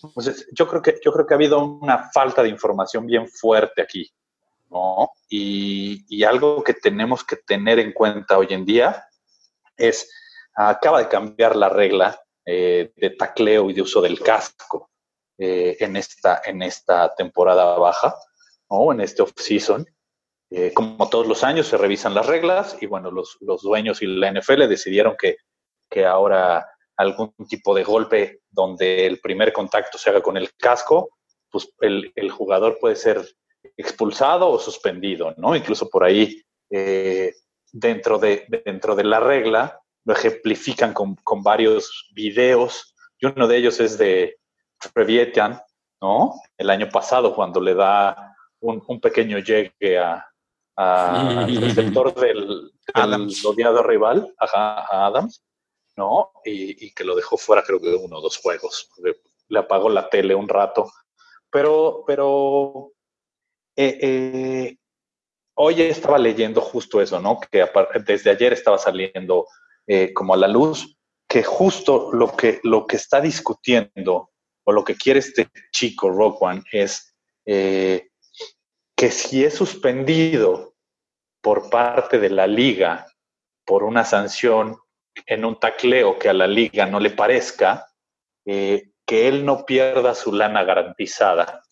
Entonces, 0.02 0.48
yo 0.52 0.68
creo 0.68 0.82
que, 0.82 1.00
yo 1.04 1.12
creo 1.12 1.26
que 1.26 1.34
ha 1.34 1.36
habido 1.36 1.64
una 1.64 2.10
falta 2.10 2.42
de 2.42 2.48
información 2.48 3.06
bien 3.06 3.28
fuerte 3.28 3.82
aquí, 3.82 4.10
¿no? 4.72 5.10
Y, 5.28 6.24
algo 6.24 6.62
que 6.62 6.74
tenemos 6.74 7.24
que 7.24 7.36
tener 7.36 7.78
en 7.78 7.92
cuenta 7.92 8.38
hoy 8.38 8.48
en 8.50 8.64
día 8.64 9.06
es, 9.76 10.10
acaba 10.54 11.00
de 11.00 11.08
cambiar 11.08 11.56
la 11.56 11.68
regla 11.68 12.18
de 12.44 13.14
tacleo 13.18 13.70
y 13.70 13.72
de 13.72 13.82
uso 13.82 14.00
del 14.00 14.20
casco. 14.20 14.92
Eh, 15.44 15.76
en, 15.80 15.96
esta, 15.96 16.40
en 16.44 16.62
esta 16.62 17.14
temporada 17.16 17.76
baja 17.76 18.14
o 18.68 18.92
en 18.92 19.00
este 19.00 19.22
off-season. 19.22 19.84
Eh, 20.50 20.72
como 20.72 21.08
todos 21.08 21.26
los 21.26 21.42
años 21.42 21.66
se 21.66 21.76
revisan 21.76 22.14
las 22.14 22.26
reglas 22.26 22.76
y 22.80 22.86
bueno, 22.86 23.10
los, 23.10 23.38
los 23.40 23.62
dueños 23.62 24.02
y 24.02 24.06
la 24.06 24.30
NFL 24.30 24.68
decidieron 24.68 25.16
que, 25.18 25.38
que 25.90 26.06
ahora 26.06 26.68
algún 26.96 27.34
tipo 27.48 27.74
de 27.74 27.82
golpe 27.82 28.42
donde 28.50 29.04
el 29.04 29.18
primer 29.18 29.52
contacto 29.52 29.98
se 29.98 30.10
haga 30.10 30.22
con 30.22 30.36
el 30.36 30.54
casco, 30.54 31.08
pues 31.50 31.74
el, 31.80 32.12
el 32.14 32.30
jugador 32.30 32.78
puede 32.78 32.94
ser 32.94 33.26
expulsado 33.76 34.50
o 34.50 34.58
suspendido, 34.58 35.34
¿no? 35.36 35.54
Incluso 35.56 35.88
por 35.88 36.04
ahí, 36.04 36.42
eh, 36.70 37.34
dentro, 37.72 38.18
de, 38.18 38.46
dentro 38.64 38.94
de 38.94 39.04
la 39.04 39.20
regla, 39.20 39.80
lo 40.04 40.14
ejemplifican 40.14 40.92
con, 40.92 41.14
con, 41.16 41.42
varios 41.42 42.10
videos, 42.14 42.94
y 43.18 43.26
uno 43.26 43.46
de 43.46 43.56
ellos 43.56 43.80
es 43.80 43.98
de, 43.98 44.38
Trevietian, 44.92 45.60
¿no? 46.00 46.34
El 46.58 46.70
año 46.70 46.88
pasado, 46.88 47.34
cuando 47.34 47.60
le 47.60 47.74
da 47.74 48.34
un, 48.60 48.82
un 48.86 49.00
pequeño 49.00 49.38
llegue 49.38 49.98
a, 49.98 50.26
al 50.76 51.56
receptor 51.56 52.14
del, 52.14 52.72
odiado 53.44 53.82
rival, 53.82 54.34
a, 54.38 55.06
Adams, 55.06 55.44
¿no? 55.96 56.32
Y, 56.44 56.92
que 56.92 57.04
lo 57.04 57.14
dejó 57.14 57.36
fuera 57.36 57.62
creo 57.62 57.80
que 57.80 57.94
uno 57.94 58.18
o 58.18 58.20
dos 58.20 58.38
juegos. 58.38 58.90
Le 59.48 59.58
apagó 59.58 59.88
la 59.88 60.08
tele 60.08 60.34
un 60.34 60.48
rato. 60.48 60.90
Pero, 61.50 62.04
pero 62.06 62.92
eh, 63.76 63.98
eh, 64.02 64.76
hoy 65.54 65.82
estaba 65.82 66.18
leyendo 66.18 66.60
justo 66.60 67.00
eso, 67.00 67.20
¿no? 67.20 67.40
Que 67.40 67.66
desde 68.04 68.30
ayer 68.30 68.52
estaba 68.52 68.78
saliendo 68.78 69.46
eh, 69.86 70.12
como 70.12 70.34
a 70.34 70.36
la 70.36 70.48
luz 70.48 70.96
que 71.28 71.42
justo 71.42 72.10
lo 72.12 72.36
que, 72.36 72.60
lo 72.62 72.86
que 72.86 72.96
está 72.96 73.20
discutiendo 73.20 74.30
o 74.64 74.72
lo 74.72 74.84
que 74.84 74.96
quiere 74.96 75.20
este 75.20 75.48
chico 75.70 76.10
Rock 76.10 76.42
One 76.42 76.62
es 76.70 77.14
que 77.44 79.10
si 79.10 79.44
es 79.44 79.54
suspendido 79.54 80.74
por 81.40 81.70
parte 81.70 82.20
de 82.20 82.30
la 82.30 82.46
liga 82.46 83.06
por 83.64 83.82
una 83.82 84.04
sanción 84.04 84.78
en 85.26 85.44
un 85.44 85.58
tacleo 85.58 86.18
que 86.18 86.28
a 86.28 86.34
la 86.34 86.46
liga 86.46 86.86
no 86.86 87.00
le 87.00 87.10
parezca, 87.10 87.88
que 88.44 89.28
él 89.28 89.44
no 89.44 89.64
pierda 89.64 90.14
su 90.14 90.32
lana 90.32 90.62
garantizada. 90.62 91.62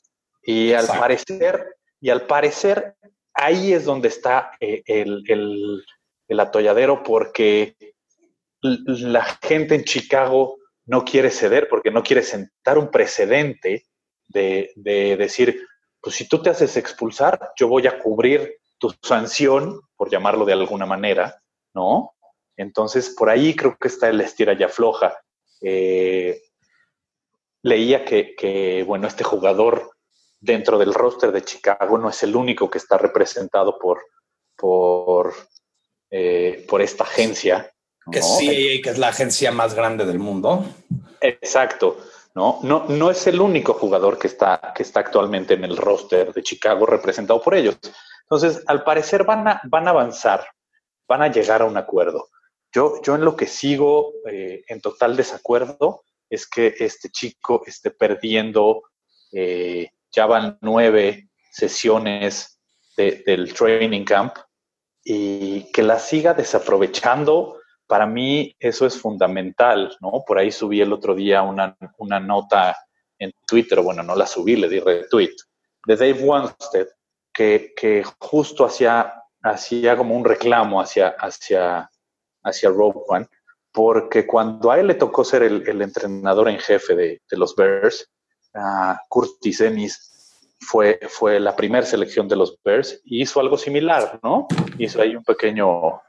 Y 0.42 0.72
al 0.72 0.86
parecer, 0.86 1.76
y 2.00 2.10
al 2.10 2.26
parecer 2.26 2.96
ahí 3.34 3.72
es 3.72 3.84
donde 3.84 4.08
está 4.08 4.52
eh, 4.60 4.82
el, 4.86 5.84
atolladero 6.38 7.02
porque 7.02 7.76
la 8.62 9.24
gente 9.42 9.74
en 9.74 9.84
Chicago 9.84 10.58
no 10.86 11.04
quiere 11.04 11.30
ceder 11.30 11.68
porque 11.68 11.90
no 11.90 12.02
quiere 12.02 12.22
sentar 12.22 12.78
un 12.78 12.90
precedente 12.90 13.86
de, 14.28 14.72
decir, 15.18 15.66
pues 16.00 16.14
si 16.14 16.28
tú 16.28 16.40
te 16.40 16.50
haces 16.50 16.76
expulsar, 16.76 17.52
yo 17.56 17.68
voy 17.68 17.86
a 17.88 17.98
cubrir 17.98 18.58
tu 18.78 18.94
sanción, 19.02 19.80
por 19.96 20.08
llamarlo 20.08 20.44
de 20.44 20.52
alguna 20.52 20.86
manera, 20.86 21.42
¿no? 21.74 22.14
Entonces, 22.56 23.10
por 23.10 23.28
ahí 23.28 23.56
creo 23.56 23.76
que 23.76 23.88
está 23.88 24.08
el 24.08 24.20
estira 24.20 24.56
ya 24.56 24.68
floja. 24.68 25.18
Eh, 25.60 26.40
leía 27.62 28.04
que, 28.04 28.84
bueno, 28.86 29.06
este 29.06 29.24
jugador 29.24 29.90
dentro 30.40 30.78
del 30.78 30.94
roster 30.94 31.30
de 31.32 31.42
Chicago 31.42 31.98
no 31.98 32.08
es 32.08 32.22
el 32.22 32.34
único 32.34 32.70
que 32.70 32.78
está 32.78 32.96
representado 32.98 33.78
por, 33.78 34.02
por, 34.56 35.34
eh, 36.10 36.64
por 36.68 36.82
esta 36.82 37.04
agencia. 37.04 37.70
Que 38.10 38.22
sí, 38.22 38.80
que 38.82 38.90
es 38.90 38.98
la 38.98 39.08
agencia 39.08 39.52
más 39.52 39.74
grande 39.74 40.04
del 40.04 40.18
mundo. 40.18 40.64
Exacto. 41.20 41.98
¿no? 42.34 42.60
No, 42.62 42.86
no 42.88 43.10
es 43.10 43.26
el 43.26 43.40
único 43.40 43.74
jugador 43.74 44.18
que 44.18 44.26
está, 44.26 44.72
que 44.74 44.82
está 44.82 45.00
actualmente 45.00 45.54
en 45.54 45.64
el 45.64 45.76
roster 45.76 46.32
de 46.32 46.42
Chicago 46.42 46.86
representado 46.86 47.40
por 47.42 47.54
ellos. 47.54 47.78
Entonces, 48.22 48.62
al 48.66 48.84
parecer 48.84 49.24
van 49.24 49.46
a, 49.46 49.60
van 49.64 49.86
a 49.86 49.90
avanzar, 49.90 50.46
van 51.08 51.22
a 51.22 51.28
llegar 51.28 51.62
a 51.62 51.66
un 51.66 51.76
acuerdo. 51.76 52.28
Yo, 52.72 53.02
yo 53.02 53.16
en 53.16 53.24
lo 53.24 53.36
que 53.36 53.46
sigo 53.46 54.12
eh, 54.30 54.62
en 54.68 54.80
total 54.80 55.16
desacuerdo 55.16 56.04
es 56.28 56.46
que 56.46 56.74
este 56.78 57.10
chico 57.10 57.62
esté 57.66 57.90
perdiendo 57.90 58.82
eh, 59.32 59.90
ya 60.12 60.26
van 60.26 60.58
nueve 60.60 61.28
sesiones 61.52 62.60
del 62.96 63.54
training 63.54 64.04
camp 64.04 64.34
y 65.02 65.70
que 65.72 65.82
la 65.82 65.98
siga 65.98 66.34
desaprovechando, 66.34 67.56
para 67.86 68.06
mí 68.06 68.54
eso 68.58 68.86
es 68.86 69.00
fundamental, 69.00 69.96
¿no? 70.00 70.22
Por 70.26 70.38
ahí 70.38 70.52
subí 70.52 70.80
el 70.80 70.92
otro 70.92 71.14
día 71.14 71.42
una, 71.42 71.76
nota 72.20 72.76
en 73.18 73.32
Twitter, 73.46 73.80
bueno, 73.80 74.02
no 74.02 74.14
la 74.14 74.26
subí, 74.26 74.56
le 74.56 74.68
di 74.68 74.80
retweet, 74.80 75.34
de 75.86 75.96
Dave 75.96 76.22
Wanstead, 76.22 76.88
que, 77.32 77.72
que 77.74 78.04
justo 78.18 78.64
hacía, 78.64 79.14
hacía 79.42 79.96
como 79.96 80.14
un 80.14 80.24
reclamo 80.24 80.80
hacia, 80.80 81.08
hacia, 81.08 81.90
hacia 82.42 82.70
One, 82.70 83.26
porque 83.72 84.26
cuando 84.26 84.70
a 84.70 84.78
él 84.78 84.88
le 84.88 84.94
tocó 84.94 85.24
ser 85.24 85.42
el, 85.42 85.82
entrenador 85.82 86.48
en 86.48 86.58
jefe 86.58 86.94
de, 86.94 87.22
de 87.30 87.36
los 87.36 87.56
Bears, 87.56 88.10
uh, 88.54 88.94
Curtis 89.08 89.60
Ennis 89.60 90.10
fue, 90.60 91.00
fue 91.08 91.40
la 91.40 91.56
primera 91.56 91.86
selección 91.86 92.28
de 92.28 92.36
los 92.36 92.58
Bears 92.62 93.00
y 93.04 93.22
hizo 93.22 93.40
algo 93.40 93.56
similar, 93.56 94.20
¿no? 94.22 94.46
Hizo 94.78 95.00
ahí 95.00 95.16
un 95.16 95.24
pequeño 95.24 96.00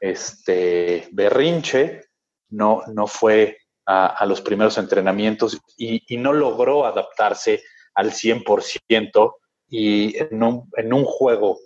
este, 0.00 1.08
berrinche, 1.12 2.02
no, 2.50 2.82
no 2.86 3.06
fue 3.06 3.58
a, 3.86 4.24
los 4.26 4.40
primeros 4.40 4.78
entrenamientos 4.78 5.60
y, 5.76 6.16
no 6.16 6.32
logró 6.32 6.86
adaptarse 6.86 7.62
al 7.94 8.10
100% 8.10 9.34
y 9.68 10.16
en 10.18 10.42
un, 10.42 10.70
en 10.76 10.92
un 10.92 11.04
juego 11.04 11.58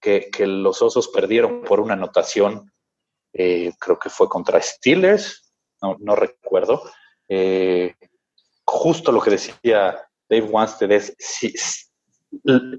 que, 0.00 0.30
los 0.46 0.82
Osos 0.82 1.08
perdieron 1.08 1.62
por 1.62 1.80
una 1.80 1.94
anotación, 1.94 2.72
eh, 3.32 3.72
creo 3.78 3.98
que 3.98 4.10
fue 4.10 4.28
contra 4.28 4.60
Steelers, 4.60 5.52
no, 5.80 5.96
no 6.00 6.14
recuerdo, 6.14 6.82
eh, 7.28 7.94
justo 8.72 9.12
lo 9.12 9.20
que 9.20 9.30
decía 9.30 10.08
Dave 10.28 10.48
Wanstead 10.48 10.90
es 10.92 11.14
si, 11.18 11.54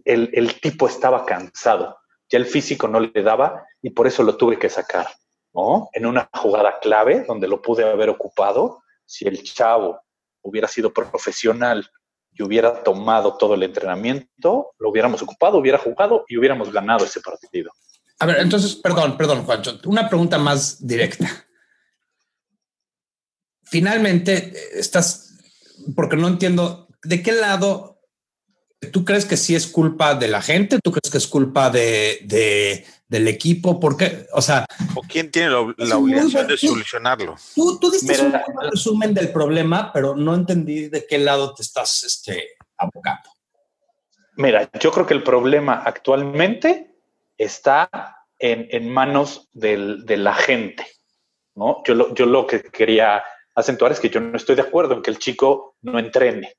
el, 0.05 0.59
tipo 0.59 0.87
estaba 0.87 1.23
cansado, 1.23 1.97
ya 2.29 2.39
el 2.39 2.47
físico 2.47 2.87
no 2.87 2.99
le 2.99 3.21
daba 3.21 3.63
y 3.81 3.91
por 3.91 4.07
eso 4.07 4.23
lo 4.23 4.35
tuve 4.35 4.57
que 4.57 4.69
sacar, 4.69 5.07
¿no? 5.53 5.89
En 5.93 6.07
una 6.07 6.27
jugada 6.33 6.79
clave 6.79 7.25
donde 7.27 7.47
lo 7.47 7.61
pude 7.61 7.87
haber 7.87 8.09
ocupado, 8.09 8.81
si 9.05 9.25
el 9.27 9.43
chavo 9.43 10.01
hubiera 10.41 10.67
sido 10.67 10.91
profesional 10.91 11.87
y 12.31 12.41
hubiera 12.41 12.81
tomado 12.81 13.37
todo 13.37 13.53
el 13.53 13.61
entrenamiento, 13.61 14.73
lo 14.79 14.89
hubiéramos 14.89 15.21
ocupado, 15.21 15.59
hubiera 15.59 15.77
jugado 15.77 16.25
y 16.27 16.37
hubiéramos 16.37 16.71
ganado 16.71 17.05
ese 17.05 17.21
partido. 17.21 17.71
A 18.19 18.25
ver, 18.25 18.39
entonces, 18.39 18.75
perdón, 18.75 19.15
perdón, 19.15 19.43
Juancho, 19.45 19.79
una 19.85 20.09
pregunta 20.09 20.39
más 20.39 20.85
directa. 20.85 21.29
Finalmente, 23.63 24.53
estás 24.73 25.32
porque 25.95 26.17
no 26.17 26.27
entiendo 26.27 26.87
de 27.03 27.21
qué 27.21 27.31
lado 27.31 27.93
tú 28.91 29.05
crees 29.05 29.25
que 29.25 29.37
sí 29.37 29.55
es 29.55 29.67
culpa 29.67 30.15
de 30.15 30.27
la 30.27 30.41
gente, 30.41 30.79
tú 30.83 30.91
crees 30.91 31.11
que 31.11 31.17
es 31.17 31.27
culpa 31.27 31.69
de, 31.69 32.85
del 33.07 33.27
equipo, 33.27 33.79
porque, 33.79 34.27
o 34.33 34.41
sea, 34.41 34.65
o 34.95 35.01
quién 35.01 35.31
tiene 35.31 35.49
la, 35.49 35.97
obligación 35.97 36.47
de 36.47 36.57
solucionarlo. 36.57 37.35
Tú, 37.55 37.79
tú 37.79 37.91
diste 37.91 38.19
un 38.21 38.33
resumen 38.69 39.13
del 39.13 39.31
problema, 39.31 39.91
pero 39.93 40.15
no 40.15 40.35
entendí 40.35 40.89
de 40.89 41.05
qué 41.05 41.17
lado 41.17 41.53
te 41.53 41.61
estás 41.61 42.03
este, 42.03 42.49
abocando. 42.77 43.29
Mira, 44.35 44.69
yo 44.79 44.91
creo 44.91 45.05
que 45.05 45.13
el 45.13 45.23
problema 45.23 45.83
actualmente 45.85 46.95
está 47.37 47.89
en, 48.39 48.89
manos 48.89 49.49
de 49.53 50.17
la 50.17 50.33
gente. 50.33 50.85
¿no? 51.55 51.83
Yo, 51.85 51.93
lo, 51.93 52.13
yo 52.13 52.25
lo 52.25 52.47
que 52.47 52.63
quería 52.63 53.23
acentuar 53.55 53.91
es 53.91 53.99
que 53.99 54.09
yo 54.09 54.19
no 54.19 54.35
estoy 54.35 54.55
de 54.55 54.61
acuerdo 54.61 54.95
en 54.95 55.01
que 55.01 55.11
el 55.11 55.19
chico 55.19 55.77
no 55.81 55.99
entrene. 55.99 56.55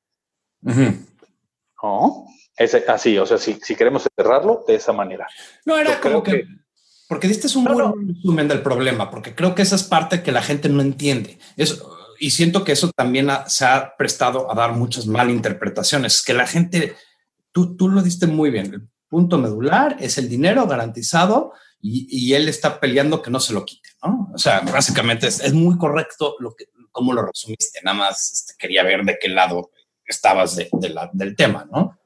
¿No? 0.63 2.27
Es 2.57 2.75
así, 2.75 3.19
o 3.19 3.27
sea, 3.27 3.37
si, 3.37 3.59
si, 3.63 3.75
queremos 3.75 4.07
cerrarlo 4.17 4.65
de 4.67 4.77
esa 4.77 4.93
manera. 4.93 5.27
No, 5.67 5.77
era 5.77 6.01
como 6.01 6.23
que, 6.23 6.47
Porque 7.09 7.27
diste 7.29 7.49
un 7.59 7.65
buen 7.65 8.09
resumen 8.09 8.49
del 8.49 8.63
problema, 8.63 9.11
porque 9.11 9.35
creo 9.35 9.55
que 9.55 9.63
esa 9.63 9.75
es 9.75 9.83
parte 9.83 10.23
que 10.23 10.33
la 10.33 10.41
gente 10.41 10.69
no 10.69 10.81
entiende. 10.81 11.39
Eso, 11.57 11.95
y 12.19 12.31
siento 12.31 12.65
que 12.65 12.73
eso 12.73 12.91
también 12.97 13.29
se 13.49 13.65
ha 13.65 13.97
prestado 13.97 14.51
a 14.51 14.55
dar 14.55 14.73
muchas 14.73 15.07
malinterpretaciones, 15.07 16.23
que 16.23 16.33
la 16.33 16.47
gente, 16.47 16.95
tú, 17.53 17.77
tú 17.77 17.89
lo 17.89 18.03
diste 18.03 18.27
muy 18.27 18.51
bien, 18.51 18.73
el 18.73 18.89
punto 19.09 19.37
medular 19.37 19.97
es 19.99 20.17
el 20.17 20.29
dinero 20.29 20.67
garantizado 20.67 21.53
y, 21.81 22.07
y, 22.09 22.33
él 22.35 22.49
está 22.49 22.81
peleando 22.81 23.21
que 23.21 23.31
no 23.31 23.41
se 23.41 23.53
lo 23.53 23.65
quite, 23.65 23.91
¿no? 24.03 24.31
O 24.33 24.39
sea, 24.39 24.61
básicamente 24.61 25.27
es, 25.27 25.41
es 25.41 25.53
muy 25.53 25.77
correcto 25.77 26.37
lo 26.39 26.55
que, 26.55 26.65
cómo 26.95 27.13
lo 27.13 27.27
resumiste, 27.27 27.81
nada 27.83 27.99
más 27.99 28.33
este, 28.33 28.55
quería 28.57 28.85
ver 28.85 29.05
de 29.05 29.19
qué 29.21 29.29
lado 29.29 29.73
estabas 30.07 30.55
de, 30.57 30.71
del 31.13 31.37
tema, 31.37 31.67
¿no? 31.71 31.99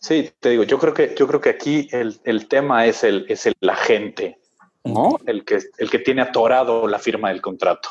Sí, 0.00 0.32
te 0.40 0.48
digo, 0.48 0.64
yo 0.64 0.78
creo 0.78 0.94
que, 0.94 1.14
yo 1.16 1.28
creo 1.28 1.40
que 1.40 1.50
aquí 1.50 1.88
el, 1.92 2.48
tema 2.48 2.86
es 2.86 3.04
el, 3.04 3.26
es 3.28 3.44
el 3.44 3.54
agente, 3.68 4.40
¿no? 4.82 5.18
El 5.26 5.44
que, 5.44 5.60
el 5.76 5.90
que 5.90 5.98
tiene 5.98 6.22
atorado 6.22 6.88
la 6.88 6.98
firma 6.98 7.28
del 7.28 7.42
contrato. 7.42 7.90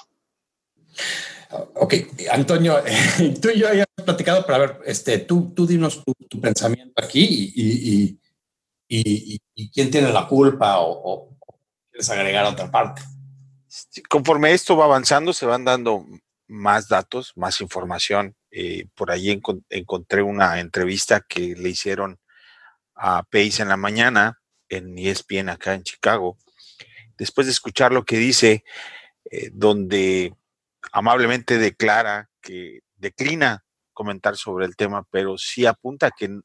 Ok, 1.76 1.94
Antonio, 2.32 2.82
tú 3.42 3.50
y 3.50 3.60
yo 3.60 3.68
habíamos 3.68 3.88
platicado, 4.04 4.44
para 4.46 4.58
ver, 4.58 4.80
este, 4.86 5.20
tú, 5.20 5.54
tú 5.56 5.68
dinos 5.68 6.04
tu, 6.04 6.42
pensamiento 6.42 6.94
aquí 6.98 7.54
y, 7.56 8.18
y, 8.88 9.70
quién 9.70 9.92
tiene 9.92 10.12
la 10.12 10.28
culpa 10.28 10.80
o, 10.80 11.14
o, 11.14 11.38
quieres 11.92 12.10
agregar 12.10 12.46
otra 12.46 12.72
parte. 12.72 13.04
Conforme 14.10 14.52
esto 14.52 14.76
va 14.76 14.86
avanzando, 14.86 15.32
se 15.32 15.46
van 15.46 15.64
dando 15.64 16.06
más 16.50 16.90
datos, 16.90 17.32
más 17.36 17.62
información. 17.62 18.36
Eh, 18.52 18.88
por 18.96 19.12
ahí 19.12 19.40
encontré 19.70 20.24
una 20.24 20.60
entrevista 20.60 21.22
que 21.22 21.56
le 21.56 21.70
hicieron 21.70 22.20
a 22.96 23.24
Pace 23.24 23.62
en 23.62 23.70
la 23.70 23.78
mañana 23.78 24.42
en 24.68 24.98
ESPN 24.98 25.50
acá 25.50 25.74
en 25.74 25.84
Chicago. 25.84 26.38
Después 27.18 27.48
de 27.48 27.52
escuchar 27.52 27.92
lo 27.92 28.04
que 28.04 28.18
dice, 28.18 28.64
eh, 29.32 29.50
donde 29.54 30.34
amablemente 30.92 31.58
declara 31.58 32.30
que 32.42 32.80
declina 32.98 33.64
comentar 33.94 34.36
sobre 34.36 34.66
el 34.66 34.76
tema, 34.76 35.06
pero 35.12 35.38
sí 35.38 35.66
apunta 35.66 36.12
que 36.12 36.40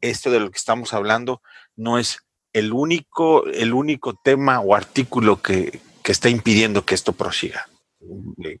esto 0.00 0.30
de 0.30 0.40
lo 0.40 0.50
que 0.50 0.58
estamos 0.58 0.92
hablando 0.92 1.42
no 1.76 1.98
es 1.98 2.18
el 2.52 2.72
único, 2.72 3.46
el 3.46 3.72
único 3.72 4.14
tema 4.14 4.60
o 4.60 4.74
artículo 4.74 5.42
que, 5.42 5.80
que 6.02 6.12
está 6.12 6.28
impidiendo 6.28 6.84
que 6.84 6.94
esto 6.94 7.12
prosiga. 7.12 7.66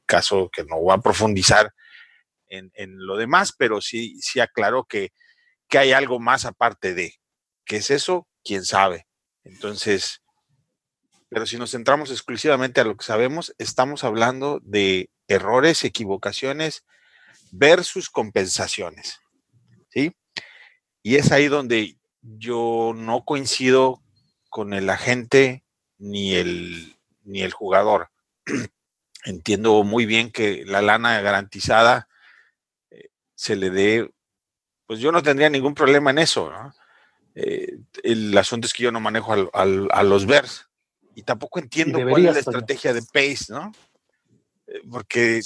Caso 0.06 0.50
que 0.52 0.64
no 0.64 0.82
va 0.84 0.94
a 0.94 1.00
profundizar 1.00 1.72
en, 2.48 2.70
lo 2.98 3.16
demás, 3.16 3.52
pero 3.56 3.80
sí, 3.80 4.20
sí 4.20 4.40
aclaró 4.40 4.84
que, 4.84 5.12
que 5.68 5.78
hay 5.78 5.92
algo 5.92 6.20
más 6.20 6.44
aparte 6.44 6.94
de. 6.94 7.14
¿Qué 7.64 7.76
es 7.76 7.90
eso? 7.90 8.28
¿Quién 8.44 8.64
sabe? 8.64 9.06
Entonces, 9.42 10.22
pero 11.28 11.46
si 11.46 11.56
nos 11.56 11.72
centramos 11.72 12.10
exclusivamente 12.10 12.80
a 12.80 12.84
lo 12.84 12.96
que 12.96 13.04
sabemos, 13.04 13.54
estamos 13.58 14.04
hablando 14.04 14.60
de 14.62 15.10
errores, 15.26 15.84
equivocaciones 15.84 16.84
versus 17.50 18.10
compensaciones. 18.10 19.20
¿Sí? 19.88 20.14
Y 21.02 21.16
es 21.16 21.32
ahí 21.32 21.48
donde 21.48 21.98
yo 22.22 22.92
no 22.94 23.24
coincido 23.24 24.02
con 24.48 24.72
el 24.74 24.88
agente 24.90 25.64
ni 25.98 26.34
el, 26.34 26.96
ni 27.24 27.42
el 27.42 27.52
jugador. 27.52 28.10
Entiendo 29.24 29.82
muy 29.84 30.06
bien 30.06 30.30
que 30.30 30.64
la 30.66 30.82
lana 30.82 31.20
garantizada 31.20 32.08
eh, 32.90 33.08
se 33.34 33.56
le 33.56 33.70
dé, 33.70 34.10
pues 34.86 35.00
yo 35.00 35.12
no 35.12 35.22
tendría 35.22 35.48
ningún 35.50 35.74
problema 35.74 36.10
en 36.10 36.18
eso. 36.18 36.52
Eh, 37.34 37.78
el 38.02 38.36
asunto 38.36 38.66
es 38.66 38.72
que 38.72 38.82
yo 38.82 38.92
no 38.92 39.00
manejo 39.00 39.50
a 39.52 40.02
los 40.02 40.26
Bears 40.26 40.68
y 41.14 41.22
tampoco 41.22 41.58
entiendo 41.58 42.00
cuál 42.08 42.26
es 42.26 42.34
la 42.34 42.40
estrategia 42.40 42.92
de 42.92 43.02
Pace, 43.02 43.46
¿no? 43.48 43.72
Eh, 44.66 44.80
porque, 44.90 45.40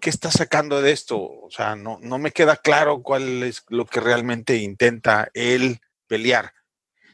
¿qué 0.00 0.10
está 0.10 0.30
sacando 0.30 0.80
de 0.80 0.92
esto? 0.92 1.18
O 1.20 1.50
sea, 1.50 1.76
no, 1.76 1.98
no 2.00 2.18
me 2.18 2.32
queda 2.32 2.56
claro 2.56 3.02
cuál 3.02 3.42
es 3.42 3.64
lo 3.68 3.86
que 3.86 4.00
realmente 4.00 4.56
intenta 4.56 5.30
él 5.34 5.80
pelear. 6.06 6.52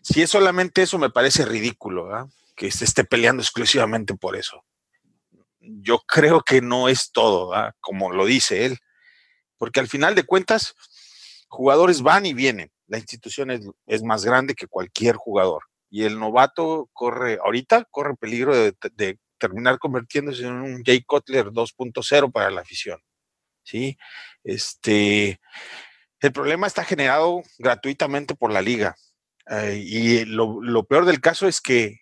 Si 0.03 0.23
es 0.23 0.31
solamente 0.31 0.83
eso, 0.83 0.99
me 0.99 1.11
parece 1.11 1.45
ridículo, 1.45 2.31
que 2.55 2.71
se 2.71 2.85
esté 2.85 3.05
peleando 3.05 3.43
exclusivamente 3.43 4.15
por 4.15 4.37
eso. 4.37 4.65
Yo 5.61 5.99
creo 6.07 6.43
que 6.43 6.61
no 6.61 6.89
es 6.89 7.13
todo, 7.13 7.53
como 7.81 8.11
lo 8.13 8.27
dice 8.27 8.65
él, 8.67 8.79
porque 9.59 9.81
al 9.81 9.89
final 9.89 10.15
de 10.15 10.25
cuentas, 10.25 10.75
jugadores 11.49 12.03
van 12.03 12.27
y 12.27 12.35
vienen. 12.35 12.71
La 12.87 12.99
institución 12.99 13.51
es, 13.87 14.03
más 14.03 14.25
grande 14.25 14.55
que 14.55 14.67
cualquier 14.67 15.17
jugador 15.17 15.63
y 15.91 16.05
el 16.05 16.19
novato 16.19 16.89
corre, 16.93 17.39
ahorita 17.45 17.85
corre 17.91 18.15
peligro 18.17 18.55
de, 18.57 19.19
terminar 19.39 19.79
convirtiéndose 19.79 20.45
en 20.45 20.53
un 20.53 20.83
Jay 20.85 21.03
Cutler 21.03 21.47
2.0 21.47 22.31
para 22.31 22.51
la 22.51 22.61
afición. 22.61 23.01
¿sí? 23.63 23.97
Este, 24.45 25.41
el 26.21 26.33
problema 26.33 26.67
está 26.67 26.85
generado 26.85 27.43
gratuitamente 27.59 28.35
por 28.35 28.53
la 28.53 28.61
liga. 28.61 28.97
Eh, 29.51 29.83
y 29.83 30.25
lo, 30.27 30.85
peor 30.85 31.07
del 31.07 31.21
caso 31.21 31.49
es 31.49 31.61
que 31.61 32.00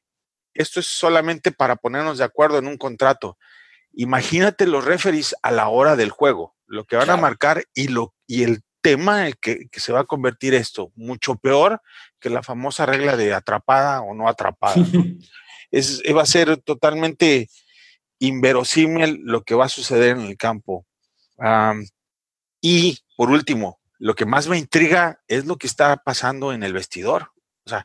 esto 0.58 0.80
es 0.80 0.86
solamente 0.86 1.52
para 1.52 1.76
ponernos 1.76 2.18
de 2.18 2.24
acuerdo 2.24 2.58
en 2.58 2.66
un 2.66 2.76
contrato. 2.76 3.38
Imagínate 3.92 4.66
los 4.66 4.84
referees 4.84 5.34
a 5.42 5.52
la 5.52 5.68
hora 5.68 5.94
del 5.94 6.10
juego, 6.10 6.56
lo 6.66 6.84
que 6.84 6.96
van 6.96 7.10
a 7.10 7.16
marcar 7.16 7.64
y, 7.74 7.88
lo, 7.88 8.14
y 8.26 8.42
el 8.42 8.62
tema 8.80 9.30
que, 9.40 9.68
que 9.70 9.80
se 9.80 9.92
va 9.92 10.00
a 10.00 10.04
convertir 10.04 10.54
esto, 10.54 10.90
mucho 10.96 11.36
peor 11.36 11.80
que 12.18 12.28
la 12.28 12.42
famosa 12.42 12.86
regla 12.86 13.16
de 13.16 13.32
atrapada 13.32 14.00
o 14.02 14.14
no 14.14 14.28
atrapada. 14.28 14.74
es, 15.70 16.02
va 16.14 16.22
a 16.22 16.26
ser 16.26 16.56
totalmente 16.58 17.48
inverosímil 18.18 19.20
lo 19.22 19.44
que 19.44 19.54
va 19.54 19.66
a 19.66 19.70
suceder 19.70 20.16
en 20.16 20.22
el 20.22 20.36
campo. 20.36 20.86
y 22.60 22.98
por 23.16 23.30
último, 23.30 23.80
lo 23.98 24.14
que 24.14 24.26
más 24.26 24.48
me 24.48 24.58
intriga 24.58 25.20
es 25.28 25.46
lo 25.46 25.56
que 25.56 25.68
está 25.68 25.96
pasando 25.98 26.52
en 26.52 26.64
el 26.64 26.72
vestidor. 26.72 27.30
O 27.64 27.70
sea, 27.70 27.84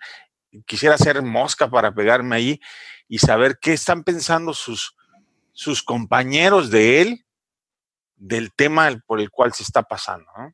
quisiera 0.65 0.97
ser 0.97 1.21
mosca 1.21 1.69
para 1.69 1.93
pegarme 1.93 2.35
ahí 2.35 2.61
y 3.07 3.19
saber 3.19 3.57
qué 3.61 3.73
están 3.73 4.03
pensando 4.03 4.53
sus, 4.53 4.95
sus 5.51 5.83
compañeros 5.83 6.69
de 6.69 7.01
él 7.01 7.25
del 8.15 8.53
tema 8.53 8.89
por 9.05 9.19
el 9.19 9.29
cual 9.29 9.53
se 9.53 9.63
está 9.63 9.83
pasando. 9.83 10.29
¿no? 10.37 10.53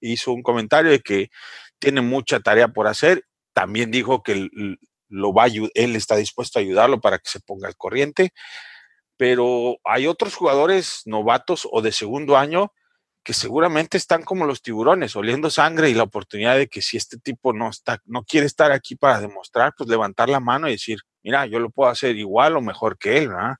hizo 0.00 0.32
un 0.32 0.42
comentario 0.42 0.90
de 0.90 1.00
que 1.00 1.30
tiene 1.78 2.00
mucha 2.00 2.40
tarea 2.40 2.68
por 2.68 2.86
hacer. 2.86 3.24
También 3.52 3.90
dijo 3.90 4.22
que 4.22 4.48
lo 5.08 5.34
va 5.34 5.46
él 5.46 5.96
está 5.96 6.16
dispuesto 6.16 6.58
a 6.58 6.62
ayudarlo 6.62 7.00
para 7.00 7.18
que 7.18 7.28
se 7.28 7.40
ponga 7.40 7.68
al 7.68 7.76
corriente. 7.76 8.32
Pero 9.16 9.76
hay 9.84 10.06
otros 10.06 10.34
jugadores 10.34 11.02
novatos 11.04 11.68
o 11.70 11.82
de 11.82 11.92
segundo 11.92 12.36
año 12.36 12.72
que 13.22 13.34
seguramente 13.34 13.96
están 13.96 14.22
como 14.22 14.46
los 14.46 14.62
tiburones, 14.62 15.14
oliendo 15.14 15.48
sangre 15.50 15.90
y 15.90 15.94
la 15.94 16.02
oportunidad 16.02 16.56
de 16.56 16.68
que 16.68 16.82
si 16.82 16.96
este 16.96 17.18
tipo 17.18 17.52
no 17.52 17.70
está, 17.70 18.00
no 18.04 18.24
quiere 18.24 18.46
estar 18.46 18.72
aquí 18.72 18.96
para 18.96 19.20
demostrar, 19.20 19.74
pues 19.76 19.88
levantar 19.88 20.28
la 20.28 20.40
mano 20.40 20.68
y 20.68 20.72
decir, 20.72 20.98
mira, 21.22 21.46
yo 21.46 21.60
lo 21.60 21.70
puedo 21.70 21.90
hacer 21.90 22.16
igual 22.16 22.56
o 22.56 22.60
mejor 22.60 22.98
que 22.98 23.18
él, 23.18 23.28
¿verdad? 23.28 23.56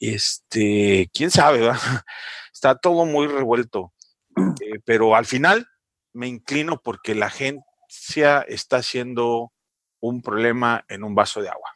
Este, 0.00 1.08
quién 1.12 1.30
sabe, 1.30 1.60
¿verdad? 1.60 1.78
Está 2.52 2.76
todo 2.76 3.04
muy 3.04 3.26
revuelto. 3.26 3.92
Eh, 4.36 4.80
pero 4.84 5.14
al 5.14 5.26
final 5.26 5.68
me 6.12 6.26
inclino 6.26 6.80
porque 6.82 7.14
la 7.14 7.26
agencia 7.26 8.44
está 8.48 8.82
siendo 8.82 9.52
un 10.00 10.22
problema 10.22 10.84
en 10.88 11.04
un 11.04 11.14
vaso 11.14 11.40
de 11.40 11.48
agua. 11.48 11.70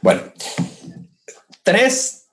Bueno, 0.00 0.32
tres 1.62 2.28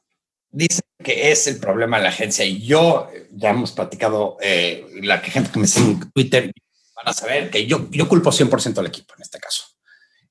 dicen 0.51 0.82
que 1.03 1.31
es 1.31 1.47
el 1.47 1.57
problema 1.59 1.97
de 1.97 2.03
la 2.03 2.09
agencia 2.09 2.45
y 2.45 2.61
yo 2.65 3.09
ya 3.31 3.51
hemos 3.51 3.71
platicado, 3.71 4.37
eh, 4.41 4.85
la 5.01 5.19
gente 5.19 5.51
que 5.51 5.59
me 5.59 5.67
sigue 5.67 5.91
en 5.91 6.11
Twitter 6.11 6.51
van 6.95 7.07
a 7.07 7.13
saber 7.13 7.49
que 7.49 7.65
yo, 7.67 7.89
yo 7.91 8.07
culpo 8.07 8.31
100% 8.31 8.77
al 8.77 8.87
equipo 8.87 9.13
en 9.15 9.21
este 9.21 9.39
caso. 9.39 9.65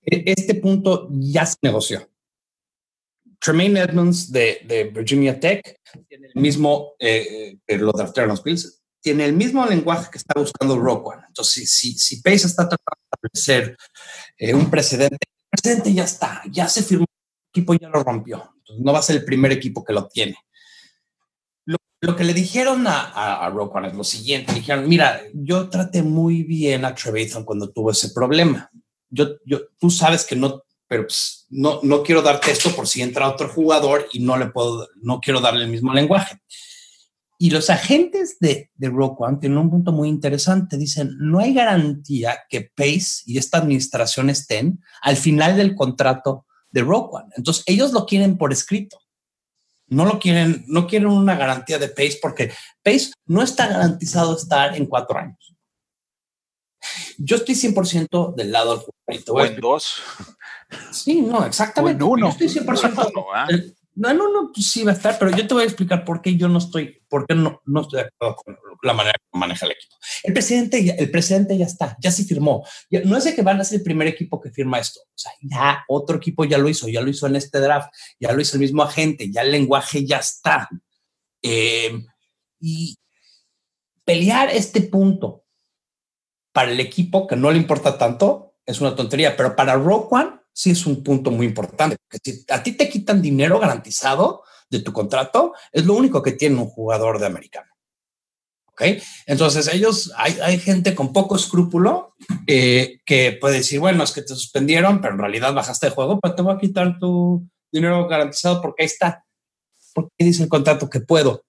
E, 0.04 0.24
este 0.26 0.54
punto 0.54 1.08
ya 1.10 1.46
se 1.46 1.56
negoció. 1.62 2.08
Tremaine 3.38 3.80
Edmonds 3.80 4.30
de, 4.30 4.90
Virginia 4.94 5.38
Tech 5.38 5.76
tiene 6.08 6.28
el 6.32 6.40
mismo, 6.40 6.94
eh, 6.98 7.58
eh 7.66 7.78
lo 7.78 7.92
draftearon 7.92 8.30
los 8.30 8.42
Bills, 8.42 8.82
tiene 9.02 9.24
el 9.24 9.32
mismo 9.32 9.66
lenguaje 9.66 10.10
que 10.10 10.18
está 10.18 10.38
buscando 10.38 10.74
One. 10.74 11.22
Entonces, 11.26 11.70
si, 11.70 11.94
si, 11.98 12.22
Pace 12.22 12.46
está 12.46 12.68
tratando 12.68 13.00
de 13.10 13.28
establecer 13.32 13.76
eh, 14.38 14.54
un 14.54 14.70
precedente, 14.70 15.16
el 15.16 15.48
precedente 15.50 15.92
ya 15.92 16.04
está, 16.04 16.42
ya 16.50 16.68
se 16.68 16.84
firmó, 16.84 17.04
el 17.04 17.60
equipo 17.60 17.74
ya 17.74 17.88
lo 17.88 18.02
rompió. 18.04 18.54
Entonces, 18.58 18.84
no 18.84 18.92
va 18.92 19.00
a 19.00 19.02
ser 19.02 19.16
el 19.16 19.24
primer 19.24 19.50
equipo 19.50 19.84
que 19.84 19.92
lo 19.92 20.06
tiene. 20.06 20.36
Lo, 22.02 22.14
que 22.14 22.24
le 22.24 22.34
dijeron 22.34 22.86
a, 22.86 23.44
a, 23.44 23.48
Rock 23.48 23.74
One 23.74 23.88
es 23.88 23.94
lo 23.94 24.04
siguiente: 24.04 24.52
le 24.52 24.58
dijeron, 24.60 24.88
mira, 24.88 25.22
yo 25.32 25.70
traté 25.70 26.02
muy 26.02 26.42
bien 26.42 26.84
a 26.84 26.94
Trevathan 26.94 27.44
cuando 27.44 27.70
tuvo 27.70 27.90
ese 27.90 28.10
problema. 28.10 28.70
Yo, 29.08 29.36
yo, 29.46 29.60
tú 29.78 29.88
sabes 29.88 30.24
que 30.24 30.36
no 30.36 30.62
pero 30.92 31.04
pues, 31.04 31.46
no, 31.48 31.80
no 31.82 32.02
quiero 32.02 32.20
darte 32.20 32.50
esto 32.50 32.68
por 32.76 32.86
si 32.86 33.00
entra 33.00 33.26
otro 33.26 33.48
jugador 33.48 34.06
y 34.12 34.20
no 34.20 34.36
le 34.36 34.48
puedo, 34.48 34.90
no 34.96 35.20
quiero 35.20 35.40
darle 35.40 35.64
el 35.64 35.70
mismo 35.70 35.90
lenguaje. 35.94 36.38
Y 37.38 37.48
los 37.48 37.70
agentes 37.70 38.36
de, 38.40 38.70
de 38.74 38.88
One 38.88 39.38
tienen 39.40 39.56
un 39.56 39.70
punto 39.70 39.90
muy 39.90 40.10
interesante. 40.10 40.76
Dicen, 40.76 41.16
no 41.18 41.38
hay 41.38 41.54
garantía 41.54 42.40
que 42.50 42.70
Pace 42.76 43.22
y 43.24 43.38
esta 43.38 43.56
administración 43.56 44.28
estén 44.28 44.82
al 45.00 45.16
final 45.16 45.56
del 45.56 45.74
contrato 45.74 46.44
de 46.70 46.82
Rock 46.82 47.14
One. 47.14 47.30
Entonces, 47.38 47.64
ellos 47.66 47.94
lo 47.94 48.04
quieren 48.04 48.36
por 48.36 48.52
escrito. 48.52 48.98
No 49.92 50.06
lo 50.06 50.18
quieren, 50.18 50.64
no 50.68 50.86
quieren 50.86 51.08
una 51.08 51.36
garantía 51.36 51.78
de 51.78 51.88
Pace 51.88 52.18
porque 52.20 52.50
Pace 52.82 53.12
no 53.26 53.42
está 53.42 53.66
garantizado 53.66 54.36
estar 54.36 54.74
en 54.74 54.86
cuatro 54.86 55.18
años. 55.18 55.54
Yo 57.18 57.36
estoy 57.36 57.54
100% 57.54 58.34
del 58.34 58.52
lado 58.52 58.84
del 59.06 59.22
jugador. 59.22 59.50
O 59.50 59.54
en 59.54 59.60
dos. 59.60 59.96
Sí, 60.90 61.20
no, 61.20 61.44
exactamente. 61.44 62.02
uno. 62.02 62.26
Yo 62.26 62.44
estoy 62.46 62.62
100%. 62.62 63.12
No, 63.12 63.26
no, 63.46 63.72
no, 63.94 64.50
pues 64.54 64.70
sí 64.70 64.84
va 64.84 64.92
a 64.92 64.94
estar, 64.94 65.18
pero 65.18 65.30
yo 65.36 65.46
te 65.46 65.54
voy 65.54 65.64
a 65.64 65.66
explicar 65.66 66.04
por 66.04 66.22
qué 66.22 66.36
yo 66.36 66.48
no 66.48 66.58
estoy, 66.58 67.02
por 67.08 67.26
qué 67.26 67.34
no, 67.34 67.60
no 67.66 67.82
estoy 67.82 68.02
de 68.02 68.08
acuerdo 68.08 68.36
con 68.36 68.56
la 68.82 68.94
manera 68.94 69.14
que 69.18 69.38
maneja 69.38 69.66
el 69.66 69.72
equipo. 69.72 69.94
El 70.22 70.32
presidente, 70.32 70.84
ya, 70.84 70.94
el 70.94 71.10
presidente 71.10 71.58
ya 71.58 71.66
está, 71.66 71.96
ya 72.00 72.10
se 72.10 72.24
firmó. 72.24 72.64
no 73.04 73.16
es 73.16 73.24
de 73.24 73.34
que 73.34 73.42
van 73.42 73.60
a 73.60 73.64
ser 73.64 73.78
el 73.78 73.84
primer 73.84 74.08
equipo 74.08 74.40
que 74.40 74.50
firma 74.50 74.78
esto. 74.78 75.00
O 75.00 75.18
sea, 75.18 75.32
ya 75.42 75.84
otro 75.88 76.16
equipo 76.16 76.44
ya 76.44 76.58
lo 76.58 76.68
hizo, 76.68 76.88
ya 76.88 77.00
lo 77.02 77.10
hizo 77.10 77.26
en 77.26 77.36
este 77.36 77.60
draft, 77.60 77.92
ya 78.18 78.32
lo 78.32 78.40
hizo 78.40 78.56
el 78.56 78.60
mismo 78.60 78.82
agente, 78.82 79.30
ya 79.30 79.42
el 79.42 79.52
lenguaje 79.52 80.06
ya 80.06 80.18
está. 80.18 80.68
Eh, 81.42 82.02
y 82.60 82.96
pelear 84.04 84.50
este 84.50 84.82
punto 84.82 85.44
para 86.52 86.70
el 86.70 86.80
equipo 86.80 87.26
que 87.26 87.36
no 87.36 87.50
le 87.50 87.58
importa 87.58 87.98
tanto 87.98 88.54
es 88.64 88.80
una 88.80 88.94
tontería, 88.94 89.36
pero 89.36 89.56
para 89.56 89.74
Rogue 89.74 90.08
One 90.10 90.41
sí 90.52 90.70
es 90.70 90.86
un 90.86 91.02
punto 91.02 91.30
muy 91.30 91.46
importante. 91.46 91.96
Que 92.08 92.18
si 92.22 92.44
a 92.48 92.62
ti 92.62 92.72
te 92.72 92.88
quitan 92.88 93.22
dinero 93.22 93.58
garantizado 93.58 94.42
de 94.68 94.80
tu 94.80 94.92
contrato, 94.92 95.54
es 95.70 95.84
lo 95.84 95.94
único 95.94 96.22
que 96.22 96.32
tiene 96.32 96.56
un 96.56 96.68
jugador 96.68 97.18
de 97.18 97.26
americano. 97.26 97.68
¿Ok? 98.66 98.82
Entonces 99.26 99.68
ellos, 99.72 100.12
hay, 100.16 100.38
hay 100.40 100.58
gente 100.58 100.94
con 100.94 101.12
poco 101.12 101.36
escrúpulo 101.36 102.14
eh, 102.46 103.00
que 103.04 103.36
puede 103.38 103.56
decir, 103.56 103.80
bueno, 103.80 104.02
es 104.02 104.12
que 104.12 104.22
te 104.22 104.28
suspendieron, 104.28 105.00
pero 105.00 105.14
en 105.14 105.20
realidad 105.20 105.52
bajaste 105.52 105.86
de 105.86 105.92
juego, 105.92 106.18
pero 106.20 106.34
te 106.34 106.42
voy 106.42 106.54
a 106.54 106.58
quitar 106.58 106.98
tu 106.98 107.46
dinero 107.70 108.06
garantizado 108.08 108.62
porque 108.62 108.82
ahí 108.82 108.86
está. 108.86 109.24
Porque 109.94 110.10
dice 110.18 110.42
el 110.42 110.48
contrato 110.48 110.88
que 110.88 111.00
puedo. 111.00 111.44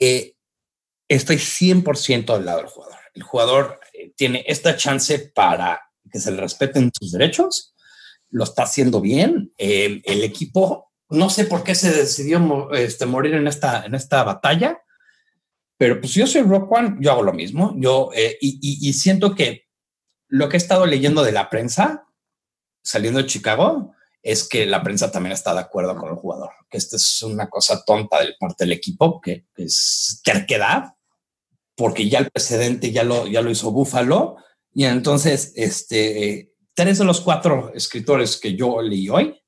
Eh, 0.00 0.34
estoy 1.08 1.36
100% 1.36 2.34
del 2.34 2.44
lado 2.44 2.58
del 2.58 2.66
jugador. 2.66 2.98
El 3.14 3.22
jugador 3.22 3.80
eh, 3.92 4.12
tiene 4.16 4.44
esta 4.48 4.76
chance 4.76 5.18
para 5.32 5.80
que 6.10 6.18
se 6.18 6.32
le 6.32 6.40
respeten 6.40 6.90
sus 6.92 7.12
derechos 7.12 7.71
lo 8.32 8.44
está 8.44 8.64
haciendo 8.64 9.00
bien. 9.00 9.52
el 9.56 10.24
equipo, 10.24 10.90
no 11.08 11.30
sé 11.30 11.44
por 11.44 11.62
qué 11.62 11.74
se 11.74 11.92
decidió 11.92 12.72
este, 12.72 13.06
morir 13.06 13.34
en 13.34 13.46
esta, 13.46 13.84
en 13.84 13.94
esta 13.94 14.24
batalla, 14.24 14.82
pero 15.82 16.00
pues 16.00 16.14
yo 16.14 16.28
soy 16.28 16.42
Rock 16.42 16.70
One, 16.70 16.96
yo 17.00 17.10
hago 17.10 17.24
lo 17.24 17.32
mismo. 17.32 17.74
Yo, 17.76 18.10
eh, 18.14 18.38
y, 18.40 18.92
siento 18.92 19.34
que 19.34 19.64
lo 20.28 20.48
que 20.48 20.56
he 20.56 20.58
estado 20.58 20.86
leyendo 20.86 21.24
de 21.24 21.32
la 21.32 21.50
prensa, 21.50 22.06
saliendo 22.84 23.18
de 23.18 23.26
Chicago, 23.26 23.92
es 24.22 24.48
que 24.48 24.64
la 24.64 24.82
prensa 24.84 25.10
también 25.10 25.32
está 25.32 25.52
de 25.52 25.58
acuerdo 25.58 25.96
con 25.96 26.10
el 26.10 26.14
jugador, 26.14 26.50
que 26.70 26.78
esta 26.78 26.94
es 26.94 27.22
una 27.24 27.50
cosa 27.50 27.84
tonta 27.84 28.20
de 28.20 28.34
parte 28.38 28.62
del 28.62 28.70
equipo, 28.70 29.20
que, 29.20 29.46
es 29.56 30.20
terquedad, 30.22 30.94
porque 31.74 32.08
ya 32.08 32.20
el 32.20 32.30
precedente 32.30 32.92
ya 32.92 33.02
lo, 33.02 33.26
ya 33.26 33.42
lo 33.42 33.50
hizo 33.50 33.72
Buffalo, 33.72 34.36
y 34.72 34.84
entonces 34.84 35.52
este, 35.56 36.51
tres 36.74 36.98
de 36.98 37.04
los 37.04 37.20
cuatro 37.20 37.72
escritores 37.74 38.38
que 38.38 38.54
yo 38.54 38.80
leí 38.80 39.08
hoy, 39.08 39.40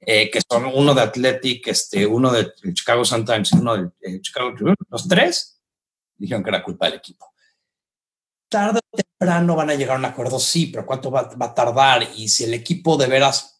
eh, 0.00 0.30
que 0.30 0.40
son 0.48 0.66
uno 0.66 0.94
de 0.94 1.02
Athletic, 1.02 1.68
este, 1.68 2.06
uno 2.06 2.32
de 2.32 2.52
Chicago 2.72 3.04
Sun-Times 3.04 3.52
y 3.52 3.56
uno 3.56 3.76
de 3.76 3.90
eh, 4.00 4.20
Chicago 4.20 4.52
Tribune, 4.54 4.76
los 4.88 5.06
tres 5.06 5.60
dijeron 6.16 6.42
que 6.42 6.50
era 6.50 6.62
culpa 6.62 6.86
del 6.86 6.96
equipo. 6.96 7.32
Tarde 8.48 8.80
o 8.90 8.96
temprano 8.96 9.56
van 9.56 9.70
a 9.70 9.74
llegar 9.74 9.96
a 9.96 9.98
un 9.98 10.04
acuerdo, 10.04 10.38
sí, 10.38 10.66
pero 10.66 10.84
¿cuánto 10.84 11.10
va, 11.10 11.30
a 11.38 11.54
tardar? 11.54 12.08
Y 12.16 12.28
si 12.28 12.44
el 12.44 12.54
equipo 12.54 12.96
de 12.96 13.06
veras 13.06 13.52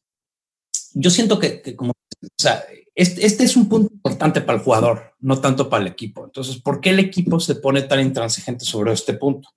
yo 0.94 1.10
siento 1.10 1.38
que, 1.38 1.74
como, 1.76 1.92
o 1.92 2.28
sea, 2.36 2.64
este, 2.94 3.24
este, 3.24 3.44
es 3.44 3.56
un 3.56 3.68
punto 3.68 3.92
importante 3.92 4.40
para 4.42 4.58
el 4.58 4.64
jugador, 4.64 5.14
no 5.20 5.40
tanto 5.40 5.70
para 5.70 5.82
el 5.82 5.90
equipo. 5.90 6.24
Entonces, 6.24 6.60
¿por 6.60 6.80
qué 6.80 6.90
el 6.90 6.98
equipo 6.98 7.40
se 7.40 7.54
pone 7.54 7.82
tan 7.82 8.00
intransigente 8.00 8.64
sobre 8.64 8.92
este 8.92 9.14
punto? 9.14 9.48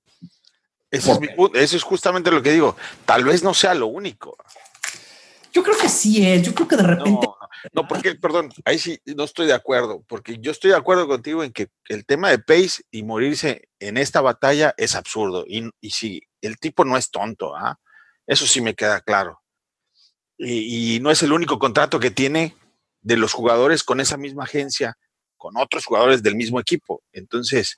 Es 0.95 1.07
Eso 1.53 1.77
es 1.77 1.83
justamente 1.83 2.31
lo 2.31 2.41
que 2.41 2.51
digo. 2.51 2.75
Tal 3.05 3.23
vez 3.23 3.43
no 3.43 3.53
sea 3.53 3.73
lo 3.73 3.87
único. 3.87 4.37
Yo 5.51 5.63
creo 5.63 5.77
que 5.77 5.89
sí 5.89 6.25
es. 6.25 6.43
Yo 6.43 6.53
creo 6.53 6.67
que 6.67 6.77
de 6.77 6.83
repente. 6.83 7.27
No, 7.73 7.87
porque, 7.87 8.15
perdón, 8.15 8.51
ahí 8.63 8.77
sí 8.77 8.99
no 9.05 9.23
estoy 9.23 9.47
de 9.47 9.53
acuerdo, 9.53 10.03
porque 10.07 10.37
yo 10.39 10.51
estoy 10.51 10.69
de 10.69 10.77
acuerdo 10.77 11.07
contigo 11.07 11.43
en 11.43 11.51
que 11.51 11.69
el 11.89 12.05
tema 12.05 12.29
de 12.29 12.37
Pace 12.37 12.83
y 12.91 13.01
morirse 13.01 13.69
en 13.79 13.97
esta 13.97 14.21
batalla 14.21 14.75
es 14.77 14.95
absurdo. 14.95 15.45
Y, 15.47 15.69
y 15.81 15.89
sí, 15.89 16.21
el 16.41 16.57
tipo 16.57 16.85
no 16.85 16.95
es 16.95 17.09
tonto, 17.09 17.55
¿ah? 17.55 17.79
Eso 18.27 18.45
sí 18.45 18.61
me 18.61 18.75
queda 18.75 19.01
claro 19.01 19.41
y, 20.37 20.99
no 21.01 21.11
es 21.11 21.23
el 21.23 21.31
único 21.31 21.59
contrato 21.59 21.99
que 21.99 22.11
tiene 22.11 22.55
de 23.01 23.17
los 23.17 23.33
jugadores 23.33 23.83
con 23.83 23.99
esa 23.99 24.17
misma 24.17 24.43
agencia, 24.43 24.97
con 25.37 25.57
otros 25.57 25.85
jugadores 25.85 26.23
del 26.23 26.35
mismo 26.35 26.59
equipo. 26.59 27.03
Entonces, 27.11 27.77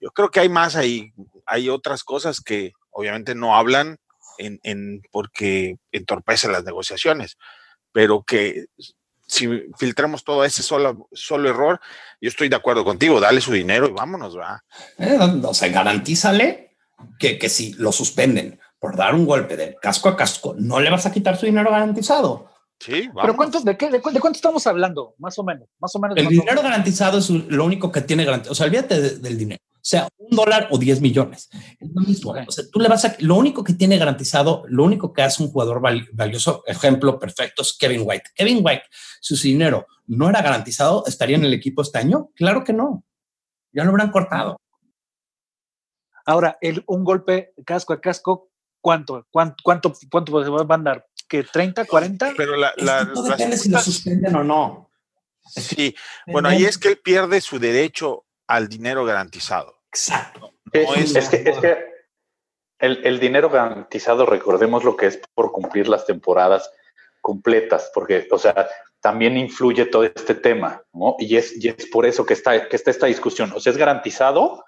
yo 0.00 0.10
creo 0.10 0.30
que 0.30 0.40
hay 0.40 0.48
más 0.48 0.76
ahí, 0.76 1.12
hay 1.50 1.68
otras 1.68 2.04
cosas 2.04 2.40
que 2.40 2.72
obviamente 2.90 3.34
no 3.34 3.56
hablan 3.56 3.98
en, 4.38 4.60
en 4.62 5.02
porque 5.10 5.76
entorpecen 5.92 6.52
las 6.52 6.64
negociaciones, 6.64 7.36
pero 7.92 8.22
que 8.22 8.66
si 9.26 9.48
filtramos 9.78 10.24
todo 10.24 10.44
ese 10.44 10.62
solo, 10.62 11.08
solo 11.12 11.50
error, 11.50 11.80
yo 12.20 12.28
estoy 12.28 12.48
de 12.48 12.56
acuerdo 12.56 12.84
contigo, 12.84 13.20
dale 13.20 13.40
su 13.40 13.52
dinero 13.52 13.88
y 13.88 13.92
vámonos, 13.92 14.36
va. 14.36 14.64
Eh, 14.98 15.18
o 15.18 15.54
sea, 15.54 15.68
garantízale 15.68 16.76
que, 17.18 17.38
que 17.38 17.48
si 17.48 17.74
lo 17.74 17.92
suspenden 17.92 18.58
por 18.78 18.96
dar 18.96 19.14
un 19.14 19.26
golpe 19.26 19.56
de 19.56 19.76
casco 19.80 20.08
a 20.08 20.16
casco, 20.16 20.54
no 20.58 20.80
le 20.80 20.90
vas 20.90 21.06
a 21.06 21.12
quitar 21.12 21.36
su 21.36 21.46
dinero 21.46 21.70
garantizado. 21.70 22.50
Sí, 22.80 23.08
vamos. 23.08 23.22
Pero 23.22 23.36
¿cuántos, 23.36 23.64
de, 23.64 23.76
qué, 23.76 23.90
de, 23.90 24.00
cuánto 24.00 24.30
estamos 24.30 24.66
hablando? 24.66 25.14
Más 25.18 25.38
o 25.38 25.44
menos, 25.44 25.68
más 25.78 25.94
o 25.94 26.00
menos. 26.00 26.16
El 26.16 26.28
dinero 26.28 26.62
garantizado 26.62 27.18
es 27.18 27.28
lo 27.28 27.64
único 27.64 27.92
que 27.92 28.00
tiene 28.00 28.24
garantizado. 28.24 28.52
O 28.52 28.54
sea, 28.54 28.66
olvídate 28.66 29.18
del 29.18 29.36
dinero. 29.36 29.62
O 29.80 29.82
sea, 29.82 30.08
un 30.18 30.36
dólar 30.36 30.68
o 30.70 30.78
10 30.78 31.00
millones. 31.00 31.48
Es 31.80 31.88
lo 31.92 32.02
mismo. 32.02 32.34
O 32.46 32.52
sea, 32.52 32.64
tú 32.70 32.80
le 32.80 32.88
vas 32.88 33.04
a, 33.06 33.16
lo 33.20 33.36
único 33.36 33.64
que 33.64 33.72
tiene 33.72 33.96
garantizado, 33.96 34.64
lo 34.68 34.84
único 34.84 35.12
que 35.12 35.22
hace 35.22 35.42
un 35.42 35.50
jugador 35.50 35.80
valioso, 36.12 36.62
ejemplo 36.66 37.18
perfecto 37.18 37.62
es 37.62 37.76
Kevin 37.78 38.02
White. 38.04 38.30
Kevin 38.34 38.60
White, 38.62 38.84
si 39.20 39.36
su 39.36 39.48
dinero 39.48 39.86
no 40.06 40.28
era 40.28 40.42
garantizado, 40.42 41.04
¿estaría 41.06 41.36
en 41.36 41.44
el 41.44 41.54
equipo 41.54 41.82
este 41.82 41.98
año? 41.98 42.30
Claro 42.34 42.62
que 42.62 42.72
no. 42.72 43.04
Ya 43.72 43.84
lo 43.84 43.92
hubieran 43.92 44.10
cortado. 44.10 44.58
Ahora, 46.26 46.58
el, 46.60 46.84
un 46.86 47.04
golpe 47.04 47.54
casco 47.64 47.94
a 47.94 48.00
casco 48.00 48.50
¿Cuánto? 48.80 49.26
¿Cuánto, 49.30 49.56
cuánto, 49.62 49.92
cuánto 50.10 50.32
van 50.66 50.80
a 50.80 50.90
dar? 50.90 51.06
¿Que 51.28 51.44
30, 51.44 51.84
40? 51.84 52.32
Pero 52.36 52.56
la, 52.56 52.72
la, 52.76 53.04
depende 53.04 53.56
si 53.56 53.68
lo 53.68 53.78
suspenden 53.78 54.34
o 54.34 54.42
no. 54.42 54.90
Sí, 55.44 55.94
bueno, 56.26 56.48
ahí 56.48 56.64
es 56.64 56.78
que 56.78 56.88
él 56.88 56.98
pierde 56.98 57.40
su 57.40 57.58
derecho 57.58 58.24
al 58.50 58.68
dinero 58.68 59.04
garantizado. 59.04 59.80
Exacto. 59.92 60.54
es, 60.72 61.14
es, 61.14 61.28
que, 61.28 61.36
es 61.48 61.58
que 61.58 61.78
el, 62.80 63.06
el, 63.06 63.20
dinero 63.20 63.48
garantizado, 63.48 64.26
recordemos 64.26 64.82
lo 64.82 64.96
que 64.96 65.06
es 65.06 65.20
por 65.34 65.52
cumplir 65.52 65.88
las 65.88 66.04
temporadas 66.04 66.70
completas, 67.20 67.90
porque, 67.94 68.26
o 68.30 68.38
sea, 68.38 68.68
también 69.00 69.36
influye 69.36 69.86
todo 69.86 70.04
este 70.04 70.34
tema, 70.34 70.82
¿no? 70.92 71.14
Y 71.20 71.36
es, 71.36 71.62
y 71.62 71.68
es 71.68 71.86
por 71.86 72.06
eso 72.06 72.26
que 72.26 72.34
está, 72.34 72.68
que 72.68 72.74
está 72.74 72.90
esta 72.90 73.06
discusión. 73.06 73.52
O 73.54 73.60
sea, 73.60 73.70
es 73.70 73.78
garantizado 73.78 74.64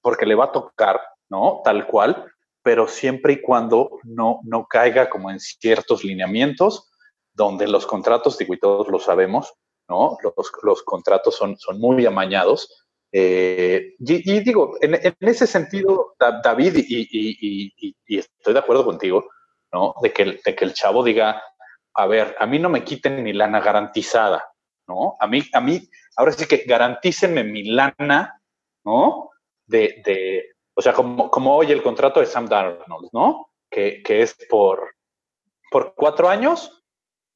porque 0.00 0.24
le 0.24 0.34
va 0.34 0.46
a 0.46 0.52
tocar, 0.52 0.98
¿no? 1.28 1.60
Tal 1.64 1.86
cual, 1.86 2.32
pero 2.62 2.88
siempre 2.88 3.34
y 3.34 3.42
cuando 3.42 3.98
no, 4.04 4.40
no 4.44 4.66
caiga 4.66 5.10
como 5.10 5.30
en 5.30 5.40
ciertos 5.40 6.04
lineamientos 6.04 6.90
donde 7.34 7.68
los 7.68 7.86
contratos, 7.86 8.38
digo, 8.38 8.54
y 8.54 8.58
todos 8.58 8.88
lo 8.88 8.98
sabemos, 8.98 9.52
¿no? 9.92 10.16
Los, 10.22 10.50
los 10.62 10.82
contratos 10.82 11.36
son, 11.36 11.58
son 11.58 11.78
muy 11.78 12.06
amañados. 12.06 12.88
Eh, 13.12 13.94
y, 13.98 14.40
digo, 14.40 14.78
en, 14.80 14.94
en, 14.94 15.14
ese 15.20 15.46
sentido, 15.46 16.14
David, 16.18 16.76
y, 16.78 17.06
y, 17.10 17.94
y, 18.06 18.18
estoy 18.18 18.54
de 18.54 18.60
acuerdo 18.60 18.86
contigo, 18.86 19.28
¿no? 19.70 19.94
De 20.02 20.10
que, 20.14 20.40
de 20.42 20.54
que 20.54 20.64
el 20.64 20.72
chavo 20.72 21.04
diga, 21.04 21.42
a 21.94 22.06
ver, 22.06 22.34
a 22.38 22.46
mí 22.46 22.58
no 22.58 22.70
me 22.70 22.84
quiten 22.84 23.22
mi 23.22 23.34
lana 23.34 23.60
garantizada, 23.60 24.42
¿no? 24.88 25.16
A 25.20 25.26
mí, 25.26 25.42
a 25.52 25.60
mí, 25.60 25.86
ahora 26.16 26.32
sí 26.32 26.46
que 26.46 26.64
garantícenme 26.66 27.44
mi 27.44 27.64
lana, 27.64 28.40
¿no? 28.86 29.30
De, 29.66 30.02
de, 30.06 30.54
o 30.74 30.80
sea, 30.80 30.94
como, 30.94 31.30
como 31.30 31.54
hoy 31.54 31.70
el 31.70 31.82
contrato 31.82 32.20
de 32.20 32.26
Sam 32.26 32.46
Darnold, 32.46 33.10
¿no? 33.12 33.50
Que, 33.70 34.02
que 34.02 34.22
es 34.22 34.34
por, 34.48 34.94
por 35.70 35.94
cuatro 35.94 36.30
años 36.30 36.82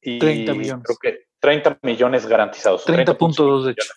y 0.01 0.19
30 0.19 0.55
millones. 0.55 0.85
Creo 0.87 0.99
que 1.03 1.27
30 1.41 1.79
millones 1.83 2.27
garantizados. 2.27 2.87
30.2 2.87 3.65
de 3.65 3.73
hecho. 3.73 3.93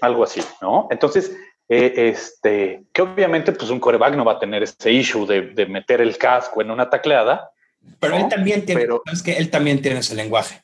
Algo 0.00 0.24
así, 0.24 0.42
¿no? 0.60 0.88
Entonces, 0.90 1.36
eh, 1.68 2.10
este, 2.10 2.84
que 2.92 3.02
obviamente 3.02 3.52
pues 3.52 3.70
un 3.70 3.80
coreback 3.80 4.14
no 4.14 4.24
va 4.24 4.32
a 4.32 4.38
tener 4.38 4.62
ese 4.62 4.90
issue 4.90 5.26
de, 5.26 5.42
de 5.42 5.66
meter 5.66 6.00
el 6.00 6.18
casco 6.18 6.60
en 6.60 6.70
una 6.70 6.90
tacleada. 6.90 7.50
Pero 7.98 8.16
él 8.16 8.28
también 8.28 8.64
tiene, 8.64 8.86
es 9.12 9.22
que 9.22 9.32
él 9.32 9.50
también 9.50 9.82
tiene 9.82 10.00
ese 10.00 10.14
lenguaje. 10.14 10.62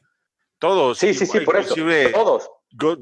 Todos. 0.58 0.98
Sí, 0.98 1.14
sí, 1.14 1.26
sí, 1.26 1.40
por 1.40 1.56
eso. 1.56 1.74
Todos. 2.12 2.50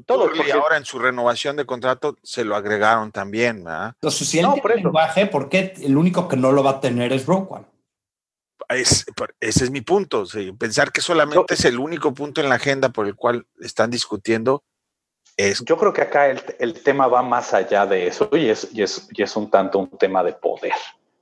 Todo 0.05 0.31
y 0.33 0.51
ahora 0.51 0.77
en 0.77 0.85
su 0.85 0.97
renovación 0.97 1.57
de 1.57 1.65
contrato 1.65 2.15
se 2.23 2.45
lo 2.45 2.55
agregaron 2.55 3.11
también, 3.11 3.63
¿verdad? 3.63 3.91
Entonces, 3.95 4.27
si 4.27 4.39
él 4.39 4.47
tiene 4.53 4.75
lenguaje, 4.75 5.25
¿por 5.25 5.49
qué 5.49 5.73
el 5.81 5.97
único 5.97 6.27
que 6.27 6.37
no 6.37 6.51
lo 6.51 6.63
va 6.63 6.71
a 6.71 6.79
tener 6.79 7.11
es 7.11 7.25
Rogue 7.25 7.65
Es, 8.69 9.05
ese 9.39 9.63
es 9.63 9.71
mi 9.71 9.81
punto. 9.81 10.25
pensar 10.57 10.91
que 10.91 11.01
solamente 11.01 11.53
es 11.53 11.65
el 11.65 11.79
único 11.79 12.13
punto 12.13 12.41
en 12.41 12.49
la 12.49 12.55
agenda 12.55 12.89
por 12.89 13.07
el 13.07 13.15
cual 13.15 13.45
están 13.59 13.89
discutiendo 13.89 14.63
es. 15.35 15.63
Yo 15.65 15.77
creo 15.77 15.93
que 15.93 16.01
acá 16.01 16.29
el, 16.29 16.41
el 16.59 16.81
tema 16.81 17.07
va 17.07 17.21
más 17.21 17.53
allá 17.53 17.85
de 17.85 18.07
eso 18.07 18.29
y 18.33 18.49
es, 18.49 18.67
y 18.73 18.81
es, 18.81 19.07
y 19.11 19.23
es 19.23 19.35
un 19.35 19.49
tanto 19.51 19.79
un 19.79 19.97
tema 19.97 20.23
de 20.23 20.33
poder, 20.33 20.73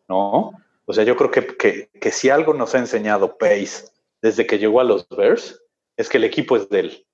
¿no? 0.08 0.52
O 0.86 0.94
sea, 0.94 1.04
yo 1.04 1.16
creo 1.18 1.32
que, 1.32 1.48
que, 1.58 1.90
que 2.00 2.12
si 2.12 2.30
algo 2.30 2.54
nos 2.54 2.76
ha 2.76 2.80
enseñado 2.80 3.38
Pace 3.38 3.90
desde 4.22 4.46
que 4.46 4.60
llegó 4.60 4.80
a 4.80 4.84
los 4.84 5.08
Bears 5.10 5.62
es 5.98 6.10
que 6.10 6.18
el 6.18 6.24
equipo 6.24 6.56
es 6.56 6.70
de 6.70 6.80
él 6.80 7.06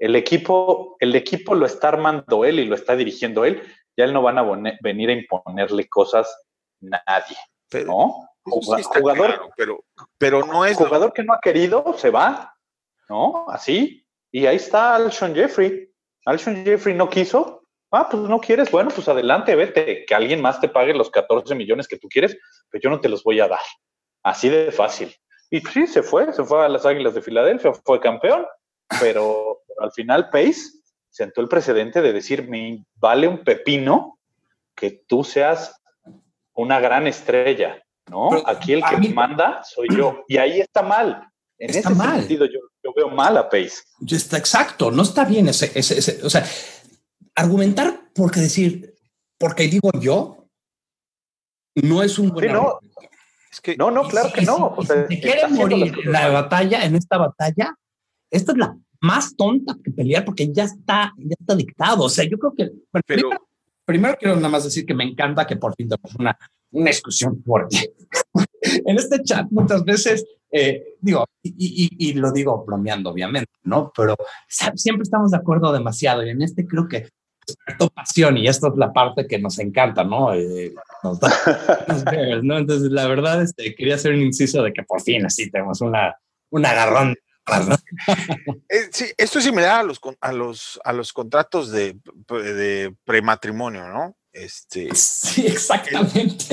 el 0.00 0.16
equipo, 0.16 0.96
el 0.98 1.14
equipo 1.14 1.54
lo 1.54 1.66
está 1.66 1.88
armando 1.88 2.44
él 2.44 2.58
y 2.58 2.64
lo 2.64 2.74
está 2.74 2.96
dirigiendo 2.96 3.44
él, 3.44 3.62
ya 3.96 4.04
él 4.04 4.14
no 4.14 4.22
van 4.22 4.38
a 4.38 4.76
venir 4.82 5.10
a 5.10 5.12
imponerle 5.12 5.88
cosas 5.88 6.26
nadie, 6.80 7.36
¿no? 7.86 8.29
Jugador, 8.44 9.50
pero, 9.56 9.84
pero 10.18 10.46
no 10.46 10.64
es 10.64 10.76
jugador 10.76 11.12
que 11.12 11.22
no 11.22 11.34
ha 11.34 11.40
querido 11.40 11.94
se 11.98 12.10
va, 12.10 12.54
¿no? 13.08 13.46
Así 13.48 14.00
y 14.32 14.46
ahí 14.46 14.56
está 14.56 14.94
Alshon 14.94 15.34
Jeffrey. 15.34 15.90
Alshon 16.24 16.64
Jeffrey 16.64 16.94
no 16.94 17.08
quiso. 17.08 17.64
Ah, 17.90 18.08
pues 18.08 18.22
no 18.22 18.40
quieres. 18.40 18.70
Bueno, 18.70 18.90
pues 18.94 19.08
adelante, 19.08 19.56
vete. 19.56 20.04
Que 20.04 20.14
alguien 20.14 20.40
más 20.40 20.60
te 20.60 20.68
pague 20.68 20.94
los 20.94 21.10
14 21.10 21.54
millones 21.54 21.88
que 21.88 21.98
tú 21.98 22.08
quieres, 22.08 22.36
pero 22.70 22.82
yo 22.82 22.90
no 22.90 23.00
te 23.00 23.08
los 23.08 23.24
voy 23.24 23.40
a 23.40 23.48
dar. 23.48 23.60
Así 24.22 24.48
de 24.48 24.70
fácil. 24.70 25.14
Y 25.50 25.60
sí, 25.60 25.86
se 25.88 26.02
fue, 26.02 26.32
se 26.32 26.44
fue 26.44 26.64
a 26.64 26.68
las 26.68 26.86
Águilas 26.86 27.14
de 27.14 27.22
Filadelfia, 27.22 27.72
fue 27.72 27.98
campeón, 27.98 28.46
pero 29.00 29.62
al 29.80 29.90
final 29.90 30.30
Pace 30.30 30.60
sentó 31.08 31.40
el 31.40 31.48
precedente 31.48 32.02
de 32.02 32.12
decir, 32.12 32.48
me 32.48 32.84
vale 32.94 33.26
un 33.26 33.42
pepino 33.42 34.20
que 34.76 35.02
tú 35.08 35.24
seas 35.24 35.82
una 36.52 36.78
gran 36.78 37.08
estrella, 37.08 37.82
¿no? 38.10 38.30
Aquí 38.46 38.72
el 38.72 38.82
que 38.84 39.08
manda 39.10 39.62
soy 39.64 39.88
yo. 39.96 40.24
Y 40.28 40.36
ahí 40.36 40.60
está 40.60 40.82
mal. 40.82 41.26
En 41.58 41.70
ese 41.70 41.82
sentido 41.82 42.46
yo, 42.46 42.92
veo 42.94 43.08
mal 43.08 43.36
a 43.36 43.48
Pace. 43.48 43.82
Está 44.06 44.38
exacto, 44.38 44.90
no 44.90 45.02
está 45.02 45.24
bien 45.24 45.48
ese, 45.48 45.70
ese, 45.74 46.24
o 46.24 46.30
sea, 46.30 46.44
argumentar 47.34 48.10
porque 48.14 48.40
decir, 48.40 48.94
porque 49.38 49.68
digo 49.68 49.90
yo, 50.00 50.48
no 51.76 52.02
es 52.02 52.18
un 52.18 52.30
buen 52.30 52.52
no, 53.76 53.90
no, 53.90 54.08
claro 54.08 54.32
que 54.32 54.42
no. 54.42 54.76
si 55.08 55.20
quiere 55.20 55.48
morir 55.48 55.92
en 56.04 56.12
la 56.12 56.28
batalla, 56.28 56.84
en 56.84 56.94
esta 56.94 57.18
batalla, 57.18 57.74
esta 58.30 58.52
es 58.52 58.58
la 58.58 58.76
más 59.00 59.34
tonta 59.34 59.76
que 59.82 59.90
pelear 59.90 60.24
porque 60.24 60.52
ya 60.52 60.64
está, 60.64 61.12
ya 61.16 61.34
está 61.38 61.54
dictado. 61.54 62.04
O 62.04 62.08
sea, 62.08 62.24
yo 62.24 62.38
creo 62.38 62.54
que 62.54 62.70
primero, 63.84 64.16
quiero 64.18 64.36
nada 64.36 64.48
más 64.48 64.64
decir 64.64 64.86
que 64.86 64.94
me 64.94 65.04
encanta 65.04 65.46
que 65.46 65.56
por 65.56 65.74
fin 65.74 65.88
tenemos 65.88 66.14
una, 66.18 66.38
una 66.72 66.90
discusión 66.90 67.42
fuerte. 67.44 67.92
en 68.62 68.98
este 68.98 69.22
chat 69.22 69.46
muchas 69.50 69.84
veces 69.84 70.24
eh, 70.52 70.96
digo, 71.00 71.26
y, 71.42 71.90
y, 71.96 72.14
lo 72.14 72.32
digo 72.32 72.64
bromeando, 72.64 73.10
obviamente, 73.10 73.52
¿no? 73.62 73.92
Pero 73.96 74.16
siempre 74.48 75.04
estamos 75.04 75.30
de 75.30 75.36
acuerdo 75.36 75.72
demasiado 75.72 76.26
y 76.26 76.30
en 76.30 76.42
este 76.42 76.66
creo 76.66 76.88
que 76.88 76.96
es 76.96 77.90
pasión 77.94 78.36
y 78.36 78.48
esto 78.48 78.68
es 78.68 78.76
la 78.76 78.92
parte 78.92 79.26
que 79.26 79.38
nos 79.38 79.58
encanta, 79.58 80.02
¿no? 80.02 80.34
Eh, 80.34 80.74
nos 81.04 81.20
da, 81.20 81.30
¿no? 82.42 82.58
Entonces, 82.58 82.90
la 82.90 83.06
verdad, 83.06 83.42
este, 83.42 83.74
quería 83.74 83.94
hacer 83.94 84.12
un 84.12 84.22
inciso 84.22 84.62
de 84.62 84.72
que 84.72 84.82
por 84.82 85.00
fin 85.00 85.24
así 85.24 85.50
tenemos 85.50 85.80
una, 85.80 86.16
un 86.50 86.66
agarrón. 86.66 87.16
Eh, 88.68 88.88
sí, 88.92 89.06
esto 89.18 89.40
es 89.40 89.44
similar 89.44 89.80
a 89.80 89.82
los, 89.82 90.00
a 90.20 90.32
los, 90.32 90.80
a 90.84 90.92
los 90.92 91.12
contratos 91.12 91.72
de, 91.72 91.98
de 92.28 92.94
prematrimonio, 93.04 93.88
¿no? 93.88 94.14
Este, 94.32 94.88
sí, 94.94 95.46
exactamente. 95.46 96.44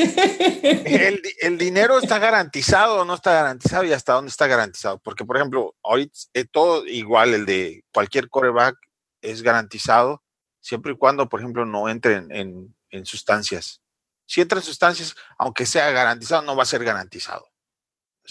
El, 1.41 1.57
dinero 1.57 1.99
está 1.99 2.19
garantizado 2.19 3.01
o 3.01 3.05
no 3.05 3.15
está 3.15 3.33
garantizado 3.33 3.83
y 3.83 3.93
hasta 3.93 4.13
dónde 4.13 4.29
está 4.29 4.47
garantizado. 4.47 4.99
Porque, 4.99 5.25
por 5.25 5.37
ejemplo, 5.37 5.75
hoy 5.81 6.11
eh, 6.33 6.45
todo 6.45 6.85
igual, 6.85 7.33
el 7.33 7.45
de 7.45 7.83
cualquier 7.93 8.29
coreback 8.29 8.75
es 9.21 9.41
garantizado 9.41 10.23
siempre 10.59 10.93
y 10.93 10.97
cuando, 10.97 11.29
por 11.29 11.39
ejemplo, 11.39 11.65
no 11.65 11.87
entren 11.87 12.29
en, 12.31 13.05
sustancias. 13.05 13.81
Si 14.25 14.41
entra 14.41 14.57
en 14.57 14.63
sustancias, 14.63 15.15
aunque 15.37 15.65
sea 15.65 15.91
garantizado, 15.91 16.41
no 16.41 16.55
va 16.55 16.63
a 16.63 16.67
ser 16.67 16.83
garantizado. 16.83 17.47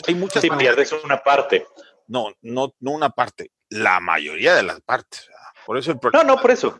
Hay 0.07 0.15
muchas 0.15 0.43
sí, 0.43 0.51
pierdes 0.51 0.93
una 0.93 1.23
parte. 1.23 1.67
No, 2.09 2.35
no, 2.43 2.75
no 2.81 2.91
una 2.91 3.11
parte, 3.11 3.53
la 3.71 4.01
mayoría 4.01 4.55
de 4.55 4.65
las 4.65 4.81
partes. 4.81 5.31
Por 5.65 5.79
eso 5.79 5.93
el 5.93 5.99
No, 6.13 6.25
no, 6.25 6.37
por 6.41 6.51
eso 6.51 6.79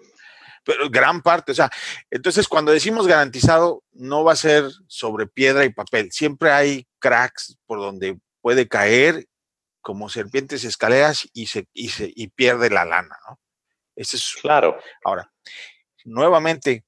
pero 0.67 0.91
gran 0.91 1.23
parte, 1.23 1.53
o 1.53 1.55
sea, 1.55 1.71
entonces 2.11 2.49
cuando 2.49 2.73
decimos 2.73 3.07
garantizado, 3.07 3.85
no 3.93 4.25
va 4.25 4.33
a 4.33 4.37
ser 4.37 4.65
sobre 4.89 5.29
piedra 5.29 5.65
y 5.65 5.73
papel, 5.73 6.11
siempre 6.11 6.51
hay 6.51 6.89
cracks 6.99 7.57
por 7.67 7.79
donde 7.79 8.19
puede 8.43 8.67
caer 8.67 9.27
como 9.81 10.09
serpientes 10.09 10.65
escaleras 10.65 11.29
y 11.33 11.47
se, 11.47 11.69
y 11.73 11.91
se 11.91 12.13
y 12.15 12.27
pierde 12.29 12.69
la 12.69 12.85
lana, 12.85 13.17
¿no? 13.29 13.39
Ese 13.95 14.17
es 14.17 14.37
claro. 14.43 14.77
Ahora, 15.05 15.33
nuevamente, 16.05 16.85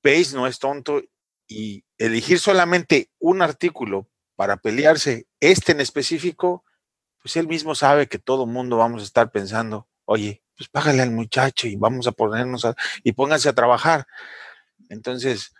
Pace 0.00 0.34
no 0.34 0.46
es 0.46 0.60
tonto 0.60 1.02
y 1.48 1.84
elegir 1.98 2.38
solamente 2.38 3.10
un 3.18 3.42
artículo 3.42 4.08
para 4.36 4.56
pelearse, 4.56 5.26
este 5.40 5.72
en 5.72 5.80
específico, 5.80 6.64
pues 7.20 7.36
él 7.36 7.48
mismo 7.48 7.74
sabe 7.74 8.06
que 8.06 8.20
todo 8.20 8.46
mundo 8.46 8.76
vamos 8.76 9.02
a 9.02 9.06
estar 9.06 9.32
pensando, 9.32 9.88
oye, 10.04 10.44
pues 10.56 10.68
págale 10.68 11.02
al 11.02 11.10
muchacho 11.10 11.66
y 11.66 11.76
vamos 11.76 12.06
a 12.06 12.12
ponernos 12.12 12.64
a, 12.64 12.74
y 13.02 13.12
pónganse 13.12 13.48
a 13.48 13.54
trabajar. 13.54 14.06
Entonces, 14.88 15.52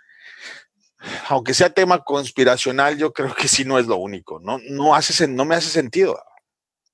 aunque 1.29 1.55
sea 1.55 1.71
tema 1.71 2.03
conspiracional, 2.03 2.97
yo 2.97 3.13
creo 3.13 3.35
que 3.35 3.49
sí 3.49 3.65
no 3.65 3.79
es 3.79 3.87
lo 3.87 3.97
único, 3.97 4.41
no, 4.41 4.59
no, 4.71 4.95
hace, 4.95 5.29
no 5.29 5.45
me 5.45 5.55
hace 5.55 5.69
sentido. 5.69 6.19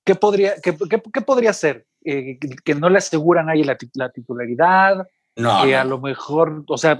¿Qué 0.05 0.15
podría, 0.15 0.55
qué, 0.61 0.73
podría 1.21 1.53
ser? 1.53 1.85
Eh, 2.03 2.37
que 2.65 2.75
no 2.75 2.89
le 2.89 2.97
aseguran 2.97 3.49
ahí 3.49 3.63
la, 3.63 3.77
titularidad, 4.11 5.07
no, 5.37 5.63
que 5.63 5.75
a 5.75 5.85
lo 5.85 5.99
mejor, 5.99 6.65
o 6.67 6.77
sea, 6.77 6.99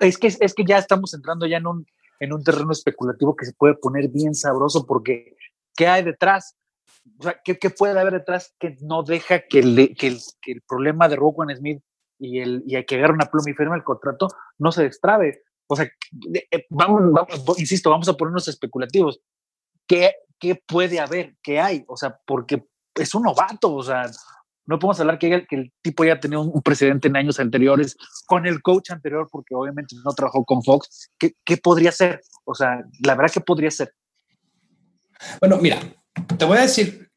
es 0.00 0.18
que, 0.18 0.28
es 0.28 0.54
que 0.54 0.64
ya 0.64 0.78
estamos 0.78 1.12
entrando 1.12 1.46
ya 1.46 1.58
en 1.58 1.66
un, 1.66 1.86
en 2.20 2.32
un 2.32 2.42
terreno 2.42 2.72
especulativo 2.72 3.36
que 3.36 3.44
se 3.44 3.52
puede 3.52 3.74
poner 3.74 4.08
bien 4.08 4.34
sabroso 4.34 4.86
porque 4.86 5.36
¿qué 5.76 5.86
hay 5.86 6.02
detrás? 6.02 6.56
O 7.18 7.22
sea, 7.22 7.40
¿qué, 7.44 7.70
puede 7.70 7.98
haber 7.98 8.12
detrás 8.12 8.54
que 8.58 8.76
no 8.80 9.02
deja 9.02 9.40
que, 9.40 9.94
que, 9.96 10.06
el, 10.06 10.62
problema 10.66 11.08
de 11.08 11.16
Rowan 11.16 11.54
Smith 11.56 11.82
y, 12.18 12.40
el, 12.40 12.62
y 12.66 12.76
hay 12.76 12.84
que 12.84 12.96
agarrar 12.96 13.14
una 13.14 13.26
pluma 13.26 13.50
y 13.50 13.54
firme 13.54 13.76
el 13.76 13.84
contrato 13.84 14.28
no 14.58 14.72
se 14.72 14.84
destrabe? 14.84 15.42
O 15.66 15.76
sea, 15.76 15.90
eh, 16.34 16.66
vamos, 16.70 17.02
vamos, 17.12 17.60
insisto, 17.60 17.90
vamos 17.90 18.08
a 18.08 18.14
ponernos 18.14 18.48
especulativos. 18.48 19.20
¿Qué, 19.86 20.12
¿Qué 20.38 20.62
puede 20.66 20.98
haber? 20.98 21.36
¿Qué 21.42 21.60
hay? 21.60 21.84
O 21.88 21.96
sea, 21.96 22.18
porque 22.26 22.64
es 22.94 23.14
un 23.14 23.22
novato, 23.22 23.74
o 23.74 23.82
sea, 23.82 24.10
no 24.66 24.78
podemos 24.78 25.00
hablar 25.00 25.18
que, 25.18 25.46
que 25.46 25.56
el 25.56 25.72
tipo 25.82 26.04
ya 26.04 26.20
tenido 26.20 26.42
un, 26.42 26.62
precedente 26.62 27.08
en 27.08 27.16
años 27.16 27.40
anteriores 27.40 27.96
con 28.26 28.46
el 28.46 28.60
coach 28.60 28.90
anterior, 28.90 29.28
porque 29.30 29.54
obviamente 29.54 29.96
no 30.04 30.12
trabajó 30.12 30.44
con 30.44 30.62
Fox. 30.62 31.10
¿Qué, 31.18 31.32
¿Qué, 31.44 31.56
podría 31.56 31.90
ser? 31.90 32.20
O 32.44 32.54
sea, 32.54 32.84
la 33.04 33.14
verdad 33.14 33.32
que 33.32 33.40
podría 33.40 33.70
ser. 33.70 33.94
Bueno, 35.40 35.58
mira, 35.58 35.80
te 36.38 36.44
voy 36.44 36.58
a 36.58 36.62
decir, 36.62 37.10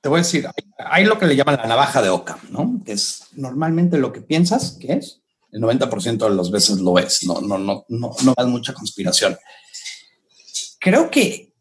te 0.00 0.08
voy 0.08 0.18
a 0.18 0.22
decir, 0.22 0.48
hay, 0.78 1.04
lo 1.04 1.18
que 1.18 1.26
le 1.26 1.36
llaman 1.36 1.56
la 1.56 1.66
navaja 1.66 2.02
de 2.02 2.08
Oca, 2.08 2.38
¿no? 2.50 2.82
Que 2.84 2.92
es 2.92 3.28
normalmente 3.32 3.98
lo 3.98 4.12
que 4.12 4.20
piensas 4.20 4.76
que 4.80 4.94
es, 4.94 5.22
el 5.50 5.60
90% 5.60 6.28
de 6.28 6.34
las 6.34 6.50
veces 6.50 6.78
lo 6.78 6.98
es, 6.98 7.24
no, 7.24 7.40
no, 7.40 7.58
no, 7.58 7.84
no, 7.88 8.10
no 8.24 8.34
hay 8.36 8.46
mucha 8.46 8.72
conspiración. 8.72 9.36
Creo 10.80 11.10
que 11.10 11.52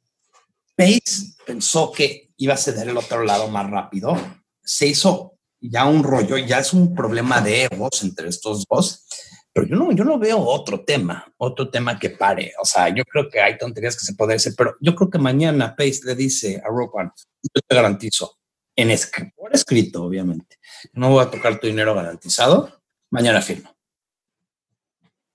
Pace 0.75 1.35
pensó 1.45 1.91
que 1.91 2.31
iba 2.37 2.55
a 2.55 2.57
ceder 2.57 2.89
el 2.89 2.97
otro 2.97 3.23
lado 3.23 3.47
más 3.49 3.69
rápido, 3.69 4.17
se 4.63 4.87
hizo 4.87 5.37
ya 5.59 5.85
un 5.85 6.03
rollo, 6.03 6.37
ya 6.37 6.59
es 6.59 6.73
un 6.73 6.95
problema 6.95 7.41
de 7.41 7.65
egos 7.65 8.01
entre 8.01 8.29
estos 8.29 8.65
dos 8.67 9.05
pero 9.53 9.67
yo 9.67 9.75
no, 9.75 9.91
yo 9.91 10.03
no 10.03 10.17
veo 10.17 10.39
otro 10.39 10.83
tema, 10.83 11.25
otro 11.37 11.69
tema 11.69 11.99
que 11.99 12.11
pare. 12.11 12.53
O 12.61 12.65
sea, 12.65 12.89
yo 12.89 13.03
creo 13.03 13.29
que 13.29 13.41
hay 13.41 13.57
tonterías 13.57 13.95
que 13.95 14.05
se 14.05 14.15
pueden 14.15 14.37
hacer, 14.37 14.53
pero 14.57 14.75
yo 14.79 14.95
creo 14.95 15.09
que 15.09 15.19
mañana 15.19 15.75
Pace 15.75 16.01
le 16.05 16.15
dice 16.15 16.61
a 16.63 16.69
Roquan, 16.69 17.11
yo 17.43 17.61
te 17.67 17.75
garantizo, 17.75 18.37
en 18.75 18.97
por 19.35 19.53
escrito, 19.53 20.03
obviamente, 20.03 20.57
no 20.93 21.09
voy 21.09 21.23
a 21.23 21.29
tocar 21.29 21.59
tu 21.59 21.67
dinero 21.67 21.93
garantizado, 21.93 22.81
mañana 23.09 23.41
firmo. 23.41 23.75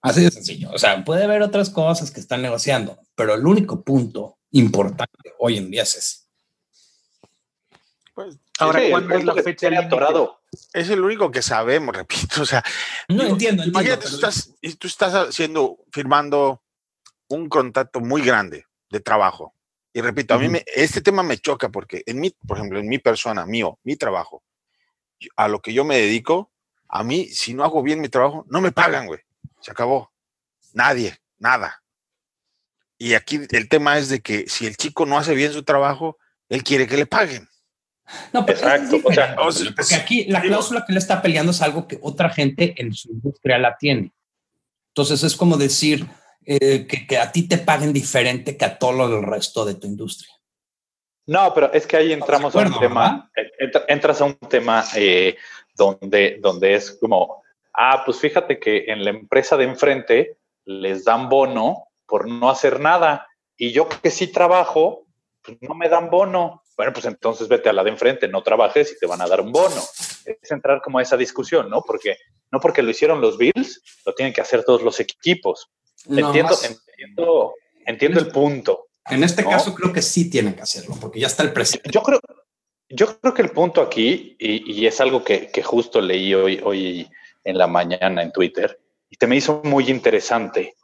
Así 0.01 0.23
de 0.23 0.31
sencillo. 0.31 0.71
O 0.73 0.79
sea, 0.79 1.05
puede 1.05 1.25
haber 1.25 1.43
otras 1.43 1.69
cosas 1.69 2.11
que 2.11 2.21
están 2.21 2.41
negociando, 2.41 2.99
pero 3.15 3.35
el 3.35 3.45
único 3.47 3.83
punto 3.83 4.39
importante 4.53 5.35
hoy 5.39 5.59
en 5.59 5.71
día 5.71 5.83
es. 5.83 6.29
Pues, 8.15 8.39
Ahora, 8.59 8.81
¿cuándo 8.91 9.15
es 9.15 9.25
la 9.25 9.35
fecha 9.35 9.69
atorado? 9.79 10.41
Es 10.73 10.89
el 10.89 11.01
único 11.03 11.31
que 11.31 11.43
sabemos, 11.43 11.95
repito. 11.95 12.43
O 12.43 12.47
sea, 12.47 12.65
no 13.09 13.23
entiendo. 13.23 13.65
Imagínate, 13.65 14.09
tú, 14.09 14.15
estás, 14.15 14.55
tú 14.79 14.87
estás 14.87 15.15
haciendo, 15.15 15.79
firmando 15.93 16.63
un 17.29 17.49
contrato 17.49 18.01
muy 18.01 18.23
grande 18.23 18.67
de 18.91 19.01
trabajo. 19.01 19.55
Y 19.93 20.01
repito, 20.01 20.35
a 20.35 20.39
mí 20.39 20.49
me, 20.49 20.65
este 20.75 21.01
tema 21.01 21.23
me 21.23 21.39
choca 21.39 21.71
porque 21.71 22.03
en 22.07 22.21
mi, 22.21 22.31
por 22.31 22.59
ejemplo, 22.59 22.79
en 22.79 22.89
mi 22.89 22.99
persona, 22.99 23.47
mío, 23.47 23.79
mi 23.83 23.97
trabajo, 23.97 24.43
a 25.37 25.49
lo 25.49 25.61
que 25.61 25.73
yo 25.73 25.85
me 25.85 25.97
dedico, 25.97 26.53
a 26.89 27.03
mí, 27.03 27.29
si 27.29 27.55
no 27.55 27.65
hago 27.65 27.83
bien 27.83 28.01
mi 28.01 28.09
trabajo, 28.09 28.45
no 28.49 28.61
me 28.61 28.73
pagan, 28.73 29.07
güey. 29.07 29.21
Se 29.61 29.71
acabó. 29.71 30.13
Nadie, 30.73 31.19
nada. 31.39 31.83
Y 32.99 33.15
aquí 33.15 33.41
el 33.51 33.69
tema 33.69 33.99
es 33.99 34.09
de 34.09 34.21
que 34.21 34.49
si 34.49 34.67
el 34.67 34.77
chico 34.77 35.07
no 35.07 35.19
hace 35.19 35.35
bien 35.35 35.53
su 35.53 35.63
trabajo, 35.63 36.19
él 36.49 36.63
quiere 36.63 36.87
que 36.87 36.97
le 36.97 37.07
paguen. 37.07 37.49
No, 38.33 38.47
pero 38.47 38.59
Exacto. 38.59 39.01
O 39.05 39.13
sea, 39.13 39.37
porque 39.37 39.95
aquí 39.95 40.25
la 40.27 40.41
cláusula 40.41 40.85
que 40.87 40.93
le 40.93 40.99
está 40.99 41.21
peleando 41.21 41.51
es 41.53 41.63
algo 41.63 41.89
que 41.89 41.99
otra 42.03 42.31
gente 42.31 42.75
en 42.77 42.93
su 42.93 43.11
industria 43.11 43.59
la 43.59 43.77
tiene. 43.77 44.13
Entonces 44.89 45.23
es 45.23 45.37
como 45.37 45.57
decir 45.57 46.07
eh, 46.45 46.87
que, 46.87 47.19
a 47.19 47.33
ti 47.33 47.49
te 47.49 47.59
paguen 47.59 47.93
diferente 47.93 48.57
que 48.57 48.65
a 48.65 48.79
todo 48.79 49.19
el 49.19 49.23
resto 49.25 49.65
de 49.65 49.75
tu 49.75 49.87
industria. 49.87 50.33
No, 51.27 51.53
pero 51.53 51.73
es 51.73 51.87
que 51.87 51.97
ahí 51.97 52.13
entramos 52.13 52.55
a 52.55 52.61
un 52.61 52.79
tema, 52.79 53.31
entras 53.89 54.21
a 54.21 54.27
un 54.27 54.37
tema 54.37 54.85
eh, 54.95 55.37
donde, 55.75 56.39
donde 56.41 56.75
es 56.75 56.93
como, 57.01 57.43
ah, 57.75 58.03
pues 58.07 58.21
fíjate 58.21 58.61
que 58.61 58.85
en 58.87 59.05
la 59.05 59.11
empresa 59.11 59.57
de 59.57 59.65
enfrente 59.65 60.37
les 60.65 61.05
dan 61.05 61.29
bono 61.29 61.89
por 62.07 62.29
no 62.29 62.49
hacer 62.49 62.79
nada 62.79 63.27
y 63.57 63.73
yo 63.73 63.89
que 63.89 64.11
sí 64.11 64.29
trabajo, 64.29 65.07
pues 65.43 65.59
no 65.61 65.75
me 65.75 65.89
dan 65.89 66.11
bono 66.11 66.63
bueno, 66.77 66.93
pues 66.93 67.07
entonces 67.07 67.49
vete 67.49 67.71
a 67.71 67.73
la 67.73 67.83
de 67.83 67.91
enfrente, 67.91 68.29
no 68.29 68.43
trabajes 68.43 68.93
y 68.93 68.99
te 68.99 69.07
van 69.07 69.23
a 69.23 69.27
dar 69.27 69.41
un 69.41 69.51
bono. 69.51 69.83
Es 70.27 70.51
entrar 70.51 70.83
como 70.83 70.99
a 70.99 71.03
esa 71.03 71.17
discusión, 71.17 71.71
¿no? 71.71 71.83
Porque 71.83 72.19
no 72.53 72.61
porque 72.61 72.83
lo 72.83 72.91
hicieron 72.91 73.21
los 73.21 73.39
Bills, 73.39 73.83
lo 74.05 74.15
tienen 74.15 74.35
que 74.35 74.43
hacer 74.43 74.63
todos 74.63 74.83
los 74.83 75.01
equipos. 75.01 75.71
entiendo, 76.07 76.55
entiendo, 76.63 77.55
entiendo 77.87 78.21
el 78.21 78.29
punto. 78.29 78.89
En 79.09 79.25
este 79.25 79.45
caso 79.45 79.75
creo 79.75 79.93
que 79.93 80.03
sí 80.03 80.29
tienen 80.29 80.55
que 80.55 80.63
hacerlo, 80.63 80.97
porque 81.01 81.21
ya 81.21 81.29
está 81.29 81.43
el 81.43 81.53
presidente. 81.53 81.91
Yo 81.91 82.03
creo, 82.03 82.21
yo 82.89 83.19
creo 83.21 83.33
que 83.33 83.43
el 83.43 83.51
punto 83.51 83.81
aquí, 83.81 84.37
y, 84.39 84.85
es 84.85 85.01
algo 85.01 85.25
que, 85.25 85.51
justo 85.63 86.01
leí 86.01 86.35
hoy, 86.35 86.61
hoy 86.63 87.09
en 87.45 87.57
la 87.57 87.67
mañana 87.67 88.23
en 88.23 88.33
Twitter, 88.33 88.79
y 89.09 89.17
te 89.17 89.27
me 89.27 89.37
hizo 89.37 89.63
muy 89.65 89.89
interesante 89.89 90.75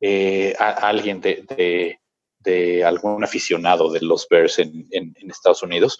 eh, 0.00 0.54
a, 0.58 0.70
alguien 0.70 1.20
de 1.20 1.44
de 1.56 2.00
algún 2.84 3.22
aficionado 3.24 3.90
de 3.90 4.00
los 4.00 4.26
Bears 4.28 4.58
en, 4.58 5.14
Estados 5.28 5.62
Unidos, 5.62 5.98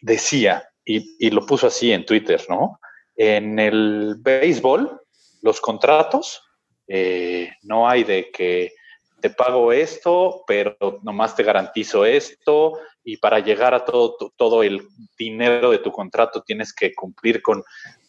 decía, 0.00 0.68
y, 0.84 1.30
lo 1.30 1.46
puso 1.46 1.66
así 1.66 1.92
en 1.92 2.04
Twitter, 2.04 2.44
¿no? 2.48 2.78
En 3.16 3.58
el 3.58 4.16
béisbol, 4.18 5.00
los 5.42 5.60
contratos, 5.60 6.42
eh, 6.88 7.50
no 7.62 7.88
hay 7.88 8.04
de 8.04 8.30
que 8.30 8.72
te 9.20 9.30
pago 9.30 9.72
esto, 9.72 10.44
pero 10.46 10.76
nomás 11.02 11.34
te 11.34 11.42
garantizo 11.42 12.04
esto, 12.04 12.78
y 13.02 13.16
para 13.16 13.38
llegar 13.38 13.74
a 13.74 13.84
todo, 13.84 14.32
todo 14.36 14.62
el 14.62 14.86
dinero 15.16 15.70
de 15.70 15.78
tu 15.78 15.90
contrato 15.90 16.42
tienes 16.42 16.74
que 16.74 16.94
cumplir 16.94 17.40
con 17.40 17.62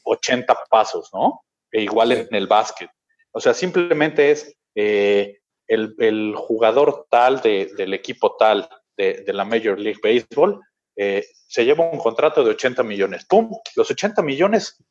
80 0.04 0.56
pasos, 0.70 1.10
¿no? 1.14 1.42
E 1.72 1.82
igual 1.82 2.12
en 2.12 2.34
el 2.34 2.48
básquet. 2.48 2.90
O 3.32 3.40
sea, 3.40 3.54
simplemente 3.54 4.32
es 4.32 4.56
eh, 4.76 5.40
el, 5.68 6.36
jugador 6.36 7.08
tal 7.10 7.42
del 7.42 7.94
equipo 7.94 8.36
tal 8.38 8.70
de, 8.98 9.24
la 9.28 9.46
Major 9.46 9.80
League 9.80 10.00
Baseball 10.02 10.62
eh, 10.96 11.26
se 11.48 11.66
lleva 11.66 11.90
un 11.90 12.00
contrato 12.00 12.44
de 12.44 12.52
80 12.52 12.84
millones. 12.84 13.26
¡Pum! 13.26 13.52
Los 13.76 13.92
80 13.92 14.22
millones 14.22 14.82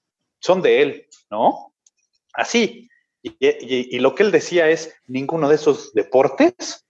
son 0.41 0.61
de 0.61 0.83
él, 0.83 1.09
¿no? 1.31 1.75
Así. 2.35 2.89
Y, 3.23 3.99
lo 4.01 4.15
que 4.15 4.23
él 4.23 4.31
decía 4.31 4.69
es, 4.69 4.95
ninguno 5.07 5.49
de 5.49 5.55
esos 5.55 5.95
deportes 5.95 6.85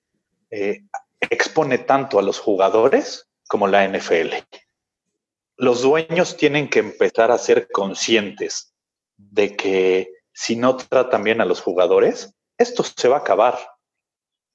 eh, 0.50 0.80
expone 1.20 1.78
tanto 1.78 2.18
a 2.18 2.22
los 2.22 2.40
jugadores 2.40 3.28
como 3.46 3.68
la 3.68 3.86
NFL. 3.86 4.34
Los 5.56 5.82
dueños 5.82 6.36
tienen 6.36 6.68
que 6.68 6.80
empezar 6.80 7.30
a 7.30 7.38
ser 7.38 7.68
conscientes 7.70 8.74
de 9.16 9.54
que 9.54 10.10
si 10.32 10.56
no 10.56 10.76
tratan 10.76 11.22
bien 11.22 11.40
a 11.40 11.44
los 11.44 11.60
jugadores, 11.60 12.34
esto 12.58 12.82
se 12.82 13.08
va 13.08 13.18
a 13.18 13.20
acabar. 13.20 13.56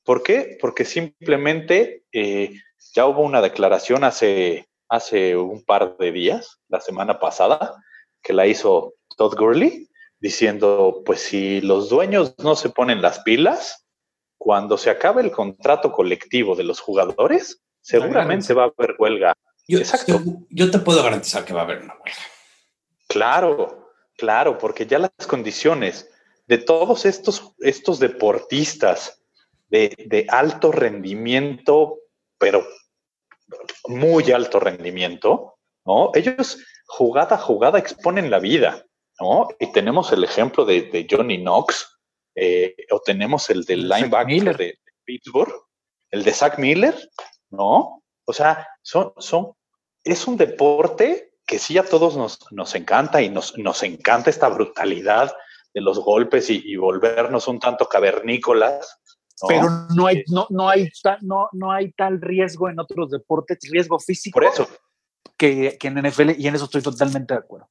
¿Por 0.04 0.24
qué? 0.24 0.58
Porque 0.60 0.86
simplemente 0.86 2.04
eh, 2.12 2.54
ya 2.94 3.06
hubo 3.06 3.22
una 3.22 3.42
declaración 3.42 4.04
hace, 4.04 4.68
hace 4.88 5.36
un 5.36 5.64
par 5.64 5.98
de 5.98 6.12
días, 6.12 6.60
la 6.68 6.82
semana 6.82 7.20
pasada, 7.20 7.76
que 8.22 8.34
la 8.34 8.48
hizo 8.48 8.96
Todd 9.18 9.36
Gurley, 9.38 9.90
diciendo, 10.20 11.02
pues 11.06 11.22
si 11.22 11.62
los 11.62 11.90
dueños 11.90 12.36
no 12.40 12.56
se 12.56 12.70
ponen 12.70 13.02
las 13.02 13.20
pilas, 13.20 13.86
cuando 14.38 14.78
se 14.78 14.90
acabe 14.90 15.22
el 15.22 15.32
contrato 15.32 15.92
colectivo 15.92 16.56
de 16.56 16.64
los 16.64 16.80
jugadores, 16.80 17.62
seguramente 17.82 18.54
va 18.54 18.64
a 18.64 18.74
haber 18.78 18.96
huelga. 18.98 19.34
Yo, 19.68 19.80
Exacto. 19.80 20.22
Yo, 20.50 20.72
te 20.72 20.80
puedo 20.80 21.04
garantizar 21.04 21.46
que 21.46 21.54
va 21.54 21.62
a 21.62 21.64
haber 21.64 21.84
una 21.84 21.94
huelga. 21.94 22.22
Claro, 23.08 23.92
claro, 24.18 24.58
porque 24.58 24.86
ya 24.86 25.00
las 25.00 25.12
condiciones 25.28 26.10
de 26.48 26.58
todos 26.58 27.06
estos, 27.06 27.54
estos 27.60 28.00
deportistas 28.00 29.19
de, 29.70 29.96
de 30.08 30.26
alto 30.30 30.72
rendimiento, 30.72 32.00
pero 32.38 32.66
muy 33.88 34.32
alto 34.32 34.60
rendimiento, 34.60 35.56
¿no? 35.86 36.12
Ellos 36.14 36.58
jugada 36.86 37.36
a 37.36 37.40
jugada 37.40 37.80
exponen 37.80 38.30
la 38.30 38.40
vida, 38.40 38.86
¿no? 39.20 39.48
Y 39.60 39.72
tenemos 39.72 40.12
el 40.12 40.24
ejemplo 40.24 40.66
de, 40.66 40.84
de 40.84 41.08
Johnny 41.10 41.38
Knox, 41.38 42.00
eh, 42.36 42.76
o 42.92 43.00
tenemos 43.02 43.50
el 43.50 43.64
del 43.66 43.88
linebacker 43.88 44.58
de, 44.58 44.80
Pittsburgh, 45.04 45.54
el 46.12 46.24
de 46.24 46.32
Zach 46.32 46.60
Miller, 46.60 46.96
¿no? 47.50 48.04
O 48.26 48.34
sea, 48.34 48.68
son, 48.84 49.14
son, 49.18 49.54
es 50.04 50.28
un 50.28 50.38
deporte 50.38 51.34
que 51.46 51.58
sí 51.58 51.80
a 51.80 51.84
todos 51.84 52.16
nos, 52.16 52.40
nos 52.52 52.76
encanta 52.76 53.22
y 53.22 53.30
nos, 53.30 53.58
nos 53.58 53.82
encanta 53.82 54.30
esta 54.30 54.50
brutalidad 54.50 55.36
de 55.74 55.82
los 55.82 56.00
golpes 56.00 56.50
y, 56.50 56.76
volvernos 56.76 57.48
un 57.48 57.60
tanto 57.60 57.88
cavernícolas. 57.88 58.99
Pero 59.48 59.70
no 59.96 60.08
hay, 60.08 60.24
no, 60.28 60.48
no, 60.50 60.70
hay 60.70 60.90
no, 61.22 61.50
no 61.54 61.72
hay 61.72 61.92
tal 61.94 62.20
riesgo 62.22 62.70
en 62.70 62.80
otros 62.80 63.10
deportes, 63.10 63.60
riesgo 63.70 64.00
físico. 64.00 64.40
Por 64.40 64.46
eso. 64.46 64.68
Que, 65.38 65.78
que 65.80 65.88
en 65.88 66.02
NFL, 66.02 66.32
y 66.38 66.48
en 66.48 66.56
eso 66.56 66.66
estoy 66.66 66.82
totalmente 66.82 67.34
de 67.34 67.40
acuerdo. 67.40 67.70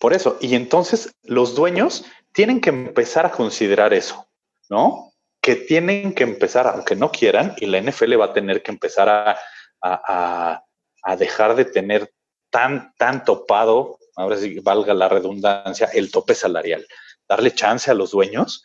Por 0.00 0.12
eso. 0.12 0.38
Y 0.40 0.54
entonces 0.54 1.14
los 1.22 1.54
dueños 1.54 2.04
tienen 2.32 2.60
que 2.60 2.70
empezar 2.70 3.26
a 3.26 3.30
considerar 3.30 3.94
eso, 3.94 4.26
¿no? 4.68 5.12
Que 5.40 5.56
tienen 5.56 6.14
que 6.14 6.24
empezar, 6.24 6.66
aunque 6.66 6.96
no 6.96 7.10
quieran, 7.10 7.54
y 7.58 7.66
la 7.66 7.80
NFL 7.80 8.18
va 8.18 8.26
a 8.26 8.32
tener 8.32 8.62
que 8.62 8.72
empezar 8.72 9.08
a, 9.08 9.38
a, 9.82 11.16
dejar 11.16 11.54
de 11.54 11.66
tener 11.66 12.12
tan, 12.50 12.94
tan 12.96 13.24
topado, 13.24 13.98
ahora 14.16 14.36
sí 14.36 14.58
valga 14.60 14.94
la 14.94 15.08
redundancia, 15.08 15.88
el 15.92 16.10
tope 16.10 16.34
salarial. 16.34 16.86
Darle 17.28 17.52
chance 17.52 17.90
a 17.90 17.94
los 17.94 18.10
dueños 18.12 18.62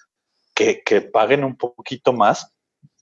que, 0.86 1.02
paguen 1.02 1.44
un 1.44 1.56
poquito 1.56 2.14
más, 2.14 2.54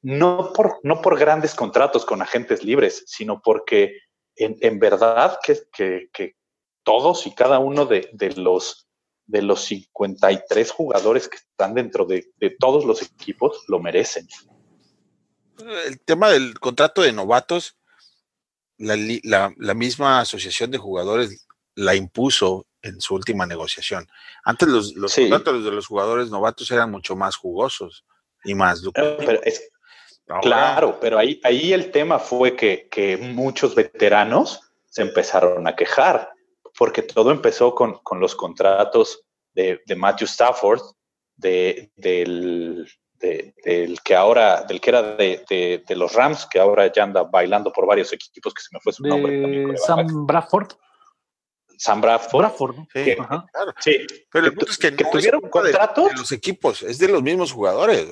no 0.02 0.54
por, 0.54 0.80
no 0.84 1.02
por 1.02 1.18
grandes 1.18 1.56
contratos 1.56 2.06
con 2.06 2.22
agentes 2.22 2.64
libres, 2.64 3.04
sino 3.08 3.42
porque 3.42 3.98
en, 4.36 4.80
verdad 4.80 5.40
que, 5.44 6.10
que, 6.14 6.36
todos 6.84 7.28
y 7.28 7.36
cada 7.36 7.60
uno 7.60 7.86
de, 7.86 8.10
de 8.14 8.34
los 8.36 8.88
de 9.28 9.42
los 9.42 9.66
53 9.66 10.72
jugadores 10.72 11.28
que 11.28 11.36
están 11.36 11.74
dentro 11.74 12.06
de, 12.06 12.32
todos 12.60 12.86
los 12.86 13.02
equipos 13.02 13.64
lo 13.68 13.80
merecen. 13.80 14.28
El 15.86 16.00
tema 16.00 16.30
del 16.30 16.58
contrato 16.60 17.02
de 17.02 17.12
novatos, 17.12 17.78
la, 18.78 19.76
misma 19.76 20.22
asociación 20.22 20.72
de 20.72 20.78
jugadores 20.78 21.46
la 21.76 21.96
impuso 21.96 22.66
en 22.88 23.02
su 23.02 23.16
última 23.16 23.46
negociación. 23.46 24.08
Antes 24.44 24.68
los, 24.68 25.16
contratos 25.16 25.64
de 25.64 25.72
los 25.72 25.88
jugadores 25.88 26.30
novatos 26.30 26.70
eran 26.72 26.92
mucho 26.92 27.16
más 27.16 27.36
jugosos 27.36 28.06
y 28.44 28.56
más 28.56 28.82
claro, 30.42 31.00
pero 31.00 31.18
ahí, 31.18 31.40
ahí 31.44 31.74
el 31.74 31.92
tema 31.92 32.20
fue 32.20 32.56
que, 32.56 32.88
que 32.90 33.18
muchos 33.18 33.76
veteranos 33.76 34.62
se 34.86 35.02
empezaron 35.02 35.68
a 35.68 35.76
quejar 35.76 36.32
porque 36.78 37.02
todo 37.02 37.32
empezó 37.32 37.74
con, 37.74 37.96
con 38.04 38.20
los 38.20 38.36
contratos 38.36 39.24
de, 39.54 39.82
de, 39.86 39.96
Matthew 39.96 40.28
Stafford, 40.28 40.82
de, 41.36 41.92
del, 41.96 42.88
del, 43.20 44.00
que 44.04 44.16
ahora, 44.16 44.64
del 44.64 44.80
que 44.80 44.90
era 44.90 45.16
de, 45.16 45.84
los 45.96 46.14
Rams, 46.14 46.46
que 46.46 46.60
ahora 46.60 46.92
ya 46.92 47.04
anda 47.04 47.24
bailando 47.24 47.72
por 47.72 47.88
varios 47.88 48.14
equipos, 48.14 48.54
que 48.54 48.62
se 48.62 48.70
me 48.72 48.80
fue 48.80 48.94
su 48.94 49.04
nombre. 49.04 49.76
Sam 49.78 50.28
Bradford. 50.28 50.74
Sam 51.78 52.02
Bradford. 52.02 52.40
Bradford 52.40 52.76
sí, 52.94 53.16
claro. 53.16 53.46
sí, 53.80 54.08
Pero 54.32 54.46
el 54.48 54.54
punto 54.54 54.72
es 54.72 54.78
que, 54.78 54.92
no 54.92 55.10
tuvieron 55.12 55.42
contratos. 55.42 56.10
De, 56.10 56.16
los 56.16 56.32
equipos, 56.32 56.84
es 56.84 56.98
de 56.98 57.08
los 57.08 57.22
mismos 57.22 57.52
jugadores. 57.52 58.08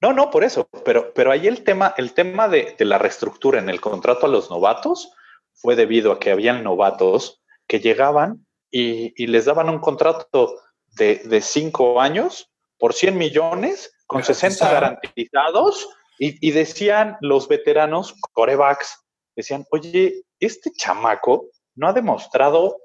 ¿no? 0.00 0.12
No, 0.12 0.30
por 0.30 0.44
eso. 0.44 0.68
Pero, 0.84 1.12
pero 1.12 1.32
ahí 1.32 1.46
el 1.46 1.64
tema, 1.64 1.94
el 1.96 2.12
tema 2.12 2.48
de, 2.48 2.74
de, 2.78 2.84
la 2.84 2.98
reestructura 2.98 3.58
en 3.58 3.68
el 3.68 3.80
contrato 3.80 4.26
a 4.26 4.28
los 4.28 4.50
novatos 4.50 5.10
fue 5.52 5.76
debido 5.76 6.12
a 6.12 6.18
que 6.18 6.30
habían 6.30 6.62
novatos 6.62 7.42
que 7.66 7.80
llegaban 7.80 8.46
y, 8.70 9.26
les 9.26 9.44
daban 9.44 9.68
un 9.68 9.78
contrato 9.78 10.60
de, 10.96 11.40
cinco 11.40 12.00
años 12.00 12.50
por 12.78 12.92
100 12.92 13.16
millones 13.16 13.94
con 14.06 14.24
60 14.24 14.70
garantizados 14.70 15.88
y, 16.18 16.50
decían 16.50 17.16
los 17.20 17.48
veteranos 17.48 18.14
corebacks, 18.32 19.04
decían, 19.36 19.64
oye, 19.70 20.24
este 20.40 20.72
chamaco 20.72 21.46
no 21.76 21.88
ha 21.88 21.92
demostrado 21.92 22.78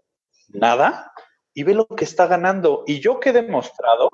nada 0.49 1.11
y 1.53 1.63
ve 1.63 1.73
lo 1.73 1.87
que 1.87 2.05
está 2.05 2.27
ganando. 2.27 2.83
Y 2.87 2.99
yo 2.99 3.19
que 3.19 3.29
he 3.29 3.33
demostrado, 3.33 4.09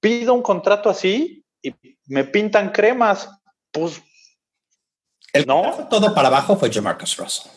pido 0.00 0.34
un 0.34 0.42
contrato 0.42 0.90
así 0.90 1.44
y 1.62 1.74
me 2.06 2.24
pintan 2.24 2.70
cremas. 2.70 3.28
Pues 3.70 4.02
el 5.32 5.46
no. 5.46 5.88
todo 5.90 6.14
para 6.14 6.28
abajo 6.28 6.56
fue 6.56 6.72
Jamarcus 6.72 7.16
Russell 7.16 7.50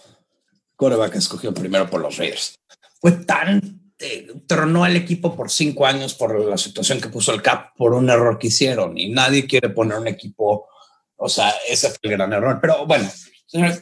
coreback 0.77 1.15
escogió 1.15 1.53
primero 1.53 1.89
por 1.89 1.99
los 1.99 2.17
Raiders. 2.17 2.55
Fue 3.01 3.11
tan, 3.11 3.91
eh, 3.99 4.27
tronó 4.47 4.85
al 4.85 4.95
equipo 4.95 5.35
por 5.35 5.51
cinco 5.51 5.85
años 5.85 6.13
por 6.13 6.39
la 6.39 6.57
situación 6.57 7.01
que 7.01 7.09
puso 7.09 7.33
el 7.33 7.41
Cap, 7.41 7.71
por 7.75 7.93
un 7.93 8.09
error 8.09 8.37
que 8.39 8.47
hicieron 8.47 8.97
y 8.97 9.09
nadie 9.09 9.45
quiere 9.45 9.69
poner 9.69 9.97
un 9.97 10.07
equipo, 10.07 10.69
o 11.17 11.27
sea, 11.27 11.53
ese 11.67 11.89
fue 11.89 11.99
el 12.03 12.11
gran 12.11 12.31
error. 12.31 12.59
Pero 12.61 12.85
bueno, 12.85 13.09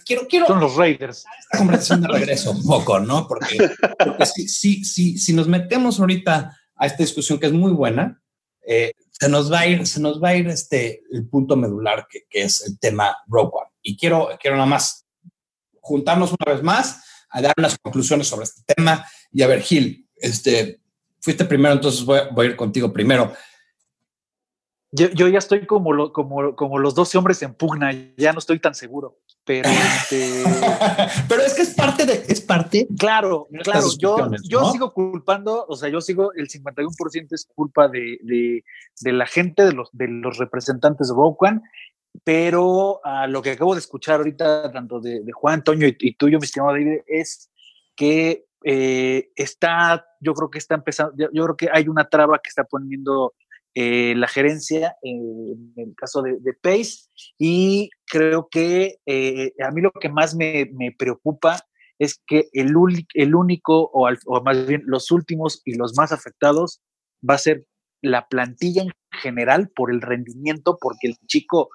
quiero, 0.06 0.28
quiero. 0.28 0.48
Son 0.48 0.60
los 0.60 0.76
Raiders. 0.76 1.26
Esta 1.40 1.58
conversación 1.58 2.02
de 2.02 2.08
regreso 2.08 2.52
un 2.52 2.64
poco, 2.64 3.00
¿no? 3.00 3.28
Porque, 3.28 3.58
si, 4.26 4.48
si, 4.48 4.86
si, 4.86 5.18
si, 5.18 5.34
nos 5.34 5.48
metemos 5.48 6.00
ahorita 6.00 6.58
a 6.76 6.86
esta 6.86 6.98
discusión 7.04 7.40
que 7.40 7.48
es 7.48 7.54
muy 7.54 7.72
buena, 7.72 8.22
eh, 8.68 8.94
se 9.12 9.30
nos 9.30 9.52
va 9.52 9.60
a 9.60 9.68
ir, 9.68 9.86
se 9.88 10.00
nos 10.00 10.22
va 10.22 10.30
a 10.30 10.36
ir 10.36 10.48
este, 10.48 11.04
el 11.12 11.28
punto 11.28 11.56
medular 11.56 12.08
que, 12.10 12.26
que 12.30 12.44
es 12.44 12.66
el 12.66 12.80
tema 12.80 13.16
Rogue 13.28 13.52
One. 13.54 13.72
Y 13.82 13.98
quiero, 13.98 14.30
quiero 14.40 14.58
nada 14.58 14.68
más 14.68 15.06
juntarnos 15.82 16.34
una 16.40 16.54
vez 16.54 16.64
más 16.64 17.04
a 17.30 17.42
dar 17.42 17.54
unas 17.58 17.78
conclusiones 17.78 18.28
sobre 18.28 18.46
este 18.46 18.62
tema. 18.74 19.06
Y 19.32 19.42
a 19.42 19.48
ver, 19.48 19.62
Gil, 19.62 20.08
este, 20.16 20.82
fuiste 21.20 21.46
primero, 21.46 21.76
entonces 21.76 22.04
voy, 22.04 22.20
a 22.20 22.44
ir 22.46 22.56
contigo 22.56 22.92
primero. 22.92 23.34
Yo, 24.92 25.28
ya 25.28 25.40
estoy 25.40 25.66
como, 25.66 26.14
como, 26.14 26.56
como 26.56 26.80
los 26.80 26.96
12 26.96 27.18
hombres 27.18 27.42
en 27.42 27.54
pugna, 27.54 27.92
ya 28.18 28.32
no 28.32 28.40
estoy 28.40 28.60
tan 28.60 28.76
seguro. 28.76 29.18
Pero, 29.44 29.70
este 29.70 30.44
pero 31.30 31.42
es 31.42 31.54
que 31.54 31.64
es 31.64 31.76
parte 31.76 32.06
de, 32.06 32.24
es 32.28 32.42
parte. 32.42 32.88
Claro, 32.98 33.48
claro, 33.64 33.88
yo, 34.00 34.32
yo 34.48 34.72
sigo 34.72 34.92
culpando, 34.92 35.66
o 35.68 35.76
sea, 35.76 35.90
yo 35.90 36.02
sigo, 36.02 36.34
el 36.34 36.48
51% 36.48 37.28
es 37.32 37.48
culpa 37.54 37.88
de, 37.88 38.18
de, 38.24 38.64
de, 39.02 39.12
la 39.12 39.28
gente, 39.28 39.66
de 39.66 39.74
los, 39.74 39.90
de 39.92 40.08
los 40.08 40.38
representantes 40.38 41.10
de 41.10 41.14
Rogue 41.14 41.62
pero 42.24 43.02
a 43.04 43.28
lo 43.28 43.42
que 43.42 43.52
acabo 43.52 43.74
de 43.74 43.80
escuchar 43.80 44.18
ahorita, 44.18 44.72
tanto 44.72 45.00
de, 45.00 45.24
Juan 45.34 45.56
Antonio 45.56 45.88
y, 45.88 46.16
tuyo, 46.16 46.40
mi 46.40 46.46
estimado 46.46 46.72
David, 46.72 47.02
es 47.08 47.52
que 47.96 48.46
eh, 48.64 49.30
está, 49.36 50.06
yo 50.20 50.34
creo 50.34 50.50
que 50.50 50.58
está 50.58 50.76
empezando, 50.76 51.14
yo, 51.18 51.30
creo 51.30 51.58
que 51.58 51.70
hay 51.72 51.88
una 51.88 52.08
traba 52.10 52.40
que 52.40 52.50
está 52.50 52.64
poniendo 52.64 53.34
eh, 53.78 54.14
la 54.16 54.30
gerencia 54.30 54.96
en 55.02 55.74
el 55.76 55.94
caso 55.98 56.22
de, 56.22 56.54
Pace 56.62 57.10
y 57.38 57.90
creo 58.08 58.48
que 58.50 59.00
eh, 59.06 59.52
a 59.62 59.70
mí 59.72 59.82
lo 59.82 59.92
que 59.92 60.08
más 60.08 60.34
me, 60.34 60.72
preocupa 60.98 61.60
es 62.00 62.22
que 62.26 62.48
el, 62.54 62.78
único 62.78 63.92
o, 63.94 64.42
más 64.44 64.66
bien 64.66 64.84
los 64.86 65.12
últimos 65.12 65.62
y 65.66 65.76
los 65.76 65.94
más 65.98 66.14
afectados 66.14 66.82
va 67.30 67.34
a 67.34 67.40
ser 67.40 67.66
la 68.02 68.30
plantilla 68.30 68.84
en 68.84 68.92
general 69.12 69.70
por 69.76 69.92
el 69.92 70.02
rendimiento, 70.02 70.78
porque 70.80 71.08
el 71.08 71.18
chico 71.28 71.70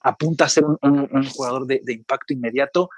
apunta 0.00 0.46
a 0.46 0.48
ser 0.48 0.64
un, 0.64 1.24
jugador 1.28 1.68
de, 1.68 1.80
impacto 1.86 2.32
inmediato 2.32 2.90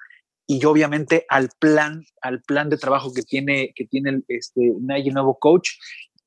y 0.46 0.64
obviamente 0.64 1.26
al 1.28 1.50
plan, 1.58 2.04
al 2.22 2.40
plan 2.42 2.70
de 2.70 2.78
trabajo 2.78 3.12
que 3.12 3.22
tiene, 3.22 3.72
que 3.74 3.84
tiene 3.84 4.22
este, 4.28 4.72
nuevo 4.80 5.38
coach, 5.38 5.72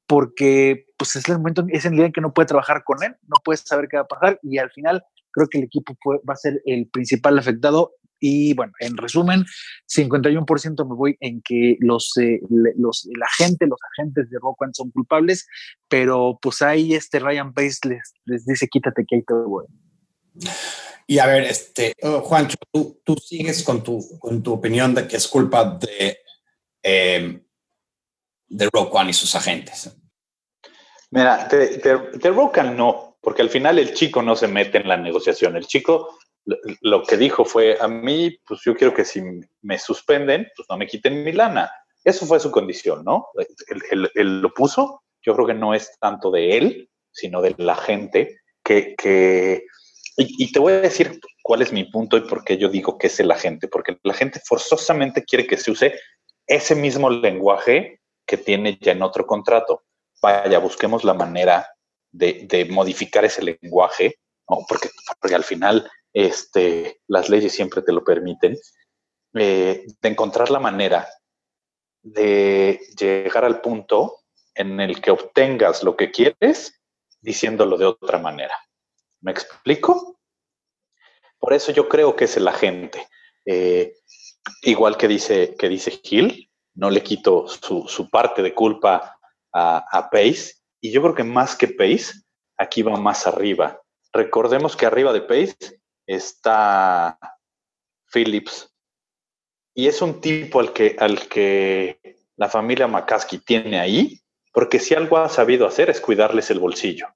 porque 0.08 0.86
pues 0.97 1.16
es 1.16 1.28
el 1.30 1.38
momento, 1.38 1.66
es 1.70 1.86
el 1.86 1.93
día 1.93 2.06
en 2.06 2.12
que 2.12 2.22
no 2.22 2.34
puede 2.34 2.47
trabajar 2.47 2.84
con 2.84 3.04
él, 3.04 3.16
no 3.24 3.38
puede 3.43 3.58
saber 3.58 3.88
qué 3.89 3.97
va 3.97 4.04
a 4.04 4.08
pasar 4.08 4.39
y 4.43 4.58
al 4.58 4.72
final 4.72 5.04
creo 5.32 5.47
que 5.47 5.58
el 5.58 5.66
equipo 5.66 5.95
va 6.28 6.34
a 6.34 6.38
ser 6.38 6.62
el 6.66 6.88
principal 6.88 7.38
afectado 7.39 7.95
y 8.26 8.54
bueno, 8.54 8.72
en 8.80 8.95
resumen, 8.95 9.43
51% 9.93 10.88
me 10.88 10.95
voy 10.95 11.18
en 11.20 11.41
que 11.41 11.76
los, 11.82 12.16
eh, 12.16 12.39
los, 12.78 13.06
la 13.20 13.28
gente, 13.38 13.68
los 13.68 13.80
agentes 13.91 14.30
de 14.30 14.39
Rock 14.39 14.64
son 14.72 14.91
culpables, 14.91 15.45
pero 15.89 16.39
pues 16.41 16.62
ahí 16.62 16.93
este 16.93 17.20
Ryan 17.20 17.54
Pace 17.54 17.80
les, 17.84 18.45
dice 18.45 18.70
quítate 18.70 19.04
que 19.06 19.18
ahí 19.18 19.24
te 19.24 19.34
voy. 19.34 19.66
Y 21.06 21.20
a 21.20 21.26
ver, 21.26 21.43
este, 21.43 21.93
oh, 22.01 22.22
Juancho, 22.22 22.56
tú, 22.72 23.01
tú, 23.04 23.18
sigues 23.18 23.62
con 23.62 23.84
tu, 23.84 23.99
con 24.20 24.41
tu 24.41 24.54
opinión 24.54 24.95
de 24.95 25.06
que 25.06 25.18
es 25.18 25.28
culpa 25.28 25.78
de, 25.78 26.18
eh, 26.82 27.41
de 28.54 28.70
Rock 28.72 28.93
One 28.93 29.10
y 29.10 29.14
sus 29.14 29.36
agentes. 29.36 29.95
Mira, 31.12 31.47
de, 31.47 31.78
de, 31.78 31.97
de 32.14 32.30
One 32.30 32.76
no, 32.76 33.18
porque 33.22 33.41
al 33.41 33.49
final 33.49 33.80
el 33.80 33.93
chico 33.93 34.22
no 34.22 34.36
se 34.36 34.47
mete 34.47 34.78
en 34.78 34.88
la 34.88 34.97
negociación. 34.97 35.56
El 35.56 35.66
chico 35.66 36.18
lo 36.82 37.04
que 37.04 37.18
dijo 37.18 37.45
fue, 37.45 37.78
a 37.80 37.88
mí, 37.88 38.38
pues 38.45 38.62
yo 38.66 38.76
quiero 38.76 38.93
que 38.93 39.06
si 39.06 39.22
me 39.62 39.80
suspenden, 39.80 40.47
pues 40.56 40.68
no 40.70 40.78
me 40.78 40.88
quiten 40.88 41.24
mi 41.24 41.32
lana. 41.32 41.72
Eso 42.04 42.26
fue 42.26 42.39
su 42.39 42.51
condición, 42.51 43.04
¿no? 43.06 43.28
Él, 44.14 44.41
lo 44.41 44.54
puso, 44.54 45.04
yo 45.22 45.34
creo 45.36 45.47
que 45.47 45.54
no 45.54 45.74
es 45.74 45.97
tanto 45.99 46.32
de 46.32 46.58
él, 46.58 46.89
sino 47.12 47.41
de 47.41 47.56
la 47.58 47.76
gente 47.76 48.41
que... 48.64 48.95
que 48.95 49.66
y, 50.16 50.51
te 50.51 50.60
voy 50.60 50.74
a 50.74 50.82
decir 50.82 51.20
cuál 51.41 51.64
es 51.64 51.72
mi 51.72 51.86
punto 51.86 52.18
y 52.18 52.22
por 52.22 52.43
qué 52.43 52.58
yo 52.58 52.70
digo 52.70 52.99
que 52.99 53.08
es 53.08 53.20
la 53.22 53.36
gente, 53.36 53.68
porque 53.68 53.97
la 54.04 54.14
gente 54.14 54.39
forzosamente 54.45 55.24
quiere 55.24 55.47
que 55.47 55.58
se 55.58 55.72
use 55.72 55.99
ese 56.45 56.76
mismo 56.76 57.10
lenguaje 57.10 58.01
que 58.34 58.38
tiene 58.43 58.79
ya 58.81 58.93
en 58.93 59.03
otro 59.03 59.27
contrato. 59.27 59.84
Vaya, 60.19 60.57
busquemos 60.57 61.03
la 61.03 61.13
manera 61.13 61.67
de, 62.11 62.67
modificar 62.71 63.23
ese 63.25 63.43
lenguaje, 63.43 64.17
porque, 64.67 64.89
porque 65.21 65.36
al 65.36 65.43
final 65.43 65.88
este, 66.11 66.99
las 67.07 67.29
leyes 67.29 67.53
siempre 67.53 67.84
te 67.84 67.91
lo 67.91 68.03
permiten, 68.03 68.57
eh, 69.36 69.86
de 70.01 70.09
encontrar 70.09 70.49
la 70.49 70.59
manera 70.59 71.07
de 72.01 72.79
llegar 72.97 73.45
al 73.45 73.61
punto 73.61 74.21
en 74.55 74.79
el 74.79 74.99
que 74.99 75.11
obtengas 75.11 75.84
lo 75.84 75.95
que 75.95 76.09
quieres 76.09 76.81
diciéndolo 77.21 77.77
de 77.77 77.86
otra 77.86 78.17
manera. 78.17 78.55
¿Me 79.21 79.31
explico? 79.31 80.17
Por 81.38 81.53
eso 81.53 81.71
yo 81.71 81.88
creo 81.88 82.15
que 82.15 82.25
es 82.25 82.36
el 82.36 82.47
agente. 82.47 83.07
Eh, 83.45 83.93
igual 84.63 84.97
que 84.97 85.07
dice, 85.07 85.55
que 85.55 85.69
dice 85.69 85.91
Gil, 86.03 86.49
no 86.76 86.89
le 86.89 87.03
quito 87.03 87.47
su, 87.47 88.09
parte 88.09 88.41
de 88.41 88.53
culpa 88.53 89.17
a, 89.53 90.09
Pace. 90.11 90.55
Y 90.82 90.91
yo 90.91 91.01
creo 91.01 91.15
que 91.15 91.24
más 91.24 91.55
que 91.55 91.67
Pace, 91.67 92.13
aquí 92.57 92.82
va 92.82 92.97
más 92.97 93.28
arriba. 93.28 93.80
Recordemos 94.11 94.76
que 94.76 94.86
arriba 94.86 95.13
de 95.13 95.21
Pace 95.21 95.82
está 96.05 97.17
Phillips, 98.11 98.74
y 99.76 99.88
es 99.88 100.01
un 100.01 100.21
tipo 100.21 100.59
al 100.59 100.71
que, 100.71 100.95
al 100.99 101.28
que 101.28 101.99
la 102.36 102.49
familia 102.49 102.88
McCaskey 102.88 103.39
tiene 103.39 103.80
ahí, 103.80 104.19
porque 104.51 104.80
si 104.80 104.93
algo 104.93 105.17
ha 105.17 105.30
sabido 105.30 105.65
hacer 105.65 105.89
es 105.89 105.99
cuidarles 105.99 106.51
el 106.51 106.59
bolsillo. 106.59 107.07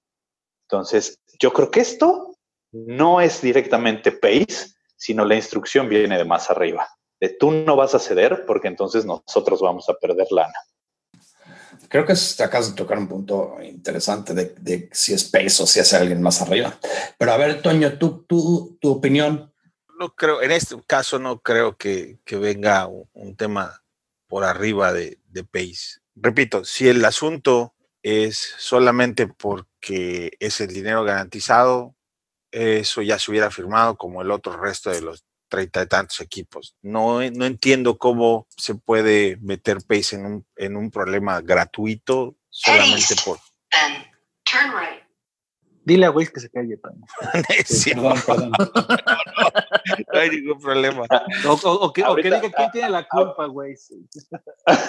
Entonces, 0.63 1.21
yo 1.39 1.53
creo 1.53 1.69
que 1.69 1.81
esto 1.81 2.35
no 2.71 3.21
es 3.21 3.41
directamente 3.41 4.11
Pace, 4.11 4.73
sino 4.95 5.23
la 5.23 5.35
instrucción 5.35 5.87
viene 5.87 6.17
de 6.17 6.25
más 6.25 6.49
arriba. 6.49 6.89
De 7.19 7.29
tú 7.29 7.51
no 7.51 7.75
vas 7.75 7.95
a 7.95 7.99
ceder 7.99 8.45
porque 8.45 8.67
entonces 8.67 9.05
nosotros 9.05 9.61
vamos 9.61 9.89
a 9.89 9.93
perder 9.95 10.27
lana. 10.31 10.53
Creo 11.89 12.05
que 12.05 12.13
acabas 12.43 12.69
de 12.69 12.75
tocar 12.75 12.97
un 12.97 13.07
punto 13.07 13.57
interesante 13.61 14.33
de, 14.33 14.89
si 14.91 15.13
es 15.13 15.23
Pace 15.23 15.63
o 15.63 15.67
si 15.67 15.79
es 15.79 15.93
alguien 15.93 16.21
más 16.21 16.41
arriba. 16.41 16.77
Pero 17.17 17.31
a 17.31 17.37
ver, 17.37 17.61
Toño, 17.61 17.97
tú, 17.97 18.25
tú, 18.27 18.77
tu 18.81 18.91
opinión. 18.91 19.53
No 19.99 20.13
creo, 20.13 20.41
en 20.41 20.51
este 20.51 20.75
caso 20.85 21.17
no 21.17 21.39
creo 21.39 21.77
que, 21.77 22.19
venga 22.29 22.87
un, 22.87 23.35
tema 23.35 23.83
por 24.27 24.43
arriba 24.43 24.91
de, 24.91 25.19
de 25.29 25.43
Pace. 25.43 25.99
Repito, 26.15 26.65
si 26.65 26.89
el 26.89 27.03
asunto 27.05 27.73
es 28.03 28.53
solamente 28.57 29.27
porque 29.27 30.31
es 30.39 30.59
el 30.61 30.67
dinero 30.67 31.03
garantizado, 31.03 31.95
eso 32.51 33.01
ya 33.01 33.19
se 33.19 33.31
hubiera 33.31 33.51
firmado 33.51 33.97
como 33.97 34.21
el 34.21 34.31
otro 34.31 34.57
resto 34.57 34.89
de 34.89 35.01
los 35.01 35.23
treinta 35.47 35.81
y 35.81 35.87
tantos 35.87 36.21
equipos. 36.21 36.75
No, 36.81 37.19
no 37.31 37.45
entiendo 37.45 37.97
cómo 37.97 38.47
se 38.55 38.75
puede 38.75 39.37
meter 39.41 39.77
Pace 39.87 40.15
en 40.15 40.25
un, 40.25 40.45
en 40.55 40.77
un 40.77 40.91
problema 40.91 41.41
gratuito 41.41 42.35
solamente 42.49 43.15
por. 43.23 43.39
Dile 45.87 46.05
a 46.05 46.11
Waze 46.11 46.33
que 46.33 46.41
se 46.41 46.49
calle, 46.49 46.77
sí, 47.65 47.93
perdón, 47.93 48.21
perdón. 48.25 48.51
No, 50.13 50.19
hay 50.19 50.29
ningún 50.29 50.59
problema. 50.59 51.05
O, 51.63 51.93
que, 51.93 52.03
diga 52.21 52.41
quién 52.41 52.71
tiene 52.71 52.89
la 52.89 53.07
culpa, 53.07 53.47
Waze. 53.47 53.95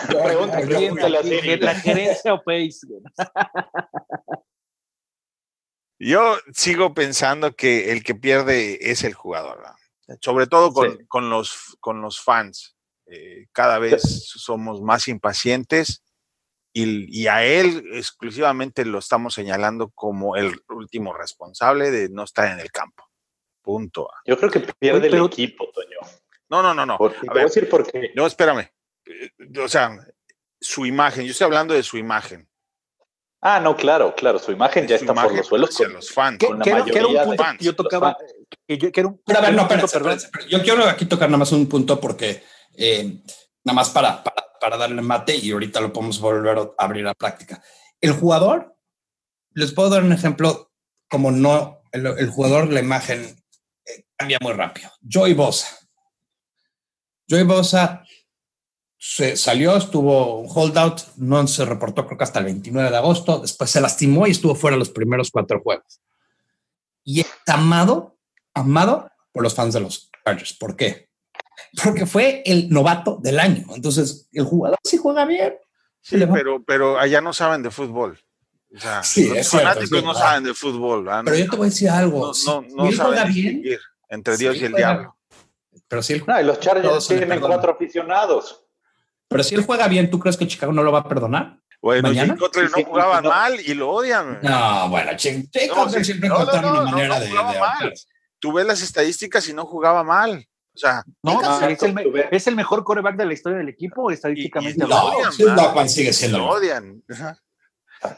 Pregunta, 0.08 1.08
¿La 1.08 1.74
gerencia 1.76 2.34
o 2.34 2.42
Pace? 2.42 2.80
Yo 6.00 6.36
sigo 6.52 6.94
pensando 6.94 7.54
que 7.54 7.92
el 7.92 8.02
que 8.02 8.16
pierde 8.16 8.90
es 8.90 9.04
el 9.04 9.14
jugador. 9.14 9.62
¿no? 9.62 9.76
Sobre 10.20 10.46
todo 10.46 10.72
con, 11.08 11.30
los, 11.30 11.76
con 11.80 12.00
los 12.00 12.20
fans. 12.20 12.76
Eh, 13.06 13.46
cada 13.52 13.78
vez 13.78 14.02
somos 14.02 14.82
más 14.82 15.08
impacientes 15.08 16.02
y, 16.72 17.26
a 17.26 17.44
él 17.44 17.82
exclusivamente 17.92 18.84
lo 18.84 18.98
estamos 18.98 19.34
señalando 19.34 19.90
como 19.90 20.36
el 20.36 20.60
último 20.68 21.12
responsable 21.12 21.90
de 21.90 22.08
no 22.08 22.24
estar 22.24 22.52
en 22.52 22.60
el 22.60 22.70
campo. 22.70 23.04
Punto. 23.62 24.08
Yo 24.24 24.38
creo 24.38 24.50
que 24.50 24.60
pierde 24.60 25.08
el 25.08 25.24
equipo, 25.24 25.70
Toño. 25.72 25.98
No, 26.48 26.62
no, 26.62 26.74
no, 26.74 26.86
no. 26.86 26.94
a 26.94 27.34
ver, 27.34 27.44
decir 27.44 27.68
por 27.68 27.90
qué. 27.90 28.12
No, 28.14 28.26
espérame. 28.26 28.70
Eh, 29.04 29.30
o 29.60 29.68
sea, 29.68 29.98
su 30.60 30.86
imagen, 30.86 31.24
yo 31.24 31.32
estoy 31.32 31.46
hablando 31.46 31.74
de 31.74 31.82
su 31.82 31.98
imagen. 31.98 32.47
Ah, 33.40 33.60
no, 33.60 33.76
claro, 33.76 34.14
claro, 34.16 34.38
su 34.38 34.50
imagen 34.50 34.86
ya 34.88 34.96
está 34.96 35.14
por 35.14 35.32
los 35.34 35.46
suelos 35.46 35.76
con 35.76 35.92
los 35.92 36.10
fans. 36.10 36.38
Con 36.38 36.60
era 36.66 36.82
un 37.06 37.16
punto 37.24 37.44
que 37.58 37.64
yo 37.64 37.76
tocaba, 37.76 38.16
yo, 38.66 38.88
a 39.36 39.40
ver, 39.40 39.54
no, 39.54 39.68
perdón. 39.68 40.18
yo 40.48 40.62
quiero 40.62 40.84
aquí 40.88 41.06
tocar 41.06 41.28
nada 41.28 41.38
más 41.38 41.52
un 41.52 41.68
punto 41.68 42.00
porque 42.00 42.42
eh, 42.76 43.22
nada 43.64 43.74
más 43.76 43.90
para, 43.90 44.24
para, 44.24 44.44
para, 44.60 44.76
darle 44.76 45.02
mate 45.02 45.36
y 45.36 45.52
ahorita 45.52 45.80
lo 45.80 45.92
podemos 45.92 46.20
volver 46.20 46.58
a 46.58 46.84
abrir 46.84 47.06
a 47.06 47.14
práctica. 47.14 47.62
El 48.00 48.12
jugador, 48.12 48.76
les 49.52 49.72
puedo 49.72 49.88
dar 49.90 50.02
un 50.02 50.12
ejemplo 50.12 50.72
como 51.08 51.30
no, 51.30 51.82
el, 51.92 52.28
jugador, 52.30 52.72
la 52.72 52.80
imagen 52.80 53.36
eh, 53.84 54.04
cambia 54.16 54.38
muy 54.40 54.52
rápido. 54.52 54.90
Joy 55.00 55.34
Bosa. 55.34 55.78
Joy 57.28 57.44
Bosa 57.44 58.02
se 58.98 59.36
salió, 59.36 59.76
estuvo 59.76 60.40
un 60.40 60.48
holdout, 60.52 61.00
no 61.16 61.46
se 61.46 61.64
reportó 61.64 62.04
creo 62.04 62.18
que 62.18 62.24
hasta 62.24 62.40
el 62.40 62.46
29 62.46 62.90
de 62.90 62.96
agosto, 62.96 63.38
después 63.38 63.70
se 63.70 63.80
lastimó 63.80 64.26
y 64.26 64.32
estuvo 64.32 64.56
fuera 64.56 64.76
los 64.76 64.90
primeros 64.90 65.30
cuatro 65.30 65.60
juegos. 65.60 66.00
Y 67.04 67.20
es 67.20 67.28
amado, 67.46 68.18
amado 68.54 69.08
por 69.32 69.44
los 69.44 69.54
fans 69.54 69.74
de 69.74 69.80
los 69.80 70.10
Chargers. 70.24 70.52
¿Por 70.54 70.74
qué? 70.74 71.08
Porque 71.82 72.06
fue 72.06 72.42
el 72.44 72.70
novato 72.70 73.18
del 73.22 73.38
año. 73.38 73.66
Entonces, 73.74 74.28
el 74.32 74.44
jugador 74.44 74.78
sí 74.82 74.96
juega 74.96 75.24
bien. 75.24 75.54
Sí, 76.00 76.18
pero, 76.32 76.62
pero 76.64 76.98
allá 76.98 77.20
no 77.20 77.32
saben 77.32 77.62
de 77.62 77.70
fútbol. 77.70 78.18
O 78.74 78.78
sea, 78.78 79.02
los 79.32 79.48
fanáticos 79.48 80.04
no 80.04 80.14
saben 80.14 80.44
de 80.44 80.54
fútbol. 80.54 81.08
Pero 81.24 81.36
yo 81.36 81.48
te 81.48 81.56
voy 81.56 81.66
a 81.66 81.70
decir 81.70 81.88
algo. 81.88 82.32
No, 82.46 82.62
no, 82.62 82.92
saben 82.92 83.32
bien, 83.32 83.62
entre 84.08 84.36
Dios 84.36 84.56
y 84.56 84.64
el 84.64 84.74
diablo. 84.74 85.16
Pero 85.86 86.02
él, 86.06 86.24
no, 86.26 86.40
y 86.40 86.44
los 86.44 86.60
Chargers 86.60 87.08
tienen 87.08 87.40
cuatro 87.40 87.72
aficionados. 87.72 88.67
Pero 89.28 89.42
si 89.42 89.54
él 89.54 89.64
juega 89.64 89.88
bien, 89.88 90.10
¿tú 90.10 90.18
crees 90.18 90.36
que 90.36 90.46
Chicago 90.46 90.72
no 90.72 90.82
lo 90.82 90.90
va 90.90 91.00
a 91.00 91.08
perdonar? 91.08 91.58
Bueno, 91.80 92.10
Jim 92.10 92.36
Cutler 92.36 92.70
no 92.76 92.84
jugaba 92.84 93.22
mal 93.22 93.54
y 93.60 93.74
lo 93.74 93.90
odian. 93.90 94.40
No, 94.42 94.88
bueno, 94.88 95.12
Jim 95.16 95.46
Cutler 95.74 96.04
siempre 96.04 96.28
encontraba 96.28 96.82
una 96.82 96.90
manera 96.90 97.20
de, 97.20 97.30
mal. 97.30 97.94
Tú 98.40 98.52
ves 98.52 98.66
las 98.66 98.82
estadísticas 98.82 99.48
y 99.48 99.52
no 99.52 99.64
jugaba 99.64 100.02
mal. 100.02 100.44
O 100.74 100.78
sea, 100.78 101.02
no, 101.22 101.40
es, 101.66 101.82
el, 101.82 102.28
es, 102.30 102.46
el, 102.46 102.54
mejor 102.54 102.84
coreback 102.84 103.16
de 103.16 103.26
la 103.26 103.32
historia 103.32 103.58
del 103.58 103.68
equipo, 103.68 104.12
estadísticamente. 104.12 104.84
Y, 104.84 104.86
y 104.86 104.88
no, 104.88 105.06
odian, 105.06 105.88
sigue 105.88 106.12
siendo. 106.12 106.38
Lo 106.38 106.50
odian. 106.50 107.02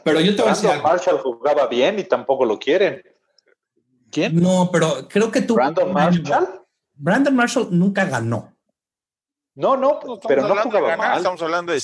Pero 0.03 0.21
yo 0.21 0.35
te 0.35 0.43
voy 0.43 0.51
a 0.51 0.53
decir. 0.53 0.69
Marshall 0.81 1.19
jugaba 1.19 1.67
bien 1.67 1.97
y 1.97 2.03
tampoco 2.03 2.45
lo 2.45 2.59
quieren. 2.59 3.01
¿Quién? 4.11 4.39
No, 4.39 4.69
pero 4.71 5.07
creo 5.07 5.31
que 5.31 5.41
tú. 5.41 5.55
Brandon 5.55 5.91
Marshall. 5.91 6.61
Brandon 6.93 7.35
Marshall 7.35 7.67
nunca 7.71 8.05
ganó. 8.05 8.55
No, 9.53 9.75
no, 9.75 9.99
pero 10.27 10.47
no 10.47 10.55
jugaba 10.55 10.95
mal. 10.95 11.17
Estamos 11.17 11.41
hablando 11.41 11.73
de, 11.73 11.77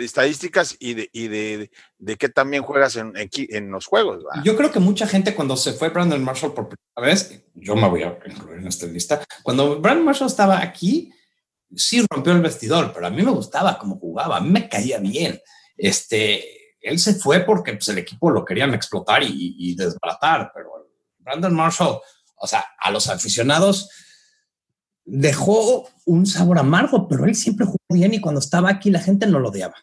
estadísticas 0.00 0.76
y 0.80 0.94
de, 0.94 1.10
y 1.12 1.28
de, 1.28 1.70
de 1.98 2.16
que 2.16 2.28
también 2.28 2.64
juegas 2.64 2.96
en, 2.96 3.12
en, 3.14 3.70
los 3.70 3.86
juegos. 3.86 4.24
Yo 4.42 4.56
creo 4.56 4.72
que 4.72 4.80
mucha 4.80 5.06
gente 5.06 5.34
cuando 5.34 5.56
se 5.56 5.72
fue 5.72 5.90
Brandon 5.90 6.22
Marshall 6.22 6.52
por 6.52 6.68
primera 6.68 7.12
vez, 7.12 7.44
yo 7.54 7.76
me 7.76 7.88
voy 7.88 8.02
a 8.02 8.18
incluir 8.26 8.58
en 8.58 8.66
esta 8.66 8.86
lista, 8.86 9.24
cuando 9.44 9.80
Brandon 9.80 10.04
Marshall 10.04 10.26
estaba 10.26 10.60
aquí, 10.60 11.12
sí 11.76 12.04
rompió 12.10 12.32
el 12.32 12.42
vestidor, 12.42 12.92
pero 12.92 13.06
a 13.06 13.10
mí 13.10 13.22
me 13.22 13.30
gustaba 13.30 13.78
cómo 13.78 13.98
jugaba, 13.98 14.38
a 14.38 14.40
mí 14.40 14.50
me 14.50 14.68
caía 14.68 14.98
bien. 14.98 15.40
Este, 15.76 16.76
él 16.80 16.98
se 16.98 17.14
fue 17.14 17.40
porque 17.40 17.74
pues, 17.74 17.88
el 17.88 17.98
equipo 17.98 18.30
lo 18.30 18.44
querían 18.44 18.74
explotar 18.74 19.22
y, 19.22 19.54
y 19.58 19.76
desbaratar, 19.76 20.50
pero 20.52 20.90
Brandon 21.18 21.54
Marshall, 21.54 22.00
o 22.34 22.46
sea, 22.48 22.66
a 22.80 22.90
los 22.90 23.08
aficionados 23.08 23.88
dejó 25.04 25.88
un 26.04 26.26
sabor 26.26 26.58
amargo, 26.58 27.08
pero 27.08 27.24
él 27.24 27.34
siempre 27.34 27.66
jugó 27.66 27.78
bien 27.90 28.14
y 28.14 28.20
cuando 28.20 28.40
estaba 28.40 28.70
aquí 28.70 28.90
la 28.90 29.00
gente 29.00 29.26
no 29.26 29.38
lo 29.38 29.48
odiaba. 29.48 29.74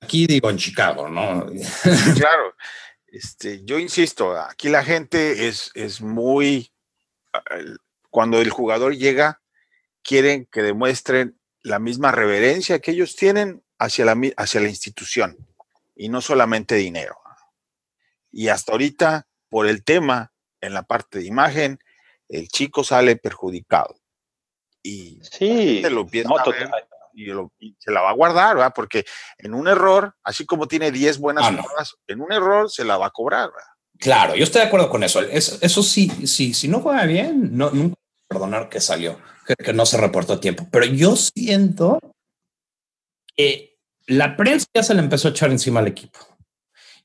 Aquí 0.00 0.26
digo 0.26 0.50
en 0.50 0.58
Chicago, 0.58 1.08
¿no? 1.08 1.46
claro. 2.16 2.54
Este, 3.06 3.64
yo 3.64 3.78
insisto, 3.78 4.36
aquí 4.38 4.68
la 4.68 4.84
gente 4.84 5.48
es, 5.48 5.70
es 5.74 6.02
muy, 6.02 6.70
cuando 8.10 8.40
el 8.40 8.50
jugador 8.50 8.94
llega, 8.94 9.40
quieren 10.02 10.46
que 10.50 10.62
demuestren 10.62 11.38
la 11.62 11.78
misma 11.78 12.12
reverencia 12.12 12.78
que 12.80 12.90
ellos 12.90 13.16
tienen 13.16 13.64
hacia 13.78 14.04
la, 14.04 14.16
hacia 14.36 14.60
la 14.60 14.68
institución 14.68 15.36
y 15.94 16.08
no 16.08 16.20
solamente 16.20 16.74
dinero. 16.74 17.16
Y 18.30 18.48
hasta 18.48 18.72
ahorita, 18.72 19.26
por 19.48 19.66
el 19.66 19.82
tema 19.82 20.32
en 20.60 20.74
la 20.74 20.82
parte 20.82 21.20
de 21.20 21.26
imagen, 21.26 21.78
el 22.28 22.48
chico 22.48 22.84
sale 22.84 23.16
perjudicado. 23.16 23.96
Y 24.82 25.20
sí, 25.22 25.82
lo 25.82 26.06
y, 27.58 27.76
se 27.78 27.90
la 27.90 28.02
va 28.02 28.10
a 28.10 28.14
guardar, 28.14 28.56
¿verdad? 28.56 28.72
Porque 28.74 29.04
en 29.38 29.54
un 29.54 29.66
error, 29.68 30.14
así 30.22 30.44
como 30.44 30.68
tiene 30.68 30.92
10 30.92 31.18
buenas 31.18 31.46
ah, 31.46 31.84
en 32.06 32.20
un 32.20 32.32
error 32.32 32.70
se 32.70 32.84
la 32.84 32.98
va 32.98 33.06
a 33.06 33.10
cobrar. 33.10 33.50
Claro, 33.98 34.34
yo 34.36 34.44
estoy 34.44 34.60
de 34.60 34.66
acuerdo 34.66 34.90
con 34.90 35.02
eso. 35.02 35.20
Eso, 35.22 35.82
sí, 35.82 36.10
sí, 36.26 36.52
si 36.52 36.68
no 36.68 36.80
juega 36.80 37.04
bien, 37.06 37.56
no, 37.56 37.70
nunca 37.70 37.96
perdonar 38.28 38.68
que 38.68 38.80
salió, 38.80 39.18
que, 39.46 39.72
no 39.72 39.86
se 39.86 39.96
reportó 39.96 40.34
a 40.34 40.40
tiempo. 40.40 40.68
Pero 40.70 40.84
yo 40.84 41.16
siento 41.16 41.98
que 43.34 43.78
la 44.06 44.36
prensa 44.36 44.66
ya 44.74 44.82
se 44.82 44.94
le 44.94 45.00
empezó 45.00 45.28
a 45.28 45.30
echar 45.30 45.50
encima 45.50 45.80
al 45.80 45.86
equipo. 45.86 46.18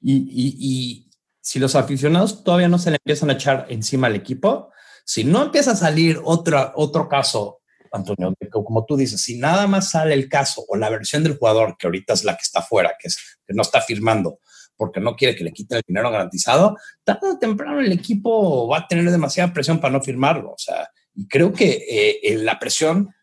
Y, 0.01 0.27
y 0.33 1.09
si 1.41 1.59
los 1.59 1.75
aficionados 1.75 2.43
todavía 2.43 2.67
no 2.67 2.79
se 2.79 2.91
le 2.91 2.97
empiezan 2.97 3.29
a 3.29 3.33
echar 3.33 3.67
encima 3.69 4.07
al 4.07 4.15
equipo, 4.15 4.70
si 5.05 5.23
no 5.23 5.43
empieza 5.43 5.71
a 5.71 5.75
salir 5.75 6.19
otra, 6.23 6.73
otro 6.75 7.07
caso, 7.07 7.59
Antonio, 7.91 8.33
como 8.49 8.85
tú 8.85 8.95
dices, 8.95 9.21
si 9.21 9.37
nada 9.37 9.67
más 9.67 9.91
sale 9.91 10.13
el 10.13 10.29
caso 10.29 10.63
o 10.67 10.77
la 10.77 10.89
versión 10.89 11.23
del 11.23 11.37
jugador, 11.37 11.75
que 11.77 11.87
ahorita 11.87 12.13
es 12.13 12.23
la 12.23 12.35
que 12.35 12.43
está 12.43 12.61
fuera, 12.61 12.93
que, 12.99 13.07
es, 13.07 13.17
que 13.45 13.53
no 13.53 13.61
está 13.61 13.81
firmando 13.81 14.39
porque 14.81 14.99
no 14.99 15.15
quiere 15.15 15.35
que 15.35 15.43
le 15.43 15.51
quiten 15.51 15.77
el 15.77 15.83
dinero 15.87 16.09
garantizado, 16.09 16.75
tarde 17.03 17.29
o 17.29 17.37
temprano 17.37 17.81
el 17.81 17.91
equipo 17.91 18.67
va 18.67 18.79
a 18.79 18.87
tener 18.87 19.11
demasiada 19.11 19.53
presión 19.53 19.79
para 19.79 19.93
no 19.93 20.01
firmarlo. 20.01 20.53
O 20.53 20.57
sea, 20.57 20.89
y 21.13 21.27
creo 21.27 21.53
que 21.53 22.19
eh, 22.23 22.37
la 22.37 22.57
presión 22.57 23.13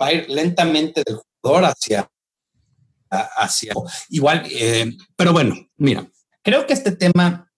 va 0.00 0.06
a 0.06 0.12
ir 0.12 0.28
lentamente 0.28 1.04
del 1.06 1.20
jugador 1.40 1.66
hacia, 1.70 2.10
hacia 3.08 3.72
igual, 4.08 4.48
eh, 4.50 4.96
pero 5.14 5.32
bueno, 5.32 5.54
mira, 5.76 6.10
creo 6.42 6.66
que 6.66 6.72
este 6.72 6.90
tema 6.90 7.52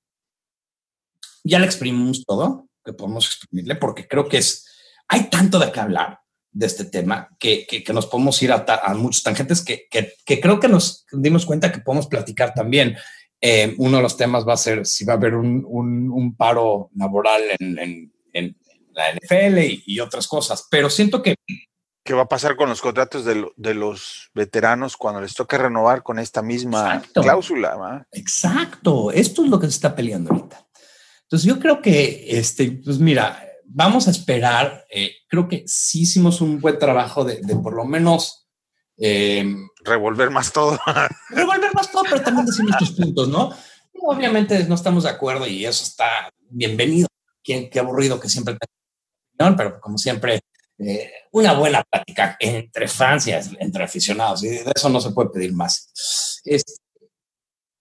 ya 1.43 1.59
le 1.59 1.65
exprimimos 1.65 2.27
todo 2.27 2.68
que 2.89 2.95
podemos 2.95 3.27
exprimirle, 3.27 3.77
porque 3.77 4.09
creo 4.09 4.29
que 4.29 4.39
es, 4.39 4.67
hay 5.09 5.29
tanto 5.29 5.59
de 5.59 5.71
qué 5.71 5.81
hablar 5.81 6.21
de 6.51 6.67
este 6.67 6.85
tema 6.87 7.29
que, 7.39 7.67
que, 7.67 7.93
nos 7.93 8.07
podemos 8.07 8.43
ir 8.43 8.51
a, 8.51 8.65
a 8.83 8.95
muchos 8.95 9.23
tangentes 9.23 9.63
que, 9.63 9.87
que, 9.91 10.41
creo 10.41 10.59
que 10.59 10.69
nos 10.69 11.07
dimos 11.13 11.45
cuenta 11.45 11.71
que 11.71 11.81
podemos 11.81 12.07
platicar 12.07 12.55
también. 12.55 12.97
Eh, 13.41 13.75
uno 13.79 13.99
de 13.99 14.03
los 14.03 14.17
temas 14.17 14.49
va 14.49 14.55
a 14.55 14.57
ser 14.57 14.85
si 14.85 15.05
va 15.05 15.13
a 15.13 15.17
haber 15.17 15.35
un, 15.35 15.65
un, 15.65 16.37
paro 16.37 16.91
laboral 16.97 17.43
en, 17.59 17.79
en, 17.79 18.13
en 18.33 18.57
la 18.93 19.13
NFL 19.13 19.83
y, 19.87 20.01
otras 20.01 20.27
cosas, 20.27 20.67
pero 20.71 20.91
siento 20.91 21.23
que... 21.23 21.37
¿Qué 22.05 22.15
va 22.15 22.23
a 22.23 22.29
pasar 22.29 22.57
con 22.57 22.71
los 22.71 22.81
contratos 22.81 23.27
de, 23.27 23.47
de 23.57 23.75
los 23.75 24.31
veteranos 24.35 24.97
cuando 24.97 25.21
les 25.21 25.35
toque 25.35 25.59
renovar 25.59 26.03
con 26.03 26.19
esta 26.19 26.41
misma 26.41 27.03
cláusula? 27.13 28.07
Exacto, 28.13 29.13
esto 29.13 29.45
es 29.45 29.51
lo 29.51 29.61
que 29.61 29.67
se 29.67 29.75
está 29.75 29.95
peleando 29.95 30.33
ahorita. 30.33 30.68
Entonces 31.29 31.47
yo 31.47 31.61
creo 31.61 31.83
que, 31.83 32.25
este, 32.39 32.81
pues 32.83 32.99
mira, 32.99 33.47
vamos 33.67 34.09
a 34.09 34.11
esperar. 34.11 34.87
Eh, 34.91 35.13
creo 35.29 35.47
que 35.47 35.63
sí 35.67 36.03
hicimos 36.03 36.41
un 36.41 36.59
buen 36.59 36.79
trabajo 36.79 37.23
de, 37.23 37.37
por 37.63 37.75
lo 37.75 37.85
menos 37.85 38.49
eh, 38.97 39.47
revolver 39.85 40.31
más 40.31 40.51
todo. 40.53 40.79
revolver 41.29 41.75
más 41.75 41.93
todo, 41.93 42.05
pero 42.09 42.23
también 42.23 42.47
decir 42.47 42.65
nuestros 42.65 42.93
puntos, 42.93 43.29
¿no? 43.29 43.53
Obviamente 44.01 44.65
no 44.65 44.75
estamos 44.75 45.05
de 45.05 45.11
acuerdo 45.11 45.47
y 45.47 45.67
eso 45.67 45.85
está 45.85 46.33
bienvenido. 46.49 47.09
Qué, 47.43 47.69
qué 47.69 47.79
aburrido 47.79 48.19
que 48.19 48.31
siempre 48.31 48.55
tenga 48.55 49.55
pero 49.55 49.81
como 49.81 49.99
siempre, 49.99 50.41
eh, 50.79 51.11
una 51.33 51.53
buena 51.53 51.85
plática 51.85 52.37
entre 52.41 52.89
Francias, 52.89 53.51
entre 53.61 53.85
aficionados, 53.85 54.43
y 54.45 54.49
de 54.49 54.73
eso 54.75 54.89
no 54.89 55.01
se 55.01 55.11
puede 55.11 55.31
pedir 55.31 55.53
más. 55.53 56.41
Este, 56.45 56.73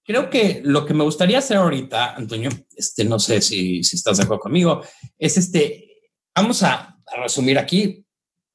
Creo 0.08 0.30
que 0.30 0.62
lo 0.64 0.86
que 0.86 0.94
me 0.94 1.04
gustaría 1.04 1.40
hacer 1.40 1.58
ahorita, 1.58 2.16
Antonio, 2.16 2.50
este, 2.78 3.04
no 3.04 3.20
sé 3.20 3.42
si, 3.42 3.84
si 3.84 3.98
estás 3.98 4.16
de 4.16 4.24
acuerdo 4.24 4.44
conmigo, 4.44 4.82
es 5.20 5.36
este, 5.36 6.00
vamos 6.34 6.64
a, 6.64 6.98
resumir 7.22 7.60
aquí. 7.60 8.06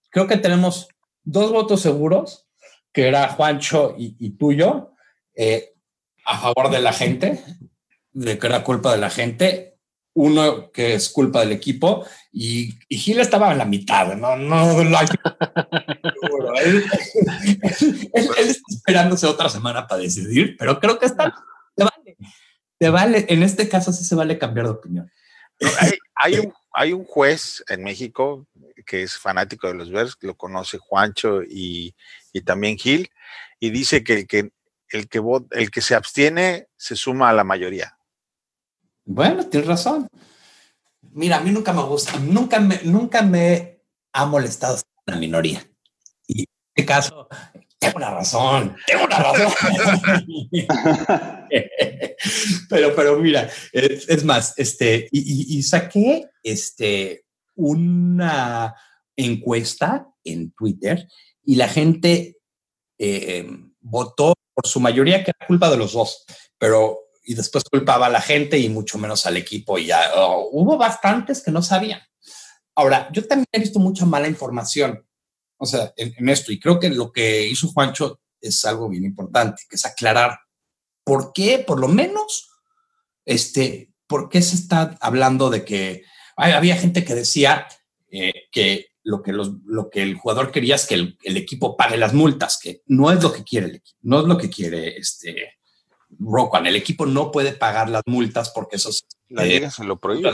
Creo 0.09 0.27
que 0.27 0.39
tenemos 0.39 0.89
dos 1.23 1.53
votos 1.53 1.83
seguros, 1.83 2.49
que 2.91 3.07
era 3.07 3.29
Juancho 3.29 3.95
y, 3.99 4.31
tuyo, 4.31 4.93
eh, 5.35 5.75
a 6.25 6.39
favor 6.39 6.71
de 6.71 6.81
la 6.81 6.95
gente, 6.95 7.45
de 8.13 8.39
que 8.39 8.47
era 8.47 8.65
culpa 8.65 8.93
de 8.93 8.99
la 8.99 9.11
gente, 9.11 9.72
uno 10.15 10.71
que 10.71 10.95
es 10.95 11.09
culpa 11.09 11.41
del 11.41 11.53
equipo 11.53 12.07
y, 12.33 12.75
y 12.89 12.99
Gil 12.99 13.21
estaba 13.21 13.53
en 13.53 13.59
la 13.59 13.65
mitad, 13.65 14.15
no, 14.15 14.37
no, 14.37 14.81
él, 14.81 14.95
está 18.13 18.41
esperándose 18.69 19.27
otra 19.27 19.49
semana 19.49 19.87
para 19.87 20.03
decidir, 20.03 20.57
pero 20.59 20.79
creo 20.81 20.99
que 20.99 21.07
está, 21.07 21.33
te 21.75 21.85
vale, 21.85 22.17
te 22.79 22.89
vale, 22.91 23.27
en 23.29 23.43
este 23.43 23.69
caso 23.69 23.93
sí 23.93 24.05
se 24.05 24.15
vale 24.15 24.39
cambiar 24.39 24.67
de 24.67 24.73
opinión. 24.73 25.11
Hay, 26.17 26.39
un, 26.39 26.53
hay 26.73 26.93
un 26.93 27.05
juez 27.05 27.65
en 27.69 27.85
México 27.85 28.47
que 28.85 29.03
es 29.03 29.17
fanático 29.17 29.69
de 29.69 29.75
los 29.75 29.91
Bears, 29.91 30.17
lo 30.21 30.37
conoce 30.37 30.79
Juancho 30.79 31.43
y, 31.43 31.95
y 32.33 32.41
también 32.43 32.77
Gil, 32.77 33.11
y 33.61 33.71
dice 33.71 34.03
que 34.03 34.15
el 34.15 34.27
que, 34.27 34.51
el 34.91 35.09
que, 35.09 35.23
el 35.53 35.71
que 35.71 35.81
se 35.81 35.95
abstiene 35.95 36.67
se 36.77 36.97
suma 36.97 37.31
a 37.31 37.33
la 37.33 37.45
mayoría. 37.45 37.97
Bueno, 39.05 39.47
tienes 39.47 39.69
razón. 39.69 40.09
Mira, 41.13 41.39
a 41.39 41.41
mí 41.41 41.51
nunca 41.51 41.73
me 41.73 41.83
gusta, 41.83 42.19
nunca 42.19 42.61
me, 42.61 42.81
nunca 42.85 43.23
me 43.23 43.83
ha 44.13 44.27
molestado 44.27 44.79
la 45.07 45.17
minoría. 45.17 45.67
Y 46.27 46.41
en 46.41 46.47
este 46.75 46.87
caso, 46.87 47.29
tengo 47.79 47.97
una 47.97 48.11
razón, 48.11 48.77
tengo 48.87 49.05
una 49.05 49.19
razón. 49.19 49.53
pero, 52.69 52.95
pero 52.95 53.19
mira, 53.19 53.51
es, 53.73 54.25
más, 54.25 54.55
este, 54.57 55.09
y, 55.11 55.63
saqué 55.65 56.31
este, 56.43 57.27
una 57.57 58.75
encuesta 59.17 60.09
en 60.25 60.53
Twitter 60.53 61.09
y 61.45 61.57
la 61.57 61.69
gente 61.69 62.39
eh, 62.99 63.47
votó 63.81 64.35
por 64.55 64.67
su 64.67 64.79
mayoría 64.81 65.25
que 65.25 65.33
era 65.37 65.47
culpa 65.47 65.69
de 65.71 65.77
los 65.77 65.93
dos, 65.93 66.25
pero 66.59 66.99
y 67.23 67.35
después 67.35 67.65
culpaba 67.65 68.07
a 68.07 68.11
la 68.11 68.21
gente 68.21 68.59
y 68.59 68.69
mucho 68.69 68.99
menos 68.99 69.27
al 69.27 69.37
equipo 69.37 69.79
y 69.79 69.87
ya 69.87 70.11
oh, 70.17 70.49
hubo 70.53 70.77
bastantes 70.77 71.43
que 71.43 71.51
no 71.51 71.63
sabían. 71.63 72.01
Ahora, 72.75 73.09
yo 73.13 73.27
también 73.27 73.47
he 73.53 73.61
visto 73.61 73.79
mucha 73.79 74.07
mala 74.07 74.29
información, 74.29 75.07
o 75.59 75.67
sea, 75.67 75.93
en, 75.97 76.29
esto 76.29 76.53
y 76.53 76.59
creo 76.59 76.81
que 76.81 76.91
lo 76.91 77.13
que 77.13 77.47
hizo 77.47 77.69
Juancho 77.69 78.21
es 78.41 78.65
algo 78.65 78.89
bien 78.89 79.05
importante, 79.05 79.63
que 79.69 79.77
es 79.77 79.85
aclarar 79.85 80.39
por 81.05 81.33
qué, 81.33 81.59
por 81.59 81.79
lo 81.79 81.89
menos, 81.89 82.51
este, 83.25 83.93
por 84.07 84.29
qué 84.29 84.43
se 84.43 84.57
está 84.57 84.97
hablando 85.01 85.51
de 85.51 85.65
que 85.65 86.03
había 86.37 86.77
gente 86.77 87.05
que 87.05 87.15
decía 87.15 87.69
eh, 88.11 88.49
que 88.51 88.89
lo 89.05 89.23
que, 89.23 89.33
los, 89.33 89.53
lo 89.65 89.91
que 89.91 90.03
el 90.03 90.17
jugador 90.17 90.51
quería 90.51 90.77
es 90.77 90.87
que 90.87 90.95
el, 90.95 91.19
el, 91.23 91.37
equipo 91.37 91.77
pague 91.77 91.97
las 91.97 92.15
multas, 92.15 92.59
que 92.61 92.83
no 92.87 93.11
es 93.11 93.23
lo 93.23 93.33
que 93.33 93.43
quiere 93.45 93.67
el 93.67 93.77
equipo, 93.77 93.99
no 94.03 94.21
es 94.21 94.27
lo 94.27 94.39
que 94.39 94.49
quiere 94.49 94.97
este, 94.97 95.57
Roquan. 96.19 96.67
El 96.67 96.77
equipo 96.77 97.07
no 97.07 97.31
puede 97.31 97.53
pagar 97.53 97.89
las 97.89 98.03
multas 98.07 98.51
porque 98.51 98.77
eso 98.77 98.91
es, 98.91 99.07
La 99.29 99.45
liga 99.45 99.71
se 99.71 99.85
lo 99.85 99.99
prohíbe. 99.99 100.33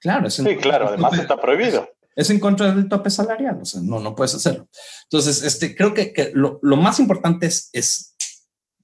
Claro, 0.00 0.28
es 0.28 0.34
sí, 0.34 0.56
claro, 0.56 0.88
además 0.88 1.18
está 1.18 1.40
prohibido. 1.40 1.88
Es 2.14 2.30
en 2.30 2.38
contra 2.38 2.72
del 2.72 2.88
tope 2.88 3.10
salarial, 3.10 3.58
o 3.62 3.64
sea, 3.64 3.80
no, 3.82 3.98
no 3.98 4.14
puedes 4.14 4.34
hacerlo. 4.34 4.68
Entonces, 5.04 5.42
este, 5.42 5.74
creo 5.74 5.94
que, 5.94 6.12
que 6.12 6.30
lo, 6.34 6.60
lo, 6.62 6.76
más 6.76 7.00
importante 7.00 7.46
es, 7.46 7.70
es 7.72 8.14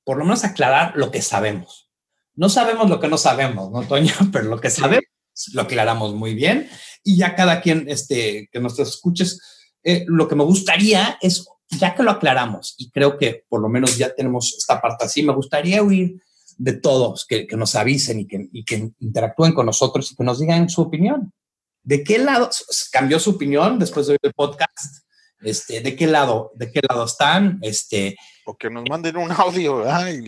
por 0.02 0.16
lo 0.16 0.24
menos 0.24 0.44
aclarar 0.44 0.92
lo 0.96 1.10
que 1.10 1.22
sabemos. 1.22 1.90
No 2.34 2.48
sabemos 2.48 2.88
lo 2.88 2.98
que 2.98 3.08
no 3.08 3.18
sabemos, 3.18 3.70
¿no, 3.70 3.82
Toño? 3.82 4.12
Pero 4.32 4.46
lo 4.46 4.60
que 4.60 4.70
sabemos 4.70 5.04
lo 5.52 5.62
aclaramos 5.62 6.14
muy 6.14 6.34
bien 6.34 6.68
y 7.02 7.16
ya 7.16 7.34
cada 7.34 7.60
quien 7.60 7.88
este, 7.88 8.48
que 8.52 8.60
nos 8.60 8.78
escuches, 8.78 9.40
eh, 9.82 10.04
lo 10.06 10.28
que 10.28 10.34
me 10.34 10.44
gustaría 10.44 11.18
es, 11.20 11.46
ya 11.78 11.94
que 11.94 12.02
lo 12.02 12.10
aclaramos 12.10 12.74
y 12.78 12.90
creo 12.90 13.16
que 13.16 13.44
por 13.48 13.60
lo 13.60 13.68
menos 13.68 13.96
ya 13.96 14.14
tenemos 14.14 14.54
esta 14.56 14.80
parte 14.80 15.04
así, 15.04 15.22
me 15.22 15.34
gustaría 15.34 15.82
oír 15.82 16.20
de 16.56 16.72
todos 16.74 17.26
que, 17.26 17.46
que 17.46 17.56
nos 17.56 17.74
avisen 17.74 18.20
y 18.20 18.26
que, 18.26 18.48
y 18.52 18.64
que 18.64 18.90
interactúen 18.98 19.52
con 19.52 19.66
nosotros 19.66 20.12
y 20.12 20.16
que 20.16 20.24
nos 20.24 20.40
digan 20.40 20.68
su 20.68 20.82
opinión. 20.82 21.32
¿De 21.82 22.04
qué 22.04 22.18
lado 22.18 22.50
cambió 22.92 23.18
su 23.18 23.30
opinión 23.30 23.78
después 23.78 24.06
de 24.06 24.12
oír 24.12 24.20
el 24.22 24.34
podcast? 24.34 25.04
Este, 25.42 25.80
¿De 25.80 25.96
qué 25.96 26.06
lado, 26.06 26.52
de 26.54 26.70
qué 26.70 26.80
lado 26.86 27.04
están? 27.04 27.58
Este, 27.62 28.16
o 28.44 28.56
que 28.56 28.68
nos 28.68 28.84
manden 28.88 29.16
un 29.16 29.32
audio. 29.32 29.82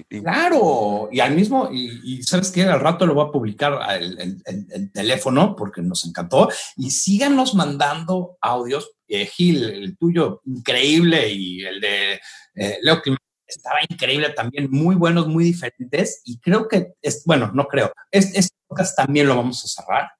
Claro, 0.08 1.08
y 1.12 1.20
al 1.20 1.34
mismo, 1.34 1.68
y, 1.70 2.22
sabes 2.22 2.50
que 2.50 2.62
al 2.62 2.80
rato 2.80 3.04
lo 3.04 3.14
voy 3.14 3.26
a 3.26 3.30
publicar 3.30 3.78
el, 4.00 4.40
el, 4.46 4.92
teléfono 4.92 5.54
porque 5.54 5.82
nos 5.82 6.06
encantó. 6.06 6.48
Y 6.76 6.90
síganos 6.90 7.54
mandando 7.54 8.38
audios. 8.40 8.92
Eh, 9.14 9.26
Gil, 9.26 9.62
el 9.64 9.98
tuyo, 9.98 10.40
increíble, 10.46 11.28
y 11.28 11.62
el 11.62 11.82
de 11.82 12.14
eh, 12.54 12.78
Leo 12.80 13.02
estaba 13.46 13.76
increíble 13.86 14.30
también, 14.30 14.70
muy 14.70 14.94
buenos, 14.94 15.26
muy 15.26 15.44
diferentes. 15.44 16.22
Y 16.24 16.40
creo 16.40 16.66
que, 16.66 16.94
es, 17.02 17.22
bueno, 17.26 17.50
no 17.52 17.66
creo, 17.66 17.92
este 18.10 18.56
podcast 18.66 18.96
también 18.96 19.26
lo 19.26 19.36
vamos 19.36 19.62
a 19.64 19.68
cerrar 19.68 20.10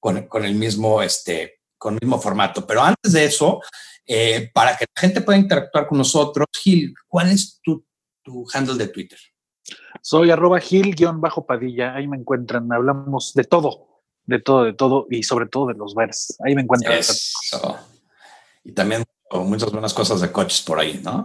con, 0.00 0.26
con 0.26 0.44
el 0.44 0.56
mismo, 0.56 1.00
este, 1.02 1.60
con 1.78 1.94
el 1.94 2.00
mismo 2.02 2.20
formato. 2.20 2.66
Pero 2.66 2.82
antes 2.82 3.12
de 3.12 3.26
eso, 3.26 3.60
eh, 4.04 4.50
para 4.52 4.76
que 4.76 4.86
la 4.92 5.00
gente 5.00 5.20
pueda 5.20 5.38
interactuar 5.38 5.86
con 5.86 5.98
nosotros, 5.98 6.48
Gil, 6.60 6.92
¿cuál 7.06 7.30
es 7.30 7.60
tu, 7.62 7.86
tu 8.24 8.44
handle 8.52 8.74
de 8.74 8.88
Twitter? 8.88 9.20
Soy 10.00 10.32
arroba 10.32 10.58
Gil-Padilla, 10.58 11.94
ahí 11.94 12.08
me 12.08 12.16
encuentran, 12.16 12.72
hablamos 12.72 13.34
de 13.34 13.44
todo, 13.44 14.02
de 14.24 14.40
todo, 14.40 14.64
de 14.64 14.72
todo 14.72 15.06
y 15.08 15.22
sobre 15.22 15.46
todo 15.46 15.68
de 15.68 15.74
los 15.74 15.94
Bears, 15.94 16.36
ahí 16.44 16.56
me 16.56 16.62
encuentran. 16.62 16.98
Y 18.64 18.72
también 18.72 19.04
muchas 19.40 19.72
buenas 19.72 19.94
cosas 19.94 20.20
de 20.20 20.30
coches 20.30 20.60
por 20.62 20.78
ahí, 20.78 21.00
¿no? 21.02 21.24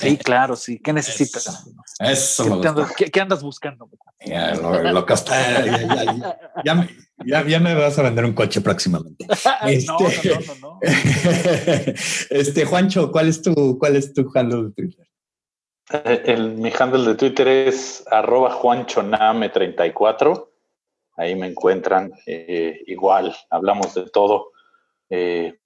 sí, 0.00 0.16
claro, 0.16 0.56
sí. 0.56 0.78
¿Qué 0.78 0.92
necesitas? 0.92 1.66
Eso. 1.98 2.60
¿Qué, 2.96 3.20
andas, 3.20 3.42
buscando? 3.42 3.88
Ya, 4.24 4.54
lo, 4.54 5.04
que 5.04 5.14
está, 5.14 5.64
ya, 6.64 7.60
me, 7.60 7.74
vas 7.74 7.98
a 7.98 8.02
vender 8.02 8.24
un 8.24 8.32
coche 8.32 8.60
próximamente. 8.60 9.26
Este, 9.66 9.86
no, 9.86 9.98
no, 9.98 10.40
no, 10.46 10.54
no, 10.60 10.78
este, 12.30 12.64
Juancho, 12.64 13.12
¿cuál 13.12 13.28
es 13.28 13.42
tu, 13.42 13.78
cuál 13.78 13.96
es 13.96 14.12
tu 14.12 14.30
handle 14.34 14.64
de 14.64 14.72
Twitter? 14.72 15.06
Eh, 15.92 16.22
el, 16.26 16.56
mi 16.56 16.72
handle 16.78 17.04
de 17.04 17.14
Twitter 17.14 17.48
es 17.48 18.04
arroba 18.10 18.52
juanchoname34. 18.52 20.48
Ahí 21.16 21.34
me 21.34 21.48
encuentran. 21.48 22.12
Eh, 22.26 22.80
igual, 22.86 23.36
hablamos 23.50 23.94
de 23.94 24.08
todo. 24.08 24.52
Eh, 25.10 25.59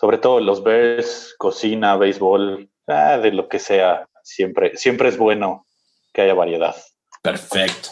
sobre 0.00 0.16
todo 0.16 0.40
los 0.40 0.64
Bears, 0.64 1.34
cocina, 1.36 1.94
béisbol, 1.94 2.70
ah, 2.86 3.18
de 3.18 3.32
lo 3.32 3.50
que 3.50 3.58
sea, 3.58 4.08
siempre, 4.22 4.74
siempre 4.78 5.10
es 5.10 5.18
bueno 5.18 5.66
que 6.14 6.22
haya 6.22 6.32
variedad. 6.32 6.74
Perfecto. 7.20 7.90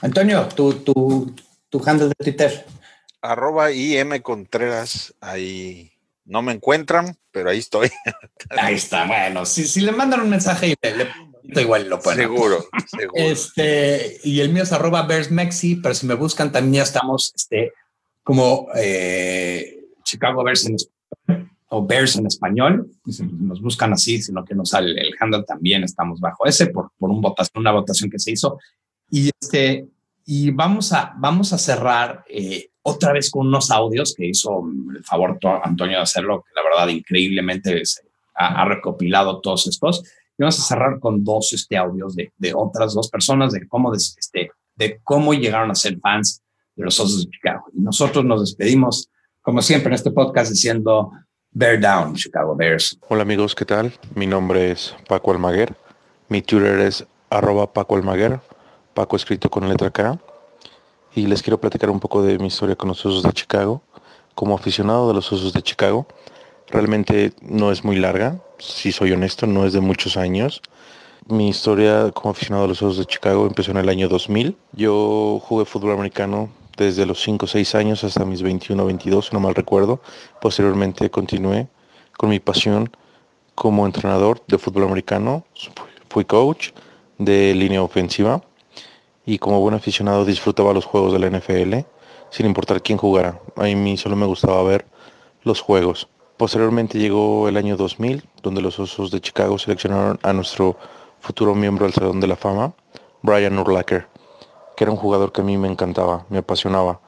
Antonio, 0.00 0.48
tu, 0.48 0.72
tu, 0.76 1.36
tu 1.68 1.82
handle 1.84 2.08
de 2.08 2.14
Twitter. 2.14 2.64
Arroba 3.20 3.70
IM 3.70 4.18
Contreras, 4.22 5.14
ahí 5.20 5.92
no 6.24 6.40
me 6.40 6.52
encuentran, 6.52 7.18
pero 7.30 7.50
ahí 7.50 7.58
estoy. 7.58 7.90
ahí 8.50 8.76
está, 8.76 9.04
bueno, 9.04 9.44
si, 9.44 9.68
si 9.68 9.82
le 9.82 9.92
mandan 9.92 10.22
un 10.22 10.30
mensaje 10.30 10.68
y 10.68 10.74
le, 10.80 11.60
igual 11.60 11.86
lo 11.86 12.00
pueden. 12.00 12.20
Seguro, 12.20 12.64
seguro. 12.86 13.12
Este, 13.14 14.20
y 14.24 14.40
el 14.40 14.48
mío 14.48 14.62
es 14.62 14.72
arroba 14.72 15.06
Mexi, 15.28 15.76
pero 15.76 15.94
si 15.94 16.06
me 16.06 16.14
buscan 16.14 16.50
también 16.50 16.76
ya 16.76 16.82
estamos 16.84 17.30
este, 17.36 17.74
como 18.22 18.68
eh, 18.74 19.80
Chicago 20.02 20.42
Bears 20.44 20.64
en 20.64 20.78
o 21.74 21.86
Bears 21.86 22.16
en 22.16 22.26
español, 22.26 22.90
nos 23.40 23.62
buscan 23.62 23.94
así, 23.94 24.20
sino 24.20 24.44
que 24.44 24.54
nos 24.54 24.70
sale 24.70 24.92
el 25.00 25.14
handle 25.18 25.42
también, 25.44 25.82
estamos 25.84 26.20
bajo 26.20 26.44
ese 26.44 26.66
por, 26.66 26.90
por 26.98 27.08
un 27.08 27.22
votación, 27.22 27.62
una 27.62 27.72
votación 27.72 28.10
que 28.10 28.18
se 28.18 28.32
hizo. 28.32 28.58
Y, 29.10 29.30
este, 29.40 29.88
y 30.26 30.50
vamos, 30.50 30.92
a, 30.92 31.14
vamos 31.16 31.52
a 31.54 31.58
cerrar 31.58 32.24
eh, 32.28 32.68
otra 32.82 33.12
vez 33.12 33.30
con 33.30 33.46
unos 33.46 33.70
audios 33.70 34.14
que 34.14 34.26
hizo 34.26 34.62
el 34.94 35.02
favor 35.02 35.38
Antonio 35.62 35.96
de 35.96 36.02
hacerlo, 36.02 36.42
que 36.42 36.52
la 36.54 36.62
verdad 36.62 36.88
increíblemente 36.94 37.82
ha, 38.34 38.64
recopilado 38.66 39.40
todos 39.40 39.66
estos. 39.66 40.02
Y 40.36 40.42
vamos 40.42 40.58
a 40.58 40.62
cerrar 40.62 41.00
con 41.00 41.24
dos 41.24 41.52
este, 41.54 41.76
audios 41.76 42.14
de, 42.14 42.32
de 42.36 42.52
otras 42.54 42.92
dos 42.92 43.08
personas, 43.08 43.52
de 43.52 43.66
cómo, 43.66 43.94
este, 43.94 44.50
de 44.76 45.00
cómo 45.02 45.32
llegaron 45.32 45.70
a 45.70 45.74
ser 45.74 45.98
fans 46.00 46.42
de 46.76 46.84
los 46.84 46.98
Osos 47.00 47.24
de 47.24 47.30
Chicago. 47.30 47.64
Y 47.72 47.80
nosotros 47.80 48.24
nos 48.24 48.40
despedimos, 48.40 49.08
como 49.42 49.60
siempre, 49.60 49.88
en 49.88 49.94
este 49.94 50.12
podcast 50.12 50.50
diciendo 50.50 51.10
Bear 51.50 51.80
Down, 51.80 52.14
Chicago 52.14 52.54
Bears. 52.54 52.96
Hola 53.08 53.22
amigos, 53.22 53.56
¿qué 53.56 53.64
tal? 53.64 53.92
Mi 54.14 54.26
nombre 54.26 54.70
es 54.70 54.94
Paco 55.08 55.32
Almaguer. 55.32 55.74
Mi 56.28 56.42
Twitter 56.42 56.78
es 56.78 57.04
arroba 57.28 57.72
Paco 57.72 57.96
Almaguer, 57.96 58.40
Paco 58.94 59.16
escrito 59.16 59.50
con 59.50 59.68
letra 59.68 59.90
K. 59.90 60.18
Y 61.14 61.26
les 61.26 61.42
quiero 61.42 61.60
platicar 61.60 61.90
un 61.90 61.98
poco 61.98 62.22
de 62.22 62.38
mi 62.38 62.46
historia 62.46 62.76
con 62.76 62.88
los 62.88 63.04
Osos 63.04 63.24
de 63.24 63.32
Chicago. 63.32 63.82
Como 64.34 64.54
aficionado 64.54 65.08
de 65.08 65.14
los 65.14 65.30
Osos 65.32 65.52
de 65.52 65.60
Chicago, 65.60 66.06
realmente 66.68 67.32
no 67.42 67.72
es 67.72 67.84
muy 67.84 67.96
larga, 67.96 68.40
si 68.58 68.92
soy 68.92 69.12
honesto, 69.12 69.46
no 69.46 69.66
es 69.66 69.72
de 69.72 69.80
muchos 69.80 70.16
años. 70.16 70.62
Mi 71.26 71.48
historia 71.48 72.12
como 72.12 72.30
aficionado 72.30 72.64
a 72.64 72.68
los 72.68 72.80
Osos 72.80 72.98
de 72.98 73.06
Chicago 73.06 73.46
empezó 73.46 73.72
en 73.72 73.78
el 73.78 73.88
año 73.88 74.08
2000. 74.08 74.56
Yo 74.72 75.40
jugué 75.42 75.64
fútbol 75.64 75.92
americano 75.92 76.48
desde 76.82 77.06
los 77.06 77.22
5 77.22 77.44
o 77.44 77.48
6 77.48 77.74
años 77.74 78.04
hasta 78.04 78.24
mis 78.24 78.42
21 78.42 78.82
o 78.82 78.86
22, 78.86 79.32
no 79.32 79.40
mal 79.40 79.54
recuerdo. 79.54 80.00
Posteriormente 80.40 81.10
continué 81.10 81.68
con 82.16 82.28
mi 82.30 82.40
pasión 82.40 82.90
como 83.54 83.86
entrenador 83.86 84.42
de 84.46 84.58
fútbol 84.58 84.84
americano. 84.84 85.44
Fui 86.08 86.24
coach 86.24 86.70
de 87.18 87.54
línea 87.54 87.82
ofensiva 87.82 88.42
y 89.24 89.38
como 89.38 89.60
buen 89.60 89.74
aficionado 89.74 90.24
disfrutaba 90.24 90.72
los 90.72 90.84
juegos 90.84 91.12
de 91.12 91.18
la 91.18 91.30
NFL 91.30 91.86
sin 92.30 92.46
importar 92.46 92.82
quién 92.82 92.98
jugara. 92.98 93.40
A 93.56 93.64
mí 93.64 93.96
solo 93.96 94.16
me 94.16 94.26
gustaba 94.26 94.62
ver 94.62 94.86
los 95.42 95.60
juegos. 95.60 96.08
Posteriormente 96.36 96.98
llegó 96.98 97.48
el 97.48 97.56
año 97.56 97.76
2000, 97.76 98.24
donde 98.42 98.62
los 98.62 98.78
Osos 98.78 99.10
de 99.10 99.20
Chicago 99.20 99.58
seleccionaron 99.58 100.18
a 100.22 100.32
nuestro 100.32 100.76
futuro 101.20 101.54
miembro 101.54 101.84
del 101.84 101.94
Salón 101.94 102.20
de 102.20 102.26
la 102.26 102.36
Fama, 102.36 102.72
Brian 103.22 103.58
Urlacher 103.58 104.11
era 104.82 104.90
un 104.90 104.96
jugador 104.96 105.32
que 105.32 105.40
a 105.40 105.44
mí 105.44 105.56
me 105.58 105.68
encantaba, 105.68 106.26
me 106.28 106.38
apasionaba, 106.38 107.00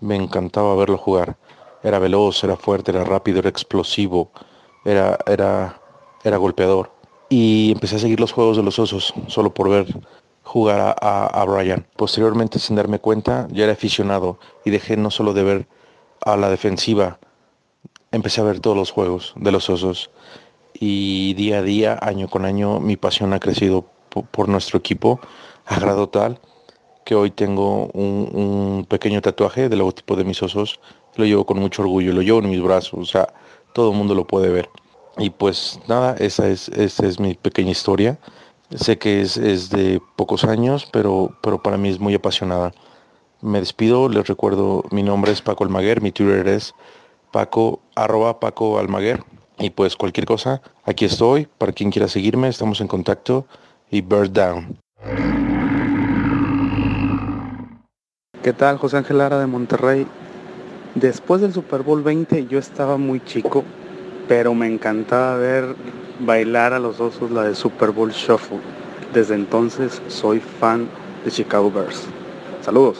me 0.00 0.16
encantaba 0.16 0.74
verlo 0.76 0.98
jugar. 0.98 1.36
Era 1.82 1.98
veloz, 1.98 2.42
era 2.44 2.56
fuerte, 2.56 2.90
era 2.90 3.04
rápido, 3.04 3.38
era 3.38 3.48
explosivo, 3.48 4.30
era, 4.84 5.18
era, 5.26 5.80
era 6.24 6.36
golpeador. 6.36 6.92
Y 7.28 7.72
empecé 7.72 7.96
a 7.96 7.98
seguir 8.00 8.20
los 8.20 8.32
juegos 8.32 8.56
de 8.56 8.62
los 8.62 8.78
osos 8.78 9.12
solo 9.26 9.52
por 9.52 9.68
ver 9.68 9.86
jugar 10.42 10.96
a, 11.00 11.26
a, 11.26 11.44
Brian. 11.44 11.86
Posteriormente, 11.96 12.58
sin 12.58 12.76
darme 12.76 12.98
cuenta, 12.98 13.48
ya 13.50 13.64
era 13.64 13.72
aficionado 13.72 14.38
y 14.64 14.70
dejé 14.70 14.96
no 14.96 15.10
solo 15.10 15.32
de 15.32 15.42
ver 15.42 15.68
a 16.24 16.36
la 16.36 16.50
defensiva, 16.50 17.18
empecé 18.12 18.40
a 18.40 18.44
ver 18.44 18.60
todos 18.60 18.76
los 18.76 18.90
juegos 18.90 19.34
de 19.36 19.52
los 19.52 19.68
osos. 19.70 20.10
Y 20.74 21.34
día 21.34 21.58
a 21.58 21.62
día, 21.62 21.98
año 22.00 22.28
con 22.28 22.44
año, 22.44 22.80
mi 22.80 22.96
pasión 22.96 23.32
ha 23.32 23.40
crecido 23.40 23.86
por, 24.30 24.48
nuestro 24.48 24.78
equipo 24.78 25.20
a 25.66 25.78
grado 25.80 26.08
tal 26.08 26.40
que 27.06 27.14
hoy 27.14 27.30
tengo 27.30 27.86
un, 27.94 28.84
pequeño 28.88 29.22
tatuaje 29.22 29.68
del 29.68 29.78
logotipo 29.78 30.16
de 30.16 30.24
mis 30.24 30.42
osos. 30.42 30.80
Lo 31.14 31.24
llevo 31.24 31.46
con 31.46 31.58
mucho 31.58 31.82
orgullo, 31.82 32.12
lo 32.12 32.20
llevo 32.20 32.40
en 32.40 32.50
mis 32.50 32.60
brazos, 32.60 32.98
o 32.98 33.04
sea, 33.04 33.32
todo 33.72 33.92
el 33.92 33.96
mundo 33.96 34.14
lo 34.14 34.26
puede 34.26 34.48
ver. 34.48 34.68
Y 35.16 35.30
pues 35.30 35.78
nada, 35.86 36.16
esa 36.18 36.48
es, 36.48 36.68
esa 36.70 37.06
es 37.06 37.20
mi 37.20 37.34
pequeña 37.34 37.70
historia. 37.70 38.18
Sé 38.74 38.98
que 38.98 39.20
es, 39.22 39.36
es, 39.36 39.70
de 39.70 40.02
pocos 40.16 40.42
años, 40.42 40.88
pero, 40.92 41.30
pero 41.42 41.62
para 41.62 41.76
mí 41.76 41.90
es 41.90 42.00
muy 42.00 42.12
apasionada. 42.12 42.72
Me 43.40 43.60
despido, 43.60 44.08
les 44.08 44.26
recuerdo, 44.26 44.82
mi 44.90 45.04
nombre 45.04 45.30
es 45.30 45.40
Paco 45.40 45.62
Almaguer, 45.62 46.02
mi 46.02 46.10
Twitter 46.10 46.48
es 46.48 46.74
Paco, 47.30 47.78
arroba 47.94 48.40
Paco 48.40 48.80
Almaguer. 48.80 49.22
Y 49.58 49.70
pues 49.70 49.94
cualquier 49.94 50.26
cosa, 50.26 50.60
aquí 50.84 51.04
estoy, 51.04 51.46
para 51.56 51.72
quien 51.72 51.92
quiera 51.92 52.08
seguirme, 52.08 52.48
estamos 52.48 52.80
en 52.80 52.88
contacto 52.88 53.46
y 53.92 54.00
Bird 54.00 54.32
Down. 54.32 55.45
¿Qué 58.46 58.52
tal? 58.52 58.78
José 58.78 58.98
Ángel 58.98 59.18
Lara 59.18 59.40
de 59.40 59.48
Monterrey. 59.48 60.06
Después 60.94 61.40
del 61.40 61.52
Super 61.52 61.82
Bowl 61.82 62.04
20 62.04 62.46
yo 62.46 62.60
estaba 62.60 62.96
muy 62.96 63.18
chico, 63.18 63.64
pero 64.28 64.54
me 64.54 64.68
encantaba 64.68 65.36
ver 65.36 65.74
bailar 66.20 66.72
a 66.72 66.78
los 66.78 67.00
osos 67.00 67.32
la 67.32 67.42
de 67.42 67.56
Super 67.56 67.90
Bowl 67.90 68.12
Shuffle. 68.12 68.60
Desde 69.12 69.34
entonces 69.34 70.00
soy 70.06 70.38
fan 70.38 70.86
de 71.24 71.32
Chicago 71.32 71.72
Bears. 71.72 72.04
Saludos. 72.62 72.98